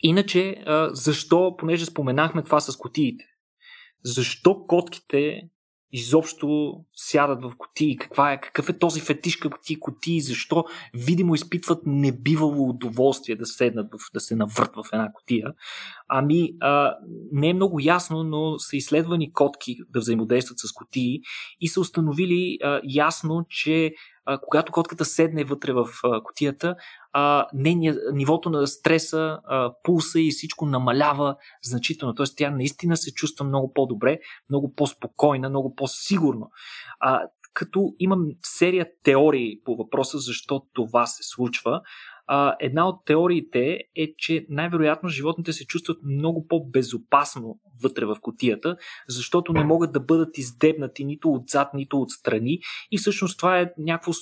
иначе, 0.00 0.62
а, 0.66 0.90
защо, 0.92 1.56
понеже 1.58 1.84
споменахме 1.84 2.42
това 2.42 2.60
с 2.60 2.76
котиите, 2.76 3.24
защо 4.04 4.66
котките 4.66 5.42
изобщо 5.92 6.74
сядат 6.96 7.42
в 7.42 7.52
котии, 7.58 7.96
каква 7.96 8.32
е, 8.32 8.40
какъв 8.40 8.68
е 8.68 8.78
този 8.78 9.00
фетиш 9.00 9.36
към 9.36 9.52
тия 9.62 9.80
котии, 9.80 10.20
защо 10.20 10.64
видимо 10.94 11.34
изпитват 11.34 11.82
небивало 11.86 12.68
удоволствие 12.68 13.36
да 13.36 13.46
седнат, 13.46 13.92
в, 13.92 13.98
да 14.14 14.20
се 14.20 14.36
навърт 14.36 14.70
в 14.76 14.84
една 14.92 15.12
котия. 15.12 15.52
Ами, 16.08 16.52
а, 16.60 16.94
не 17.32 17.48
е 17.48 17.54
много 17.54 17.80
ясно, 17.80 18.24
но 18.24 18.58
са 18.58 18.76
изследвани 18.76 19.32
котки 19.32 19.76
да 19.90 20.00
взаимодействат 20.00 20.58
с 20.58 20.72
котии 20.72 21.20
и 21.60 21.68
са 21.68 21.80
установили 21.80 22.58
а, 22.62 22.80
ясно, 22.84 23.46
че 23.48 23.94
когато 24.42 24.72
котката 24.72 25.04
седне 25.04 25.44
вътре 25.44 25.72
в 25.72 25.86
котията, 26.24 26.76
нивото 28.12 28.50
на 28.50 28.66
стреса, 28.66 29.38
пулса 29.82 30.20
и 30.20 30.30
всичко 30.30 30.66
намалява 30.66 31.36
значително. 31.62 32.14
Тоест 32.14 32.36
тя 32.36 32.50
наистина 32.50 32.96
се 32.96 33.14
чувства 33.14 33.44
много 33.44 33.72
по-добре, 33.72 34.18
много 34.50 34.74
по-спокойна, 34.74 35.48
много 35.48 35.74
по-сигурно. 35.74 36.50
Като 37.54 37.94
имам 37.98 38.26
серия 38.42 38.86
теории 39.02 39.60
по 39.64 39.76
въпроса 39.76 40.18
защо 40.18 40.62
това 40.72 41.06
се 41.06 41.22
случва. 41.22 41.80
Една 42.60 42.88
от 42.88 43.04
теориите 43.04 43.78
е, 43.96 44.14
че 44.18 44.46
най-вероятно 44.48 45.08
животните 45.08 45.52
се 45.52 45.66
чувстват 45.66 45.98
много 46.04 46.46
по-безопасно 46.46 47.60
вътре 47.82 48.04
в 48.04 48.16
котията, 48.20 48.76
защото 49.08 49.52
не 49.52 49.64
могат 49.64 49.92
да 49.92 50.00
бъдат 50.00 50.38
издебнати 50.38 51.04
нито 51.04 51.32
отзад, 51.32 51.74
нито 51.74 52.00
отстрани 52.00 52.58
и 52.90 52.98
всъщност 52.98 53.38
това 53.38 53.60
е 53.60 53.72
някакво 53.78 54.12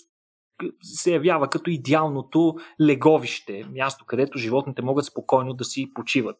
се 0.82 1.12
явява 1.12 1.50
като 1.50 1.70
идеалното 1.70 2.54
леговище, 2.80 3.64
място, 3.72 4.04
където 4.04 4.38
животните 4.38 4.82
могат 4.82 5.04
спокойно 5.04 5.54
да 5.54 5.64
си 5.64 5.90
почиват. 5.94 6.36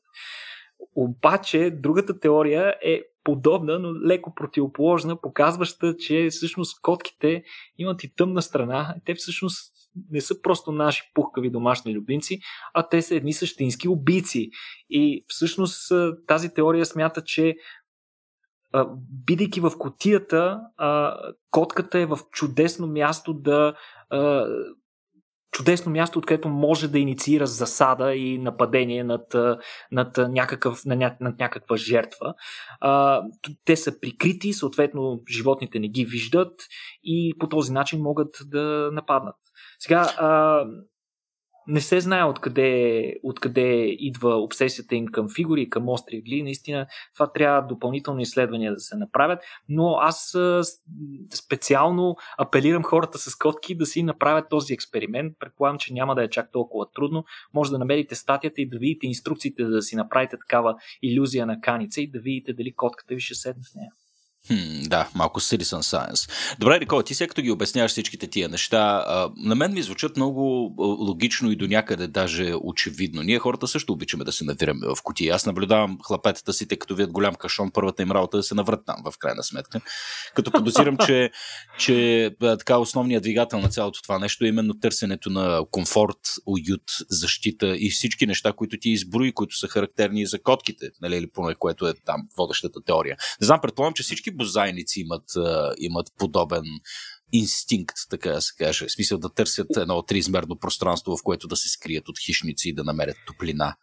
Обаче, 0.95 1.71
другата 1.71 2.21
теория 2.21 2.75
е 2.85 3.03
подобна, 3.25 3.79
но 3.79 3.95
леко 4.07 4.35
противоположна, 4.35 5.21
показваща, 5.21 5.97
че 5.97 6.29
всъщност 6.31 6.83
котките 6.83 7.43
имат 7.79 8.05
и 8.05 8.15
тъмна 8.15 8.43
страна. 8.43 8.95
Те 9.05 9.15
всъщност 9.15 9.80
не 10.11 10.21
са 10.21 10.43
просто 10.43 10.73
наши 10.73 11.03
пухкави 11.15 11.51
домашни 11.51 11.95
любимци, 11.95 12.39
а 12.75 12.89
те 12.89 13.03
са 13.03 13.15
едни 13.15 13.33
същински 13.33 13.89
убийци. 13.89 14.51
И 14.91 15.25
всъщност 15.29 15.93
тази 16.27 16.55
теория 16.55 16.87
смята, 16.87 17.25
че 17.25 17.55
бидейки 19.27 19.61
в 19.61 19.73
котията, 19.79 20.61
котката 21.51 21.99
е 21.99 22.07
в 22.07 22.19
чудесно 22.33 22.87
място 22.87 23.35
да 23.35 23.75
чудесно 25.53 25.93
място, 25.93 26.19
откъдето 26.19 26.49
може 26.49 26.89
да 26.89 26.99
инициира 26.99 27.47
засада 27.47 28.15
и 28.15 28.39
нападение 28.39 29.05
над, 29.05 29.35
над, 29.93 30.19
някакъв, 30.19 30.85
на 30.85 30.97
ня, 30.97 31.17
над 31.21 31.39
някаква 31.39 31.77
жертва. 31.77 32.35
Те 33.65 33.77
са 33.77 34.01
прикрити, 34.01 34.53
съответно 34.53 35.23
животните 35.31 35.79
не 35.79 35.89
ги 35.89 36.05
виждат 36.05 36.61
и 37.03 37.35
по 37.39 37.49
този 37.49 37.73
начин 37.73 38.01
могат 38.01 38.39
да 38.47 38.91
нападнат. 38.93 39.37
Сега, 39.81 40.15
а, 40.19 40.65
не 41.67 41.81
се 41.81 42.01
знае 42.01 42.25
откъде, 42.25 43.15
откъде 43.23 43.97
идва 43.99 44.35
обсесията 44.37 44.97
им 44.97 45.07
към 45.07 45.29
фигури, 45.37 45.71
към 45.71 45.89
остри 45.89 46.17
игли. 46.17 46.43
Наистина 46.43 46.87
това 47.15 47.33
трябва 47.33 47.67
допълнителни 47.67 48.23
изследвания 48.23 48.75
да 48.75 48.81
се 48.81 48.97
направят, 48.97 49.39
но 49.69 49.97
аз 50.01 50.37
специално 51.35 52.17
апелирам 52.39 52.83
хората 52.83 53.19
с 53.19 53.37
котки 53.37 53.75
да 53.75 53.87
си 53.87 54.03
направят 54.03 54.49
този 54.51 54.73
експеримент. 54.73 55.37
Предполагам, 55.39 55.79
че 55.79 55.93
няма 55.93 56.15
да 56.15 56.25
е 56.25 56.31
чак 56.31 56.53
толкова 56.53 56.91
трудно. 56.95 57.25
Може 57.55 57.71
да 57.71 57.79
намерите 57.79 58.15
статията 58.15 58.61
и 58.61 58.69
да 58.69 58.79
видите 58.79 59.07
инструкциите 59.07 59.65
да 59.65 59.83
си 59.83 59.97
направите 59.97 60.37
такава 60.39 60.77
иллюзия 61.03 61.47
на 61.47 61.61
каница 61.61 62.01
и 62.01 62.11
да 62.11 62.21
видите 62.21 62.53
дали 62.53 62.75
котката 62.75 63.15
ви 63.15 63.21
ще 63.21 63.35
седне 63.35 63.63
в 63.73 63.75
нея. 63.75 63.91
Да, 64.83 65.09
малко 65.15 65.41
citizen 65.41 65.81
science. 65.81 66.31
Добре, 66.59 66.79
Никола, 66.79 67.03
ти 67.03 67.15
сега 67.15 67.29
като 67.29 67.43
ги 67.43 67.51
обясняваш 67.51 67.91
всичките 67.91 68.27
тия 68.27 68.49
неща, 68.49 69.05
на 69.37 69.55
мен 69.55 69.73
ми 69.73 69.83
звучат 69.83 70.17
много 70.17 70.75
логично 70.79 71.51
и 71.51 71.57
до 71.57 71.67
някъде 71.67 72.07
даже 72.07 72.55
очевидно. 72.63 73.23
Ние 73.23 73.39
хората 73.39 73.69
също 73.69 73.93
обичаме 73.93 74.25
да 74.25 74.33
се 74.33 74.45
навираме 74.45 74.87
в 74.87 75.03
кутия. 75.03 75.35
Аз 75.35 75.47
наблюдавам 75.47 75.99
хлапетата 76.07 76.53
си, 76.53 76.69
те 76.69 76.77
като 76.77 76.95
видят 76.95 77.13
голям 77.13 77.35
кашон, 77.35 77.71
първата 77.71 78.03
им 78.03 78.11
работа 78.11 78.37
е 78.37 78.39
да 78.39 78.43
се 78.43 78.55
наврат 78.55 78.81
там, 78.87 78.97
в 79.05 79.19
крайна 79.19 79.43
сметка. 79.43 79.81
Като 80.35 80.51
подозирам, 80.51 80.97
че, 81.07 81.31
че 81.79 82.31
така 82.41 82.79
основният 82.79 83.23
двигател 83.23 83.61
на 83.61 83.69
цялото 83.69 84.03
това 84.03 84.19
нещо 84.19 84.45
е 84.45 84.49
именно 84.49 84.75
търсенето 84.81 85.31
на 85.31 85.65
комфорт, 85.71 86.19
уют, 86.47 86.83
защита 87.11 87.77
и 87.77 87.91
всички 87.91 88.27
неща, 88.27 88.53
които 88.53 88.79
ти 88.79 88.91
изброи, 88.91 89.33
които 89.33 89.59
са 89.59 89.69
характерни 89.69 90.27
за 90.27 90.43
котките, 90.43 90.91
нали, 91.03 91.17
или 91.17 91.31
поне 91.31 91.55
което 91.55 91.89
е 91.89 91.95
там 92.07 92.21
водещата 92.37 92.81
теория. 92.87 93.17
Не 93.41 93.47
знам, 93.47 93.61
предполагам, 93.63 93.95
че 93.95 94.03
всички 94.03 94.31
бозайници 94.41 95.01
имат, 95.01 95.25
имат 95.79 96.07
подобен 96.19 96.65
инстинкт, 97.33 97.97
така 98.11 98.31
да 98.31 98.41
се 98.41 98.55
каже. 98.59 98.87
В 98.87 98.93
смисъл 98.93 99.19
да 99.19 99.35
търсят 99.35 99.77
едно 99.77 100.03
триизмерно 100.03 100.59
пространство, 100.59 101.17
в 101.17 101.23
което 101.23 101.49
да 101.49 101.57
се 101.57 101.69
скрият 101.69 102.09
от 102.09 102.19
хищници 102.27 102.69
и 102.69 102.75
да 102.75 102.85
намерят 102.85 103.17
топлина. 103.27 103.75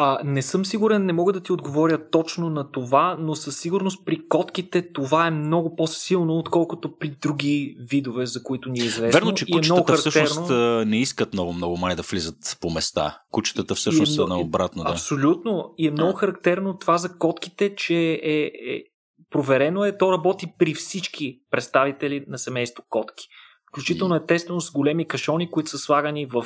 А, 0.00 0.18
не 0.24 0.42
съм 0.42 0.64
сигурен, 0.64 1.06
не 1.06 1.12
мога 1.12 1.32
да 1.32 1.40
ти 1.40 1.52
отговоря 1.52 2.10
точно 2.10 2.50
на 2.50 2.70
това, 2.70 3.16
но 3.20 3.34
със 3.34 3.60
сигурност 3.60 4.04
при 4.06 4.28
котките 4.28 4.92
това 4.92 5.26
е 5.26 5.30
много 5.30 5.76
по-силно, 5.76 6.38
отколкото 6.38 6.98
при 6.98 7.08
други 7.08 7.76
видове, 7.90 8.26
за 8.26 8.42
които 8.42 8.68
ни 8.68 8.80
е 8.80 8.84
известно. 8.84 9.20
Верно, 9.20 9.34
че 9.34 9.44
е 9.48 9.52
кучетата 9.52 9.92
е 9.92 9.96
всъщност 9.96 10.50
не 10.86 11.00
искат 11.00 11.32
много-много 11.32 11.76
май 11.76 11.96
да 11.96 12.02
влизат 12.02 12.58
по 12.60 12.70
места. 12.70 13.18
Кучетата 13.30 13.74
всъщност 13.74 14.12
е, 14.12 14.14
са 14.14 14.26
наобратно. 14.26 14.84
Да. 14.84 14.90
Абсолютно. 14.90 15.74
И 15.78 15.86
е 15.86 15.90
много 15.90 16.12
характерно 16.12 16.78
това 16.78 16.98
за 16.98 17.18
котките, 17.18 17.74
че 17.74 18.20
е, 18.22 18.42
е 18.42 18.84
проверено 19.30 19.84
е, 19.84 19.98
то 19.98 20.12
работи 20.12 20.46
при 20.58 20.74
всички 20.74 21.40
представители 21.50 22.24
на 22.28 22.38
семейство 22.38 22.84
котки. 22.88 23.28
Включително 23.68 24.14
е 24.14 24.26
тествано 24.26 24.60
с 24.60 24.72
големи 24.72 25.08
кашони, 25.08 25.50
които 25.50 25.70
са 25.70 25.78
слагани 25.78 26.26
в 26.26 26.44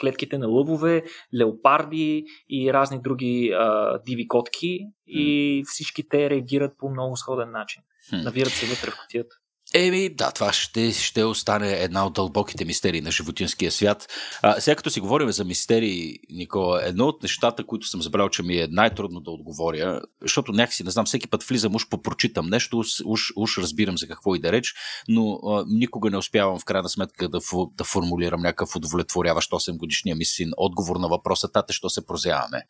клетките 0.00 0.38
на 0.38 0.46
лъвове, 0.46 1.02
леопарди 1.34 2.24
и 2.48 2.72
разни 2.72 3.00
други 3.02 3.52
а, 3.54 3.98
диви 4.06 4.28
котки 4.28 4.80
и 5.06 5.62
всички 5.66 6.08
те 6.08 6.30
реагират 6.30 6.72
по 6.78 6.90
много 6.90 7.16
сходен 7.16 7.50
начин. 7.50 7.82
Навират 8.12 8.52
се 8.52 8.66
вътре 8.66 8.90
в 8.90 8.98
котията. 9.02 9.36
Еми, 9.74 10.14
да, 10.14 10.30
това 10.30 10.52
ще, 10.52 10.92
ще 10.92 11.24
остане 11.24 11.72
една 11.72 12.06
от 12.06 12.12
дълбоките 12.12 12.64
мистерии 12.64 13.00
на 13.00 13.10
животинския 13.10 13.72
свят. 13.72 14.08
А, 14.42 14.60
сега 14.60 14.76
като 14.76 14.90
си 14.90 15.00
говорим 15.00 15.32
за 15.32 15.44
мистерии, 15.44 16.18
Никола, 16.30 16.80
едно 16.84 17.06
от 17.06 17.22
нещата, 17.22 17.66
които 17.66 17.86
съм 17.86 18.02
забрал, 18.02 18.28
че 18.28 18.42
ми 18.42 18.56
е 18.56 18.68
най-трудно 18.70 19.20
да 19.20 19.30
отговоря, 19.30 20.00
защото 20.22 20.52
някакси, 20.52 20.84
не 20.84 20.90
знам, 20.90 21.06
всеки 21.06 21.28
път 21.28 21.42
влизам, 21.42 21.74
уж 21.74 21.88
попрочитам 21.88 22.48
нещо, 22.48 22.82
уж, 23.04 23.32
уж 23.36 23.58
разбирам 23.58 23.98
за 23.98 24.08
какво 24.08 24.34
и 24.34 24.40
да 24.40 24.52
реч, 24.52 24.74
но 25.08 25.32
а, 25.32 25.64
никога 25.68 26.10
не 26.10 26.16
успявам 26.16 26.58
в 26.58 26.64
крайна 26.64 26.88
сметка 26.88 27.28
да, 27.28 27.38
да 27.76 27.84
формулирам 27.84 28.40
някакъв 28.40 28.76
удовлетворяващ 28.76 29.50
8 29.50 29.76
годишния 29.76 30.16
ми 30.16 30.24
син 30.24 30.50
отговор 30.56 30.96
на 30.96 31.08
въпроса, 31.08 31.48
тате, 31.52 31.72
що 31.72 31.90
се 31.90 32.06
прозяваме. 32.06 32.62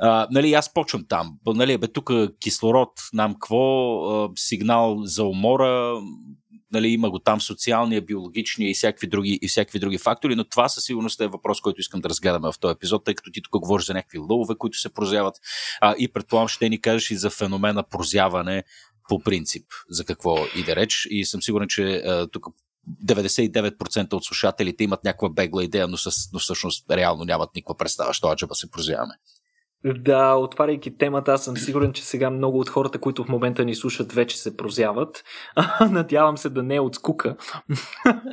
А, 0.00 0.28
нали, 0.30 0.52
аз 0.52 0.74
почвам 0.74 1.04
там. 1.08 1.38
Нали, 1.46 1.78
бе, 1.78 1.88
тук 1.88 2.10
кислород, 2.40 2.92
нам 3.12 3.32
какво, 3.32 4.28
сигнал 4.36 5.00
за 5.04 5.24
умора, 5.24 6.00
нали, 6.72 6.88
има 6.88 7.10
го 7.10 7.18
там 7.18 7.40
социалния, 7.40 8.00
биологичния 8.00 8.70
и 8.70 8.74
всякакви, 8.74 9.06
други, 9.06 9.38
и 9.42 9.48
всякакви 9.48 9.78
други 9.78 9.98
фактори, 9.98 10.36
но 10.36 10.44
това 10.44 10.68
със 10.68 10.84
сигурност 10.84 11.20
е 11.20 11.26
въпрос, 11.26 11.60
който 11.60 11.80
искам 11.80 12.00
да 12.00 12.08
разгледаме 12.08 12.52
в 12.52 12.58
този 12.60 12.72
епизод, 12.72 13.04
тъй 13.04 13.14
като 13.14 13.30
ти 13.30 13.42
тук 13.42 13.60
говориш 13.60 13.86
за 13.86 13.94
някакви 13.94 14.18
лъвове, 14.18 14.54
които 14.58 14.78
се 14.78 14.88
прозяват 14.88 15.34
а, 15.80 15.94
и 15.98 16.12
предполагам 16.12 16.48
ще 16.48 16.68
ни 16.68 16.80
кажеш 16.80 17.10
и 17.10 17.16
за 17.16 17.30
феномена 17.30 17.82
прозяване 17.82 18.64
по 19.08 19.20
принцип, 19.20 19.66
за 19.88 20.04
какво 20.04 20.36
и 20.56 20.64
да 20.64 20.76
реч. 20.76 21.06
И 21.10 21.24
съм 21.24 21.42
сигурен, 21.42 21.68
че 21.68 21.94
а, 21.94 22.26
тук 22.26 22.46
99% 23.06 24.12
от 24.12 24.24
слушателите 24.24 24.84
имат 24.84 25.04
някаква 25.04 25.28
бегла 25.28 25.64
идея, 25.64 25.88
но, 25.88 25.96
с, 25.96 26.10
но 26.32 26.38
всъщност 26.38 26.90
реално 26.90 27.24
нямат 27.24 27.50
никаква 27.54 27.76
представа, 27.76 28.14
що 28.14 28.28
аджаба 28.28 28.54
се 28.54 28.70
прозяваме. 28.70 29.14
Да, 29.84 30.34
отваряйки 30.34 30.96
темата, 30.98 31.32
аз 31.32 31.44
съм 31.44 31.56
сигурен, 31.56 31.92
че 31.92 32.04
сега 32.04 32.30
много 32.30 32.60
от 32.60 32.68
хората, 32.68 32.98
които 32.98 33.24
в 33.24 33.28
момента 33.28 33.64
ни 33.64 33.74
слушат, 33.74 34.12
вече 34.12 34.38
се 34.38 34.56
прозяват. 34.56 35.24
Надявам 35.90 36.38
се 36.38 36.48
да 36.48 36.62
не 36.62 36.74
е 36.74 36.80
от 36.80 36.94
скука. 36.94 37.36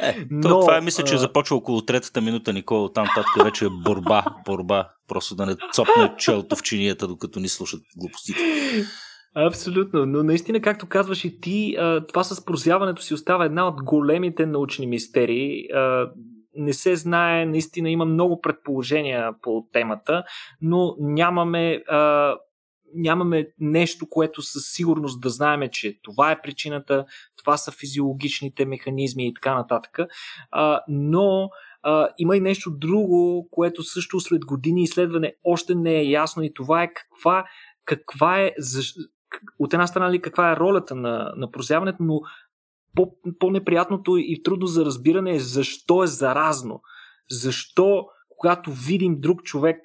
Е, 0.01 0.25
Но, 0.31 0.59
това 0.59 0.77
е, 0.77 0.81
мисля, 0.81 1.03
че 1.03 1.17
започва 1.17 1.55
около 1.55 1.81
третата 1.81 2.21
минута, 2.21 2.53
Никола. 2.53 2.93
Там 2.93 3.07
татка 3.15 3.43
вече 3.43 3.65
е 3.65 3.69
борба, 3.83 4.23
борба. 4.45 4.89
Просто 5.07 5.35
да 5.35 5.45
не 5.45 5.55
цопне 5.73 6.13
челото 6.17 6.55
в 6.55 6.63
чинията, 6.63 7.07
докато 7.07 7.39
ни 7.39 7.47
слушат 7.47 7.81
глупостите. 7.97 8.39
Абсолютно, 9.35 10.05
но 10.05 10.23
наистина, 10.23 10.61
както 10.61 10.85
казваш 10.85 11.25
и 11.25 11.39
ти, 11.41 11.77
това 12.07 12.23
с 12.23 12.45
прозяването 12.45 13.01
си 13.01 13.13
остава 13.13 13.45
една 13.45 13.67
от 13.67 13.83
големите 13.83 14.45
научни 14.45 14.87
мистерии 14.87 15.67
не 16.57 16.73
се 16.73 16.95
знае, 16.95 17.45
наистина 17.45 17.89
има 17.89 18.05
много 18.05 18.41
предположения 18.41 19.33
по 19.41 19.67
темата, 19.73 20.23
но 20.61 20.95
нямаме, 20.99 21.83
а, 21.87 22.35
нямаме 22.95 23.47
нещо, 23.59 24.09
което 24.09 24.41
със 24.41 24.63
сигурност 24.65 25.21
да 25.21 25.29
знаеме, 25.29 25.69
че 25.71 25.99
това 26.01 26.31
е 26.31 26.41
причината, 26.41 27.05
това 27.37 27.57
са 27.57 27.71
физиологичните 27.71 28.65
механизми 28.65 29.27
и 29.27 29.33
така 29.33 29.55
нататък. 29.55 29.99
А, 30.51 30.81
но 30.87 31.49
а, 31.83 32.09
има 32.17 32.37
и 32.37 32.41
нещо 32.41 32.71
друго, 32.71 33.47
което 33.51 33.83
също 33.83 34.19
след 34.19 34.45
години 34.45 34.83
изследване 34.83 35.33
още 35.43 35.75
не 35.75 35.95
е 35.95 36.09
ясно 36.09 36.43
и 36.43 36.53
това 36.53 36.83
е 36.83 36.93
каква, 36.93 37.45
каква 37.85 38.41
е 38.41 38.51
от 39.59 39.73
една 39.73 39.87
страна 39.87 40.11
ли 40.11 40.21
каква 40.21 40.51
е 40.51 40.55
ролята 40.55 40.95
на, 40.95 41.33
на 41.37 41.51
прозяването, 41.51 42.03
но 42.03 42.21
по, 42.97 43.11
по-неприятното 43.39 44.17
и 44.17 44.43
трудно 44.43 44.67
за 44.67 44.85
разбиране 44.85 45.35
е 45.35 45.39
защо 45.39 46.03
е 46.03 46.07
заразно. 46.07 46.81
Защо, 47.29 48.05
когато 48.29 48.71
видим 48.71 49.19
друг 49.19 49.43
човек 49.43 49.79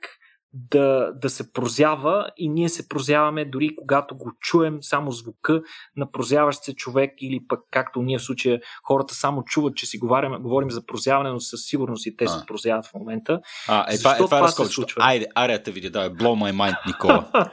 да, 0.54 1.12
да 1.22 1.30
се 1.30 1.52
прозява 1.52 2.30
и 2.36 2.48
ние 2.48 2.68
се 2.68 2.88
прозяваме 2.88 3.44
дори 3.44 3.76
когато 3.76 4.16
го 4.16 4.32
чуем 4.40 4.78
само 4.80 5.10
звука 5.10 5.62
на 5.96 6.10
прозяващ 6.10 6.62
се 6.62 6.74
човек 6.74 7.12
или 7.20 7.40
пък 7.48 7.60
както 7.70 8.02
ние 8.02 8.18
в 8.18 8.22
случая 8.22 8.60
хората 8.84 9.14
само 9.14 9.44
чуват, 9.44 9.76
че 9.76 9.86
си 9.86 9.98
говорим, 9.98 10.32
говорим 10.42 10.70
за 10.70 10.86
прозяване, 10.86 11.30
но 11.30 11.40
със 11.40 11.60
сигурност 11.64 12.06
и 12.06 12.16
те 12.16 12.24
а. 12.24 12.28
се 12.28 12.46
прозяват 12.46 12.86
в 12.86 12.94
момента. 12.94 13.40
А, 13.68 13.94
е, 13.94 13.98
това, 13.98 14.14
е, 14.14 14.16
това, 14.16 14.36
е 14.36 14.40
това 14.40 14.48
се 14.48 14.64
случва? 14.64 15.02
Айде, 15.04 15.26
арията 15.34 15.70
види, 15.70 15.90
да, 15.90 16.04
е 16.04 16.10
blow 16.10 16.52
my 16.52 16.52
mind, 16.52 16.76
Никола. 16.86 17.48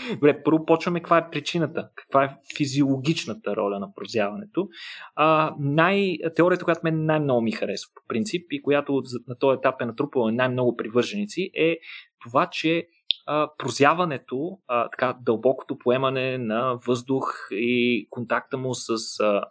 Добре, 0.14 0.42
първо 0.42 0.64
почваме 0.64 1.00
каква 1.00 1.18
е 1.18 1.30
причината, 1.30 1.88
каква 1.94 2.24
е 2.24 2.36
физиологичната 2.56 3.56
роля 3.56 3.78
на 3.78 3.88
прозяването. 3.94 4.68
А, 5.14 5.54
най, 5.60 6.16
теорията, 6.36 6.64
която 6.64 6.80
мен 6.84 7.04
най-много 7.04 7.42
ми 7.42 7.52
харесва 7.52 7.90
по 7.94 8.02
принцип 8.08 8.46
и 8.50 8.62
която 8.62 9.02
на 9.28 9.38
този 9.38 9.56
етап 9.58 9.74
е 9.80 9.86
натрупала 9.86 10.32
най-много 10.32 10.76
привърженици 10.76 11.50
е 11.54 11.76
това, 12.22 12.46
че 12.46 12.88
а, 13.26 13.50
прозяването, 13.58 14.58
а, 14.68 14.90
така 14.90 15.16
дълбокото 15.20 15.78
поемане 15.78 16.38
на 16.38 16.78
въздух 16.86 17.48
и 17.50 18.06
контакта 18.10 18.58
му 18.58 18.74
с 18.74 19.20
а, 19.20 19.42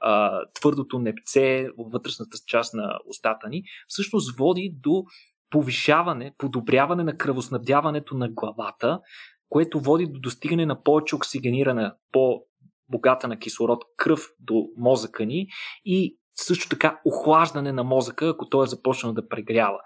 а, 0.00 0.40
твърдото 0.54 0.98
непце 0.98 1.68
вътрешната 1.78 2.38
част 2.46 2.74
на 2.74 2.98
устата 3.08 3.48
ни, 3.48 3.62
всъщност 3.86 4.38
води 4.38 4.74
до 4.82 5.04
повишаване, 5.50 6.34
подобряване 6.38 7.04
на 7.04 7.16
кръвоснабдяването 7.16 8.14
на 8.14 8.28
главата, 8.28 9.00
което 9.48 9.80
води 9.80 10.06
до 10.06 10.20
достигане 10.20 10.66
на 10.66 10.82
повече 10.82 11.16
оксигенирана, 11.16 11.94
по-богата 12.12 13.28
на 13.28 13.38
кислород 13.38 13.84
кръв 13.96 14.28
до 14.40 14.64
мозъка 14.76 15.26
ни 15.26 15.46
и 15.84 16.16
също 16.34 16.68
така 16.68 17.00
охлаждане 17.06 17.72
на 17.72 17.84
мозъка, 17.84 18.28
ако 18.28 18.48
той 18.48 18.64
е 18.64 18.68
започнал 18.68 19.12
да 19.12 19.28
прегрява. 19.28 19.78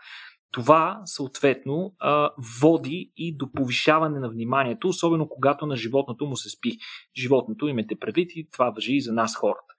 Това, 0.57 1.01
съответно, 1.05 1.95
води 2.61 3.13
и 3.17 3.37
до 3.37 3.53
повишаване 3.53 4.21
на 4.21 4.31
вниманието, 4.31 4.89
особено 4.89 5.29
когато 5.29 5.67
на 5.67 5.77
животното 5.77 6.27
му 6.27 6.37
се 6.37 6.51
спи. 6.51 6.79
Животното, 7.17 7.69
имате 7.69 7.97
предвид, 7.97 8.31
и 8.35 8.49
това 8.53 8.71
въжи 8.71 8.95
и 8.95 9.01
за 9.01 9.13
нас 9.13 9.37
хората. 9.37 9.75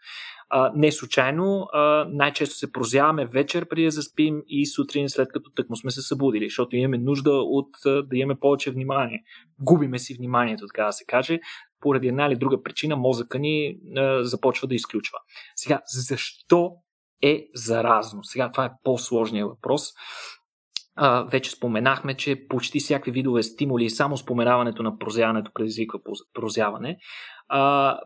не 0.76 0.92
случайно, 0.92 1.68
най-често 2.08 2.56
се 2.56 2.72
прозяваме 2.72 3.26
вечер 3.26 3.68
преди 3.68 3.84
да 3.84 3.92
заспим 3.92 4.42
и 4.48 4.66
сутрин 4.66 5.10
след 5.10 5.30
като 5.34 5.52
тъкмо 5.52 5.76
сме 5.76 5.92
се 5.92 6.02
събудили, 6.02 6.46
защото 6.46 6.76
имаме 6.76 6.98
нужда 6.98 7.32
от 7.32 7.70
да 7.84 8.18
имаме 8.18 8.40
повече 8.40 8.72
внимание. 8.72 9.24
Губиме 9.60 10.00
си 10.00 10.14
вниманието, 10.14 10.68
така 10.68 10.86
да 10.86 10.92
се 10.92 11.06
каже, 11.06 11.40
поради 11.82 12.08
една 12.08 12.26
или 12.26 12.36
друга 12.36 12.64
причина 12.64 12.96
мозъка 12.96 13.40
ни 13.40 13.78
започва 14.22 14.68
да 14.68 14.76
изключва. 14.76 15.18
Сега, 15.56 15.82
защо 15.86 16.72
е 17.24 17.48
заразно? 17.54 18.24
Сега 18.24 18.52
това 18.52 18.66
е 18.66 18.72
по-сложният 18.84 19.50
въпрос. 19.50 19.90
А, 21.00 21.24
вече 21.24 21.52
споменахме, 21.52 22.14
че 22.14 22.48
почти 22.48 22.80
всякакви 22.80 23.12
видове 23.12 23.44
стимули, 23.44 23.90
само 23.90 24.18
споменаването 24.18 24.84
на 24.84 24.98
прозяването 24.98 25.52
предизвиква 25.54 26.00
прозяване. 26.34 26.98
А, 27.48 27.98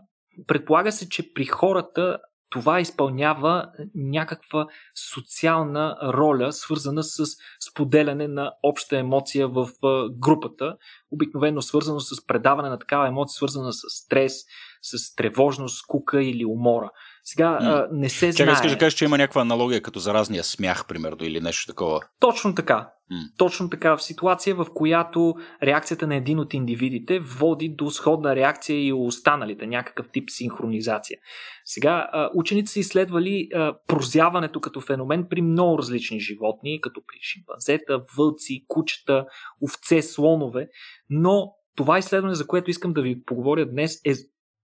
предполага 0.47 0.91
се, 0.91 1.09
че 1.09 1.33
при 1.33 1.45
хората 1.45 2.17
това 2.51 2.79
изпълнява 2.79 3.71
някаква 3.95 4.67
социална 5.13 5.97
роля, 6.03 6.51
свързана 6.51 7.03
с 7.03 7.25
споделяне 7.71 8.27
на 8.27 8.51
обща 8.63 8.97
емоция 8.97 9.47
в 9.47 9.69
групата, 10.11 10.75
обикновено 11.11 11.61
свързано 11.61 11.99
с 11.99 12.25
предаване 12.27 12.69
на 12.69 12.79
такава 12.79 13.07
емоция, 13.07 13.33
свързана 13.33 13.73
с 13.73 13.81
стрес, 13.89 14.33
с 14.81 15.15
тревожност, 15.15 15.77
скука 15.77 16.23
или 16.23 16.45
умора. 16.45 16.89
Сега 17.32 17.57
а, 17.61 17.88
не 17.91 18.09
се 18.09 18.32
знае. 18.32 18.34
Чакай, 18.34 18.53
искаш 18.53 18.71
да 18.71 18.77
кажеш, 18.77 18.93
че 18.93 19.05
има 19.05 19.17
някаква 19.17 19.41
аналогия 19.41 19.82
като 19.82 19.99
заразния 19.99 20.43
смях, 20.43 20.86
примерно, 20.88 21.17
или 21.21 21.41
нещо 21.41 21.67
такова. 21.67 22.01
Точно 22.19 22.55
така. 22.55 22.89
Mm. 23.11 23.38
Точно 23.38 23.69
така. 23.69 23.97
В 23.97 24.03
ситуация, 24.03 24.55
в 24.55 24.65
която 24.73 25.36
реакцията 25.63 26.07
на 26.07 26.15
един 26.15 26.39
от 26.39 26.53
индивидите 26.53 27.19
води 27.19 27.69
до 27.69 27.91
сходна 27.91 28.36
реакция 28.36 28.86
и 28.86 28.93
у 28.93 29.05
останалите, 29.05 29.67
някакъв 29.67 30.09
тип 30.13 30.29
синхронизация. 30.29 31.17
Сега, 31.65 32.07
учените 32.36 32.71
са 32.71 32.79
изследвали 32.79 33.49
прозяването 33.88 34.61
като 34.61 34.82
феномен 34.82 35.27
при 35.29 35.41
много 35.41 35.77
различни 35.77 36.19
животни, 36.19 36.82
като 36.82 37.01
при 37.07 37.17
шимпанзета, 37.21 38.01
вълци, 38.17 38.65
кучета, 38.67 39.25
овце, 39.63 40.01
слонове, 40.01 40.67
но 41.09 41.51
това 41.75 41.99
изследване, 41.99 42.36
за 42.36 42.47
което 42.47 42.69
искам 42.69 42.93
да 42.93 43.01
ви 43.01 43.23
поговоря 43.23 43.65
днес, 43.65 44.01
е 44.05 44.13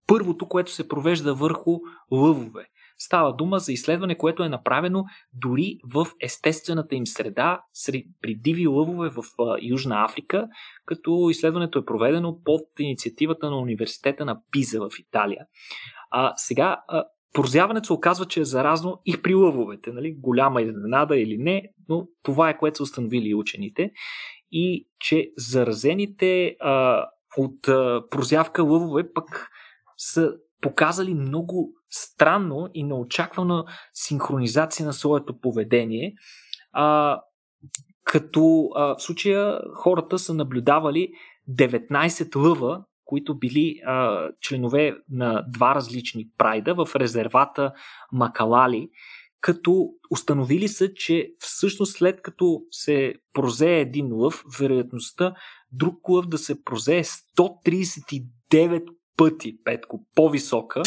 първото, 0.08 0.48
което 0.48 0.72
се 0.72 0.88
провежда 0.88 1.34
върху 1.34 1.80
лъвове. 2.12 2.66
Става 3.00 3.36
дума 3.36 3.60
за 3.60 3.72
изследване, 3.72 4.18
което 4.18 4.44
е 4.44 4.50
направено 4.50 5.06
дори 5.34 5.78
в 5.94 6.08
естествената 6.22 6.96
им 6.96 7.08
среда 7.08 7.62
при 8.22 8.36
диви 8.36 8.68
лъвове 8.68 9.10
в 9.10 9.24
Южна 9.62 10.06
Африка, 10.06 10.48
като 10.86 11.28
изследването 11.30 11.80
е 11.80 11.86
проведено 11.86 12.40
под 12.44 12.62
инициативата 12.80 13.50
на 13.50 13.58
университета 13.58 14.26
на 14.26 14.42
Пиза 14.52 14.80
в 14.80 14.90
Италия. 15.00 15.46
А, 16.12 16.34
сега, 16.36 16.78
прозяването 17.34 17.86
се 17.86 17.94
оказва, 17.94 18.26
че 18.26 18.40
е 18.40 18.46
заразно 18.46 19.02
и 19.06 19.22
при 19.22 19.34
лъвовете. 19.34 19.92
Нали? 19.92 20.16
Голяма 20.20 20.62
изненада 20.62 21.18
или 21.18 21.38
не, 21.38 21.64
но 21.90 22.08
това 22.24 22.50
е 22.50 22.58
което 22.58 22.78
са 22.78 22.84
установили 22.84 23.34
учените. 23.34 23.92
И 24.52 24.88
че 25.00 25.32
заразените 25.38 26.56
а, 26.60 27.06
от 27.38 27.68
а, 27.68 28.04
прозявка 28.10 28.64
лъвове 28.64 29.14
пък 29.14 29.50
са 29.98 30.34
показали 30.62 31.14
много 31.14 31.74
странно 31.90 32.70
и 32.74 32.84
неочаквана 32.84 33.66
синхронизация 33.94 34.86
на 34.86 34.94
своето 34.94 35.40
поведение. 35.40 36.14
А, 36.72 37.20
като 38.04 38.70
а, 38.76 38.96
в 38.96 39.02
случая 39.02 39.60
хората 39.76 40.20
са 40.20 40.34
наблюдавали 40.34 41.10
19 41.50 42.36
лъва, 42.36 42.84
които 43.06 43.38
били 43.38 43.76
а, 43.86 44.28
членове 44.42 44.96
на 45.10 45.46
два 45.48 45.76
различни 45.76 46.26
прайда 46.38 46.86
в 46.86 46.96
резервата 46.96 47.74
Макалали, 48.12 48.90
като 49.42 49.90
установили 50.12 50.68
са, 50.68 50.94
че 50.94 51.30
всъщност 51.40 51.98
след 51.98 52.22
като 52.22 52.62
се 52.72 53.14
прозее 53.34 53.80
един 53.80 54.14
лъв, 54.14 54.44
вероятността 54.60 55.34
друг 55.72 56.10
лъв 56.10 56.28
да 56.28 56.38
се 56.38 56.64
прозее 56.64 57.04
139 57.04 58.86
пъти, 59.18 59.58
Петко, 59.64 60.06
по-висока, 60.16 60.82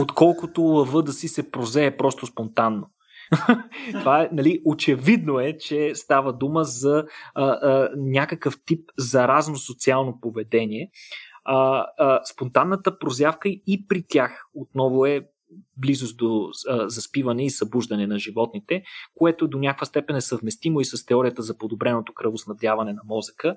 отколкото 0.00 0.62
лъва 0.62 1.02
да 1.02 1.12
си 1.12 1.28
се 1.28 1.50
прозее 1.50 1.96
просто 1.96 2.26
спонтанно. 2.26 2.90
Това 3.92 4.22
е, 4.22 4.28
нали, 4.32 4.62
очевидно 4.64 5.40
е, 5.40 5.56
че 5.58 5.94
става 5.94 6.32
дума 6.32 6.64
за 6.64 7.04
а, 7.34 7.44
а, 7.44 7.90
някакъв 7.96 8.54
тип 8.66 8.90
заразно 8.98 9.56
социално 9.56 10.20
поведение. 10.20 10.90
А, 11.44 11.86
а, 11.98 12.20
спонтанната 12.24 12.98
прозявка 12.98 13.48
и 13.48 13.86
при 13.88 14.04
тях 14.08 14.44
отново 14.54 15.06
е 15.06 15.28
близост 15.76 16.16
до 16.16 16.50
а, 16.68 16.88
заспиване 16.88 17.44
и 17.44 17.50
събуждане 17.50 18.06
на 18.06 18.18
животните, 18.18 18.82
което 19.14 19.48
до 19.48 19.58
някаква 19.58 19.86
степен 19.86 20.16
е 20.16 20.20
съвместимо 20.20 20.80
и 20.80 20.84
с 20.84 21.06
теорията 21.06 21.42
за 21.42 21.58
подобреното 21.58 22.12
кръвоснабдяване 22.12 22.92
на 22.92 23.02
мозъка. 23.04 23.56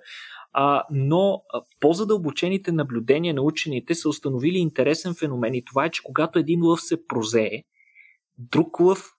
А, 0.53 0.83
но 0.91 1.41
по-задълбочените 1.79 2.71
наблюдения 2.71 3.33
на 3.33 3.41
учените 3.41 3.95
са 3.95 4.09
установили 4.09 4.57
интересен 4.57 5.13
феномен 5.19 5.53
и 5.53 5.65
това 5.65 5.85
е, 5.85 5.89
че 5.89 6.03
когато 6.03 6.39
един 6.39 6.63
лъв 6.63 6.81
се 6.81 7.07
прозее, 7.07 7.63
друг 8.37 8.79
лъв 8.79 9.11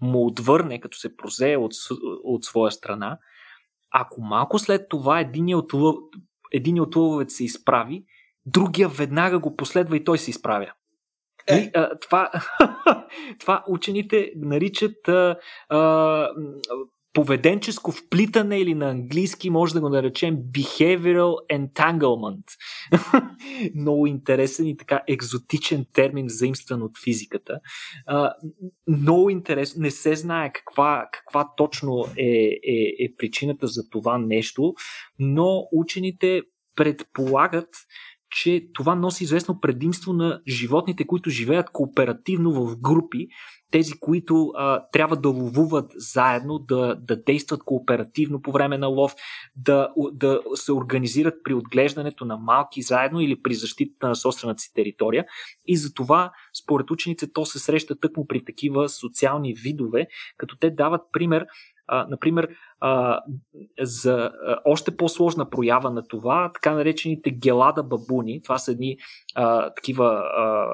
му 0.00 0.26
отвърне, 0.26 0.80
като 0.80 0.98
се 0.98 1.16
прозее 1.16 1.56
от, 1.56 1.72
от 2.24 2.44
своя 2.44 2.72
страна, 2.72 3.18
ако 3.90 4.20
малко 4.20 4.58
след 4.58 4.88
това 4.88 5.20
един 5.20 5.54
от, 5.54 5.72
лъв, 5.72 5.96
един 6.52 6.80
от 6.80 6.96
лъвовете 6.96 7.34
се 7.34 7.44
изправи, 7.44 8.04
другия 8.46 8.88
веднага 8.88 9.38
го 9.38 9.56
последва 9.56 9.96
и 9.96 10.04
той 10.04 10.18
се 10.18 10.30
изправя. 10.30 10.72
Е. 11.46 11.56
И, 11.56 11.70
а, 11.74 11.98
това, 11.98 12.30
това 13.40 13.64
учените 13.68 14.32
наричат 14.36 15.08
а, 15.08 15.36
а, 15.68 16.28
поведенческо 17.14 17.92
вплитане 17.92 18.58
или 18.58 18.74
на 18.74 18.90
английски 18.90 19.50
може 19.50 19.74
да 19.74 19.80
го 19.80 19.88
наречем 19.88 20.36
behavioral 20.36 21.34
entanglement. 21.52 22.44
Много 23.74 24.06
интересен 24.06 24.66
и 24.66 24.76
така 24.76 25.02
екзотичен 25.08 25.86
термин, 25.92 26.26
заимстван 26.28 26.82
от 26.82 26.92
физиката. 27.04 27.60
Много 28.88 29.30
интересно. 29.30 29.82
Не 29.82 29.90
се 29.90 30.16
знае 30.16 30.52
каква, 30.52 31.08
каква 31.12 31.48
точно 31.56 32.04
е, 32.16 32.24
е, 32.24 33.04
е 33.04 33.14
причината 33.18 33.66
за 33.66 33.88
това 33.90 34.18
нещо, 34.18 34.74
но 35.18 35.68
учените 35.72 36.42
предполагат, 36.76 37.68
че 38.34 38.66
това 38.74 38.94
носи 38.94 39.24
известно 39.24 39.60
предимство 39.60 40.12
на 40.12 40.40
животните, 40.48 41.06
които 41.06 41.30
живеят 41.30 41.70
кооперативно 41.70 42.52
в 42.52 42.76
групи, 42.80 43.28
тези, 43.70 43.92
които 44.00 44.52
а, 44.56 44.88
трябва 44.92 45.16
да 45.16 45.28
ловуват 45.28 45.92
заедно, 45.96 46.58
да, 46.58 46.94
да 46.94 47.22
действат 47.22 47.62
кооперативно 47.64 48.42
по 48.42 48.52
време 48.52 48.78
на 48.78 48.86
лов, 48.86 49.14
да, 49.56 49.88
да 50.12 50.40
се 50.54 50.72
организират 50.72 51.34
при 51.44 51.54
отглеждането 51.54 52.24
на 52.24 52.36
малки 52.36 52.82
заедно 52.82 53.20
или 53.20 53.42
при 53.42 53.54
защита 53.54 54.08
на 54.08 54.16
собствената 54.16 54.60
си 54.60 54.72
територия. 54.74 55.24
И 55.66 55.76
за 55.76 55.94
това, 55.94 56.32
според 56.62 56.90
ученици, 56.90 57.32
то 57.32 57.46
се 57.46 57.58
среща 57.58 58.00
тъкмо 58.00 58.26
при 58.26 58.44
такива 58.44 58.88
социални 58.88 59.54
видове, 59.54 60.06
като 60.36 60.56
те 60.56 60.70
дават 60.70 61.02
пример 61.12 61.46
а, 61.86 62.06
например, 62.10 62.48
а, 62.80 63.20
за 63.80 64.32
още 64.64 64.96
по-сложна 64.96 65.50
проява 65.50 65.90
на 65.90 66.08
това, 66.08 66.50
така 66.54 66.74
наречените 66.74 67.30
гелада 67.30 67.82
бабуни, 67.82 68.42
това 68.42 68.58
са 68.58 68.72
едни 68.72 68.96
а, 69.34 69.70
такива 69.70 70.06
а, 70.06 70.66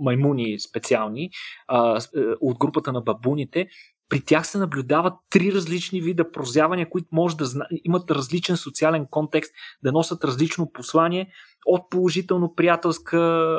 маймуни 0.00 0.60
специални 0.60 1.30
а, 1.68 1.96
е, 1.96 2.20
от 2.40 2.58
групата 2.58 2.92
на 2.92 3.00
бабуните, 3.00 3.66
при 4.08 4.20
тях 4.24 4.46
се 4.46 4.58
наблюдават 4.58 5.14
три 5.30 5.52
различни 5.52 6.00
вида 6.00 6.30
прозявания, 6.30 6.90
които 6.90 7.08
може 7.12 7.36
да 7.36 7.44
зна... 7.44 7.66
имат 7.84 8.10
различен 8.10 8.56
социален 8.56 9.06
контекст, 9.10 9.52
да 9.82 9.92
носят 9.92 10.24
различно 10.24 10.72
послание, 10.72 11.28
от 11.66 11.90
положително 11.90 12.54
приятелска, 12.54 13.58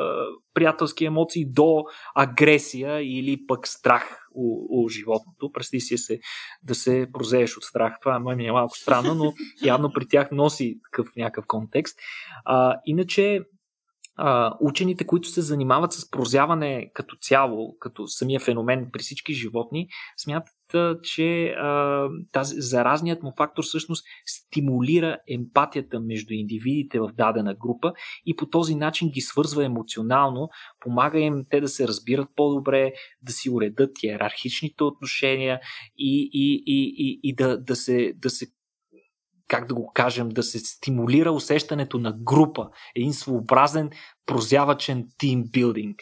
приятелски 0.54 1.04
емоции 1.04 1.44
до 1.52 1.82
агресия 2.14 3.00
или 3.02 3.46
пък 3.46 3.68
страх 3.68 4.28
у, 4.34 4.66
у 4.68 4.88
животното. 4.88 5.52
Представи 5.52 5.80
си 5.80 5.98
се 5.98 6.20
да 6.62 6.74
се 6.74 7.06
прозееш 7.12 7.56
от 7.56 7.64
страх. 7.64 7.92
Това 8.00 8.18
ми 8.18 8.46
е 8.46 8.52
малко 8.52 8.76
странно, 8.78 9.14
но 9.14 9.32
явно 9.64 9.92
при 9.92 10.08
тях 10.08 10.30
носи 10.32 10.80
такъв 10.84 11.08
някакъв 11.16 11.44
контекст. 11.46 11.98
А, 12.44 12.76
иначе 12.86 13.40
учените, 14.60 15.06
които 15.06 15.28
се 15.28 15.42
занимават 15.42 15.92
с 15.92 16.10
прозяване 16.10 16.90
като 16.94 17.16
цяло, 17.16 17.76
като 17.78 18.06
самия 18.06 18.40
феномен 18.40 18.88
при 18.92 19.02
всички 19.02 19.34
животни, 19.34 19.88
смятат, 20.16 20.54
че 21.02 21.46
а, 21.46 22.08
тази, 22.32 22.60
заразният 22.60 23.22
му 23.22 23.32
фактор 23.36 23.64
всъщност 23.64 24.04
стимулира 24.26 25.18
емпатията 25.28 26.00
между 26.00 26.34
индивидите 26.34 27.00
в 27.00 27.10
дадена 27.16 27.54
група 27.54 27.92
и 28.26 28.36
по 28.36 28.46
този 28.46 28.74
начин 28.74 29.10
ги 29.10 29.20
свързва 29.20 29.64
емоционално, 29.64 30.48
помага 30.80 31.18
им 31.18 31.44
те 31.50 31.60
да 31.60 31.68
се 31.68 31.88
разбират 31.88 32.28
по-добре, 32.36 32.92
да 33.22 33.32
си 33.32 33.50
уредат 33.50 34.02
иерархичните 34.02 34.84
отношения 34.84 35.60
и, 35.98 36.30
и, 36.32 36.62
и, 36.66 36.94
и, 36.96 37.20
и 37.22 37.34
да, 37.34 37.58
да, 37.58 37.76
се, 37.76 38.12
да 38.16 38.30
се 38.30 38.46
как 39.48 39.68
да 39.68 39.74
го 39.74 39.90
кажем, 39.94 40.28
да 40.28 40.42
се 40.42 40.58
стимулира 40.58 41.32
усещането 41.32 41.98
на 41.98 42.12
група, 42.12 42.68
един 42.96 43.12
своеобразен 43.12 43.90
прозявачен 44.26 45.04
тимбилдинг. 45.18 45.96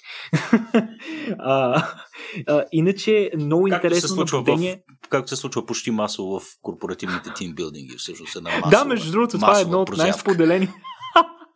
иначе, 2.73 3.31
много 3.37 3.65
както 3.65 3.77
интересно 3.77 4.09
се 4.09 4.15
случва 4.15 4.39
наблюдение... 4.39 4.83
В, 5.07 5.09
както 5.09 5.29
се 5.29 5.37
случва 5.37 5.67
почти 5.67 5.91
масово 5.91 6.41
в 6.41 6.45
корпоративните 6.63 7.31
тимбилдинги, 7.35 7.97
всъщност 7.99 8.37
една 8.37 8.51
масова, 8.51 8.71
Да, 8.71 8.85
между 8.85 9.13
другото, 9.13 9.39
това 9.39 9.59
е 9.59 9.63
едно 9.63 9.81
от 9.81 9.97
най-споделени 9.97 10.69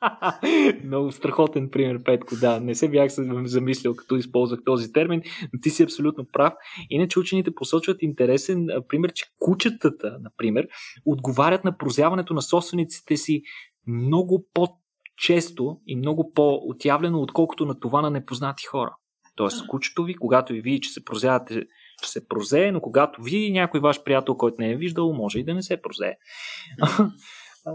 Много 0.85 1.13
страхотен 1.13 1.71
пример, 1.71 2.03
Петко. 2.03 2.35
Да, 2.41 2.61
не 2.61 2.75
се 2.75 2.89
бях 2.89 3.13
замислил, 3.45 3.95
като 3.95 4.17
използвах 4.17 4.61
този 4.65 4.93
термин, 4.93 5.23
но 5.53 5.61
ти 5.61 5.71
си 5.71 5.83
абсолютно 5.83 6.27
прав. 6.33 6.53
Иначе 6.91 7.19
учените 7.19 7.55
посочват 7.55 8.03
интересен 8.03 8.67
пример, 8.89 9.13
че 9.13 9.25
кучетата, 9.39 10.19
например, 10.21 10.69
отговарят 11.07 11.65
на 11.65 11.79
прозяването 11.79 12.35
на 12.35 12.43
собствениците 12.43 13.17
си 13.17 13.43
много 13.87 14.47
по-често 14.55 15.77
и 15.87 15.97
много 15.97 16.33
по-отявлено, 16.33 17.21
отколкото 17.21 17.67
на 17.67 17.81
това 17.81 18.03
на 18.03 18.11
непознати 18.11 18.67
хора. 18.67 18.97
Тоест, 19.37 19.67
кучето 19.67 20.05
ви, 20.05 20.15
когато 20.15 20.53
ви 20.53 20.61
види, 20.61 20.81
че 20.81 20.91
се 20.91 21.05
прозявате, 21.05 21.63
ще 22.03 22.09
се 22.09 22.29
прозее, 22.29 22.73
но 22.73 22.81
когато 22.81 23.23
види 23.23 23.53
някой 23.53 23.81
ваш 23.81 24.03
приятел, 24.03 24.35
който 24.35 24.57
не 24.59 24.71
е 24.71 24.77
виждал, 24.77 25.13
може 25.13 25.39
и 25.39 25.45
да 25.45 25.55
не 25.55 25.63
се 25.63 25.83
прозее. 25.83 26.15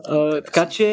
така 0.46 0.70
че 0.70 0.86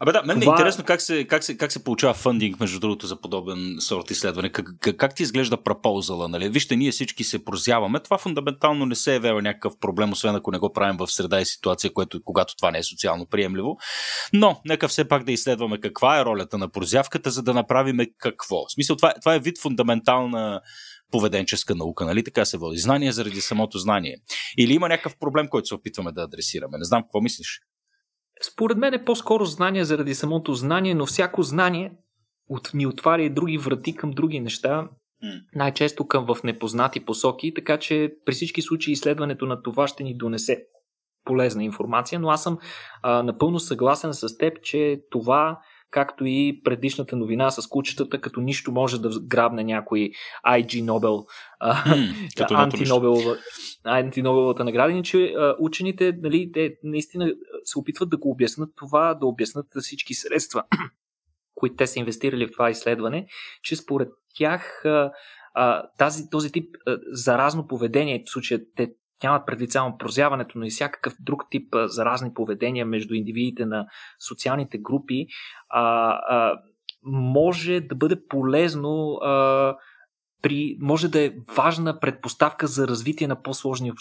Абе 0.00 0.12
да, 0.12 0.22
мен 0.22 0.40
Това... 0.40 0.52
е 0.52 0.54
интересно 0.54 0.84
как 0.84 1.00
се, 1.00 1.24
как, 1.24 1.44
се, 1.44 1.56
как 1.56 1.72
се 1.72 1.84
получава 1.84 2.14
фандинг, 2.14 2.60
между 2.60 2.80
другото, 2.80 3.06
за 3.06 3.20
подобен 3.20 3.76
сорт 3.80 4.10
изследване. 4.10 4.52
Как, 4.52 4.66
как, 4.80 4.96
как 4.96 5.14
ти 5.14 5.22
изглежда 5.22 5.62
пропозала? 5.62 6.28
Нали? 6.28 6.48
Вижте, 6.48 6.76
ние 6.76 6.90
всички 6.90 7.24
се 7.24 7.44
прозяваме. 7.44 8.00
Това 8.00 8.18
фундаментално 8.18 8.86
не 8.86 8.94
се 8.94 9.10
е 9.10 9.14
явява 9.14 9.42
някакъв 9.42 9.72
проблем, 9.80 10.12
освен 10.12 10.34
ако 10.34 10.50
не 10.50 10.58
го 10.58 10.72
правим 10.72 10.96
в 10.96 11.06
среда 11.06 11.40
и 11.40 11.44
ситуация, 11.44 11.92
което, 11.92 12.20
когато 12.24 12.56
това 12.56 12.70
не 12.70 12.78
е 12.78 12.82
социално 12.82 13.26
приемливо. 13.26 13.76
Но, 14.32 14.60
нека 14.64 14.88
все 14.88 15.08
пак 15.08 15.24
да 15.24 15.32
изследваме 15.32 15.80
каква 15.80 16.20
е 16.20 16.24
ролята 16.24 16.58
на 16.58 16.68
прозявката, 16.68 17.30
за 17.30 17.42
да 17.42 17.54
направим 17.54 17.98
какво. 18.18 18.56
В 18.56 18.72
смисъл, 18.72 18.96
това, 18.96 19.14
това 19.20 19.34
е 19.34 19.40
вид 19.40 19.58
фундаментална 19.58 20.60
поведенческа 21.10 21.74
наука, 21.74 22.04
нали 22.04 22.24
така 22.24 22.44
се 22.44 22.56
води? 22.56 22.78
Знание 22.78 23.12
заради 23.12 23.40
самото 23.40 23.78
знание. 23.78 24.16
Или 24.58 24.72
има 24.72 24.88
някакъв 24.88 25.18
проблем, 25.18 25.48
който 25.48 25.66
се 25.68 25.74
опитваме 25.74 26.12
да 26.12 26.22
адресираме? 26.22 26.78
Не 26.78 26.84
знам 26.84 27.02
какво 27.02 27.20
мислиш. 27.20 27.60
Според 28.42 28.78
мен 28.78 28.94
е 28.94 29.04
по-скоро 29.04 29.44
знание 29.44 29.84
заради 29.84 30.14
самото 30.14 30.54
знание, 30.54 30.94
но 30.94 31.06
всяко 31.06 31.42
знание 31.42 31.92
от, 32.48 32.70
ни 32.74 32.86
отваря 32.86 33.22
и 33.22 33.30
други 33.30 33.58
врати 33.58 33.96
към 33.96 34.10
други 34.10 34.40
неща, 34.40 34.88
най-често 35.54 36.08
към 36.08 36.26
в 36.26 36.42
непознати 36.42 37.04
посоки, 37.04 37.54
така 37.54 37.78
че 37.78 38.14
при 38.26 38.32
всички 38.32 38.62
случаи 38.62 38.92
изследването 38.92 39.46
на 39.46 39.62
това 39.62 39.88
ще 39.88 40.02
ни 40.02 40.16
донесе 40.16 40.64
полезна 41.24 41.64
информация, 41.64 42.20
но 42.20 42.28
аз 42.28 42.42
съм 42.42 42.58
а, 43.02 43.22
напълно 43.22 43.58
съгласен 43.58 44.14
с 44.14 44.38
теб, 44.38 44.62
че 44.62 45.00
това 45.10 45.60
както 45.94 46.24
и 46.26 46.60
предишната 46.64 47.16
новина 47.16 47.50
с 47.50 47.68
кучетата, 47.68 48.20
като 48.20 48.40
нищо 48.40 48.72
може 48.72 49.00
да 49.00 49.20
грабне 49.20 49.64
някой 49.64 50.10
IG 50.46 50.84
Nobel, 50.84 51.26
mm, 51.62 52.50
антинобелова, 52.54 53.36
антинобеловата 53.84 54.64
награда, 54.64 55.02
че 55.02 55.34
учените 55.58 56.18
нали, 56.22 56.50
те 56.52 56.76
наистина 56.84 57.32
се 57.64 57.78
опитват 57.78 58.10
да 58.10 58.16
го 58.16 58.30
обяснат 58.30 58.70
това, 58.76 59.14
да 59.14 59.26
обяснат 59.26 59.66
всички 59.80 60.14
средства, 60.14 60.62
които 61.54 61.76
те 61.76 61.86
са 61.86 61.98
инвестирали 61.98 62.46
в 62.46 62.52
това 62.52 62.70
изследване, 62.70 63.26
че 63.62 63.76
според 63.76 64.08
тях 64.34 64.84
тази, 65.98 66.30
този 66.30 66.52
тип 66.52 66.76
заразно 67.10 67.66
поведение, 67.66 68.24
в 68.26 68.30
случая 68.30 68.60
те 68.76 68.92
нямат 69.24 69.46
предвид 69.46 69.72
само 69.72 69.98
прозяването, 69.98 70.58
но 70.58 70.64
и 70.64 70.70
всякакъв 70.70 71.14
друг 71.20 71.42
тип 71.50 71.74
а, 71.74 71.88
заразни 71.88 72.34
поведения 72.34 72.86
между 72.86 73.14
индивидите 73.14 73.66
на 73.66 73.86
социалните 74.28 74.78
групи, 74.78 75.26
а, 75.68 75.82
а, 76.28 76.60
може 77.06 77.80
да 77.80 77.94
бъде 77.94 78.16
полезно 78.28 79.14
а, 79.14 79.76
при, 80.44 80.76
може 80.80 81.08
да 81.08 81.24
е 81.24 81.32
важна 81.56 82.00
предпоставка 82.00 82.66
за 82.66 82.88
развитие 82.88 83.26
на 83.26 83.42
по-сложни, 83.42 83.92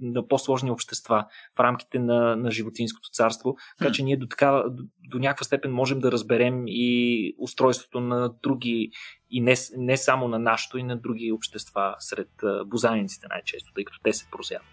на 0.00 0.28
по-сложни 0.28 0.70
общества 0.70 1.26
в 1.56 1.60
рамките 1.60 1.98
на, 1.98 2.36
на 2.36 2.50
животинското 2.50 3.10
царство. 3.12 3.56
Така 3.78 3.92
че 3.92 4.02
ние 4.02 4.16
до, 4.16 4.26
така, 4.26 4.64
до, 4.70 4.82
до 5.08 5.18
някаква 5.18 5.44
степен 5.44 5.72
можем 5.72 6.00
да 6.00 6.12
разберем 6.12 6.64
и 6.66 7.34
устройството 7.38 8.00
на 8.00 8.32
други, 8.42 8.90
и 9.30 9.40
не, 9.40 9.54
не 9.76 9.96
само 9.96 10.28
на 10.28 10.38
нашото, 10.38 10.78
и 10.78 10.82
на 10.82 10.96
други 10.96 11.32
общества 11.32 11.96
сред 11.98 12.30
бозайниците 12.66 13.26
най-често, 13.30 13.72
тъй 13.74 13.84
като 13.84 13.98
те 14.02 14.12
се 14.12 14.26
прозяват. 14.30 14.66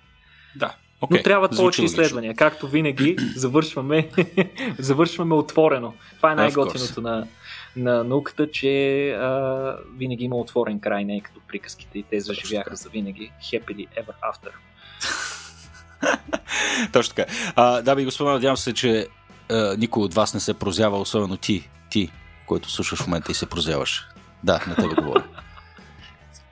Да, 0.56 0.76
Okay, 1.02 1.18
Но 1.18 1.24
трябват 1.24 1.56
повече 1.56 1.84
изследвания. 1.84 2.36
Както 2.36 2.68
винаги, 2.68 3.16
завършваме, 3.36 4.10
завършваме 4.80 5.36
отворено. 5.36 5.93
Това 6.18 6.32
е 6.32 6.36
най-готиното 6.36 7.02
на, 7.02 7.28
на 7.76 8.04
науката, 8.04 8.52
че 8.52 9.10
а, 9.12 9.78
винаги 9.98 10.24
има 10.24 10.36
отворен 10.36 10.80
край, 10.80 11.06
не 11.06 11.16
е 11.16 11.22
като 11.22 11.39
приказките 11.48 12.00
и 12.00 12.04
те 12.04 12.20
заживяха 12.20 12.76
за 12.76 12.89
винаги. 12.89 13.32
Happily 13.43 13.88
ever 13.88 14.14
after. 14.34 14.50
Точно 16.93 17.16
така. 17.16 17.32
А, 17.56 17.82
дами 17.82 18.02
и 18.02 18.06
господа, 18.06 18.32
надявам 18.32 18.58
се, 18.58 18.74
че 18.74 19.08
а, 19.52 19.76
никой 19.78 20.04
от 20.04 20.14
вас 20.14 20.34
не 20.34 20.39
се 20.39 20.54
прозява, 20.54 20.98
особено 20.98 21.38
ти, 21.38 21.70
ти, 21.89 22.12
който 22.46 22.72
слушаш 22.72 23.00
в 23.00 23.08
момента 23.08 23.32
и 23.32 23.36
се 23.36 23.46
прозяваш. 23.46 24.08
Да, 24.43 24.66
на 24.68 24.76
тебе 24.76 24.96
говоря. 24.96 25.24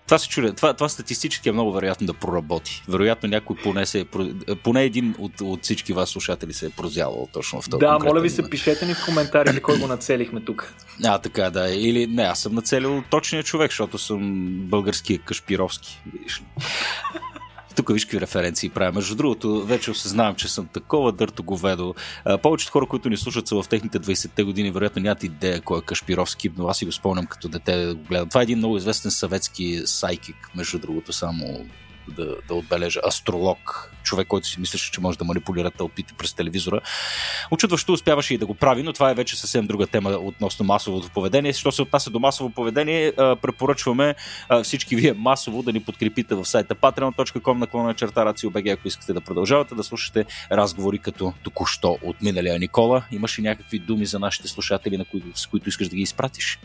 Това 0.05 0.17
се 0.17 0.29
чудя. 0.29 0.53
Това, 0.53 0.73
това 0.73 0.89
статистически 0.89 1.49
е 1.49 1.51
много 1.51 1.71
вероятно 1.71 2.07
да 2.07 2.13
проработи. 2.13 2.83
Вероятно 2.89 3.29
някой 3.29 3.55
поне, 3.55 3.85
се, 3.85 3.99
е 4.47 4.55
поне 4.55 4.83
един 4.83 5.15
от, 5.17 5.41
от 5.41 5.63
всички 5.63 5.93
вас 5.93 6.09
слушатели 6.09 6.53
се 6.53 6.65
е 6.65 6.69
прозявал 6.69 7.27
точно 7.33 7.61
в 7.61 7.69
този 7.69 7.79
Да, 7.79 7.99
моля 7.99 8.21
ви 8.21 8.29
се, 8.29 8.49
пишете 8.49 8.85
ни 8.85 8.93
в 8.93 9.05
коментарите 9.05 9.61
кой 9.61 9.79
го 9.79 9.87
нацелихме 9.87 10.41
тук. 10.41 10.73
А, 11.03 11.17
така, 11.17 11.49
да. 11.49 11.69
Или 11.69 12.07
не, 12.07 12.23
аз 12.23 12.39
съм 12.39 12.55
нацелил 12.55 13.03
точния 13.09 13.43
човек, 13.43 13.71
защото 13.71 13.97
съм 13.97 14.49
българския 14.55 15.19
Кашпировски. 15.19 16.01
Видиш 16.13 16.39
ли. 16.39 16.43
Тук 17.75 17.93
виж 17.93 18.05
какви 18.05 18.21
референции 18.21 18.69
правя. 18.69 18.91
Между 18.91 19.15
другото, 19.15 19.65
вече 19.65 19.91
осъзнавам, 19.91 20.35
че 20.35 20.47
съм 20.47 20.67
такова 20.67 21.11
дърто 21.11 21.43
говедо. 21.43 21.95
Повечето 22.41 22.71
хора, 22.71 22.85
които 22.85 23.09
ни 23.09 23.17
слушат 23.17 23.47
са 23.47 23.63
в 23.63 23.67
техните 23.69 23.99
20-те 23.99 24.43
години, 24.43 24.71
вероятно 24.71 25.01
нямат 25.01 25.23
идея 25.23 25.61
кой 25.61 25.79
е 25.79 25.81
Кашпировски, 25.81 26.51
но 26.57 26.67
аз 26.67 26.77
си 26.77 26.85
го 26.85 26.91
спомням 26.91 27.25
като 27.25 27.47
дете 27.47 27.75
да 27.75 27.95
го 27.95 28.03
гледам. 28.03 28.29
Това 28.29 28.41
е 28.41 28.43
един 28.43 28.57
много 28.57 28.77
известен 28.77 29.11
съветски 29.11 29.81
сайкик, 29.85 30.35
между 30.55 30.79
другото, 30.79 31.13
само 31.13 31.65
да, 32.07 32.35
да 32.47 32.53
отбележа, 32.53 32.99
астролог, 33.07 33.91
човек, 34.03 34.27
който 34.27 34.47
си 34.47 34.59
мислеше, 34.59 34.91
че 34.91 35.01
може 35.01 35.17
да 35.17 35.23
манипулира 35.23 35.71
тълпите 35.71 36.13
през 36.13 36.33
телевизора. 36.33 36.81
Очудващо 37.51 37.93
успяваше 37.93 38.33
и 38.33 38.37
да 38.37 38.45
го 38.45 38.53
прави, 38.53 38.83
но 38.83 38.93
това 38.93 39.11
е 39.11 39.13
вече 39.13 39.39
съвсем 39.39 39.67
друга 39.67 39.87
тема 39.87 40.09
относно 40.09 40.65
масовото 40.65 41.09
поведение. 41.09 41.53
Що 41.53 41.71
се 41.71 41.81
отнася 41.81 42.09
до 42.09 42.19
масово 42.19 42.49
поведение, 42.49 43.13
препоръчваме 43.15 44.15
всички 44.63 44.95
вие 44.95 45.13
масово 45.13 45.63
да 45.63 45.73
ни 45.73 45.83
подкрепите 45.83 46.35
в 46.35 46.45
сайта 46.45 46.75
patreon.com 46.75 47.53
наклона 47.53 47.93
черта 47.93 48.25
RACIO.BG, 48.25 48.73
ако 48.73 48.87
искате 48.87 49.13
да 49.13 49.21
продължавате 49.21 49.75
да 49.75 49.83
слушате 49.83 50.25
разговори 50.51 50.99
като 50.99 51.33
току-що 51.43 51.97
от 52.01 52.21
миналия 52.21 52.59
Никола. 52.59 53.03
Имаш 53.11 53.39
ли 53.39 53.43
някакви 53.43 53.79
думи 53.79 54.05
за 54.05 54.19
нашите 54.19 54.47
слушатели, 54.47 54.97
на 54.97 55.05
които, 55.05 55.27
с 55.39 55.47
които 55.47 55.69
искаш 55.69 55.89
да 55.89 55.95
ги 55.95 56.01
изпратиш? 56.01 56.59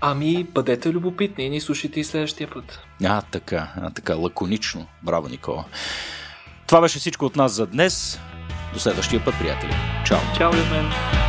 Ами, 0.00 0.44
бъдете 0.44 0.92
любопитни 0.92 1.44
и 1.44 1.50
ни 1.50 1.60
слушайте 1.60 2.00
и 2.00 2.04
следващия 2.04 2.50
път. 2.50 2.80
А, 3.04 3.22
така, 3.22 3.72
а, 3.76 3.90
така, 3.90 4.14
лаконично. 4.14 4.86
Браво, 5.02 5.28
Никола. 5.28 5.64
Това 6.66 6.80
беше 6.80 6.98
всичко 6.98 7.24
от 7.24 7.36
нас 7.36 7.52
за 7.52 7.66
днес. 7.66 8.20
До 8.72 8.78
следващия 8.78 9.24
път, 9.24 9.34
приятели. 9.38 9.74
Чао. 10.04 10.18
Чао 10.36 10.52
мен. 10.52 11.25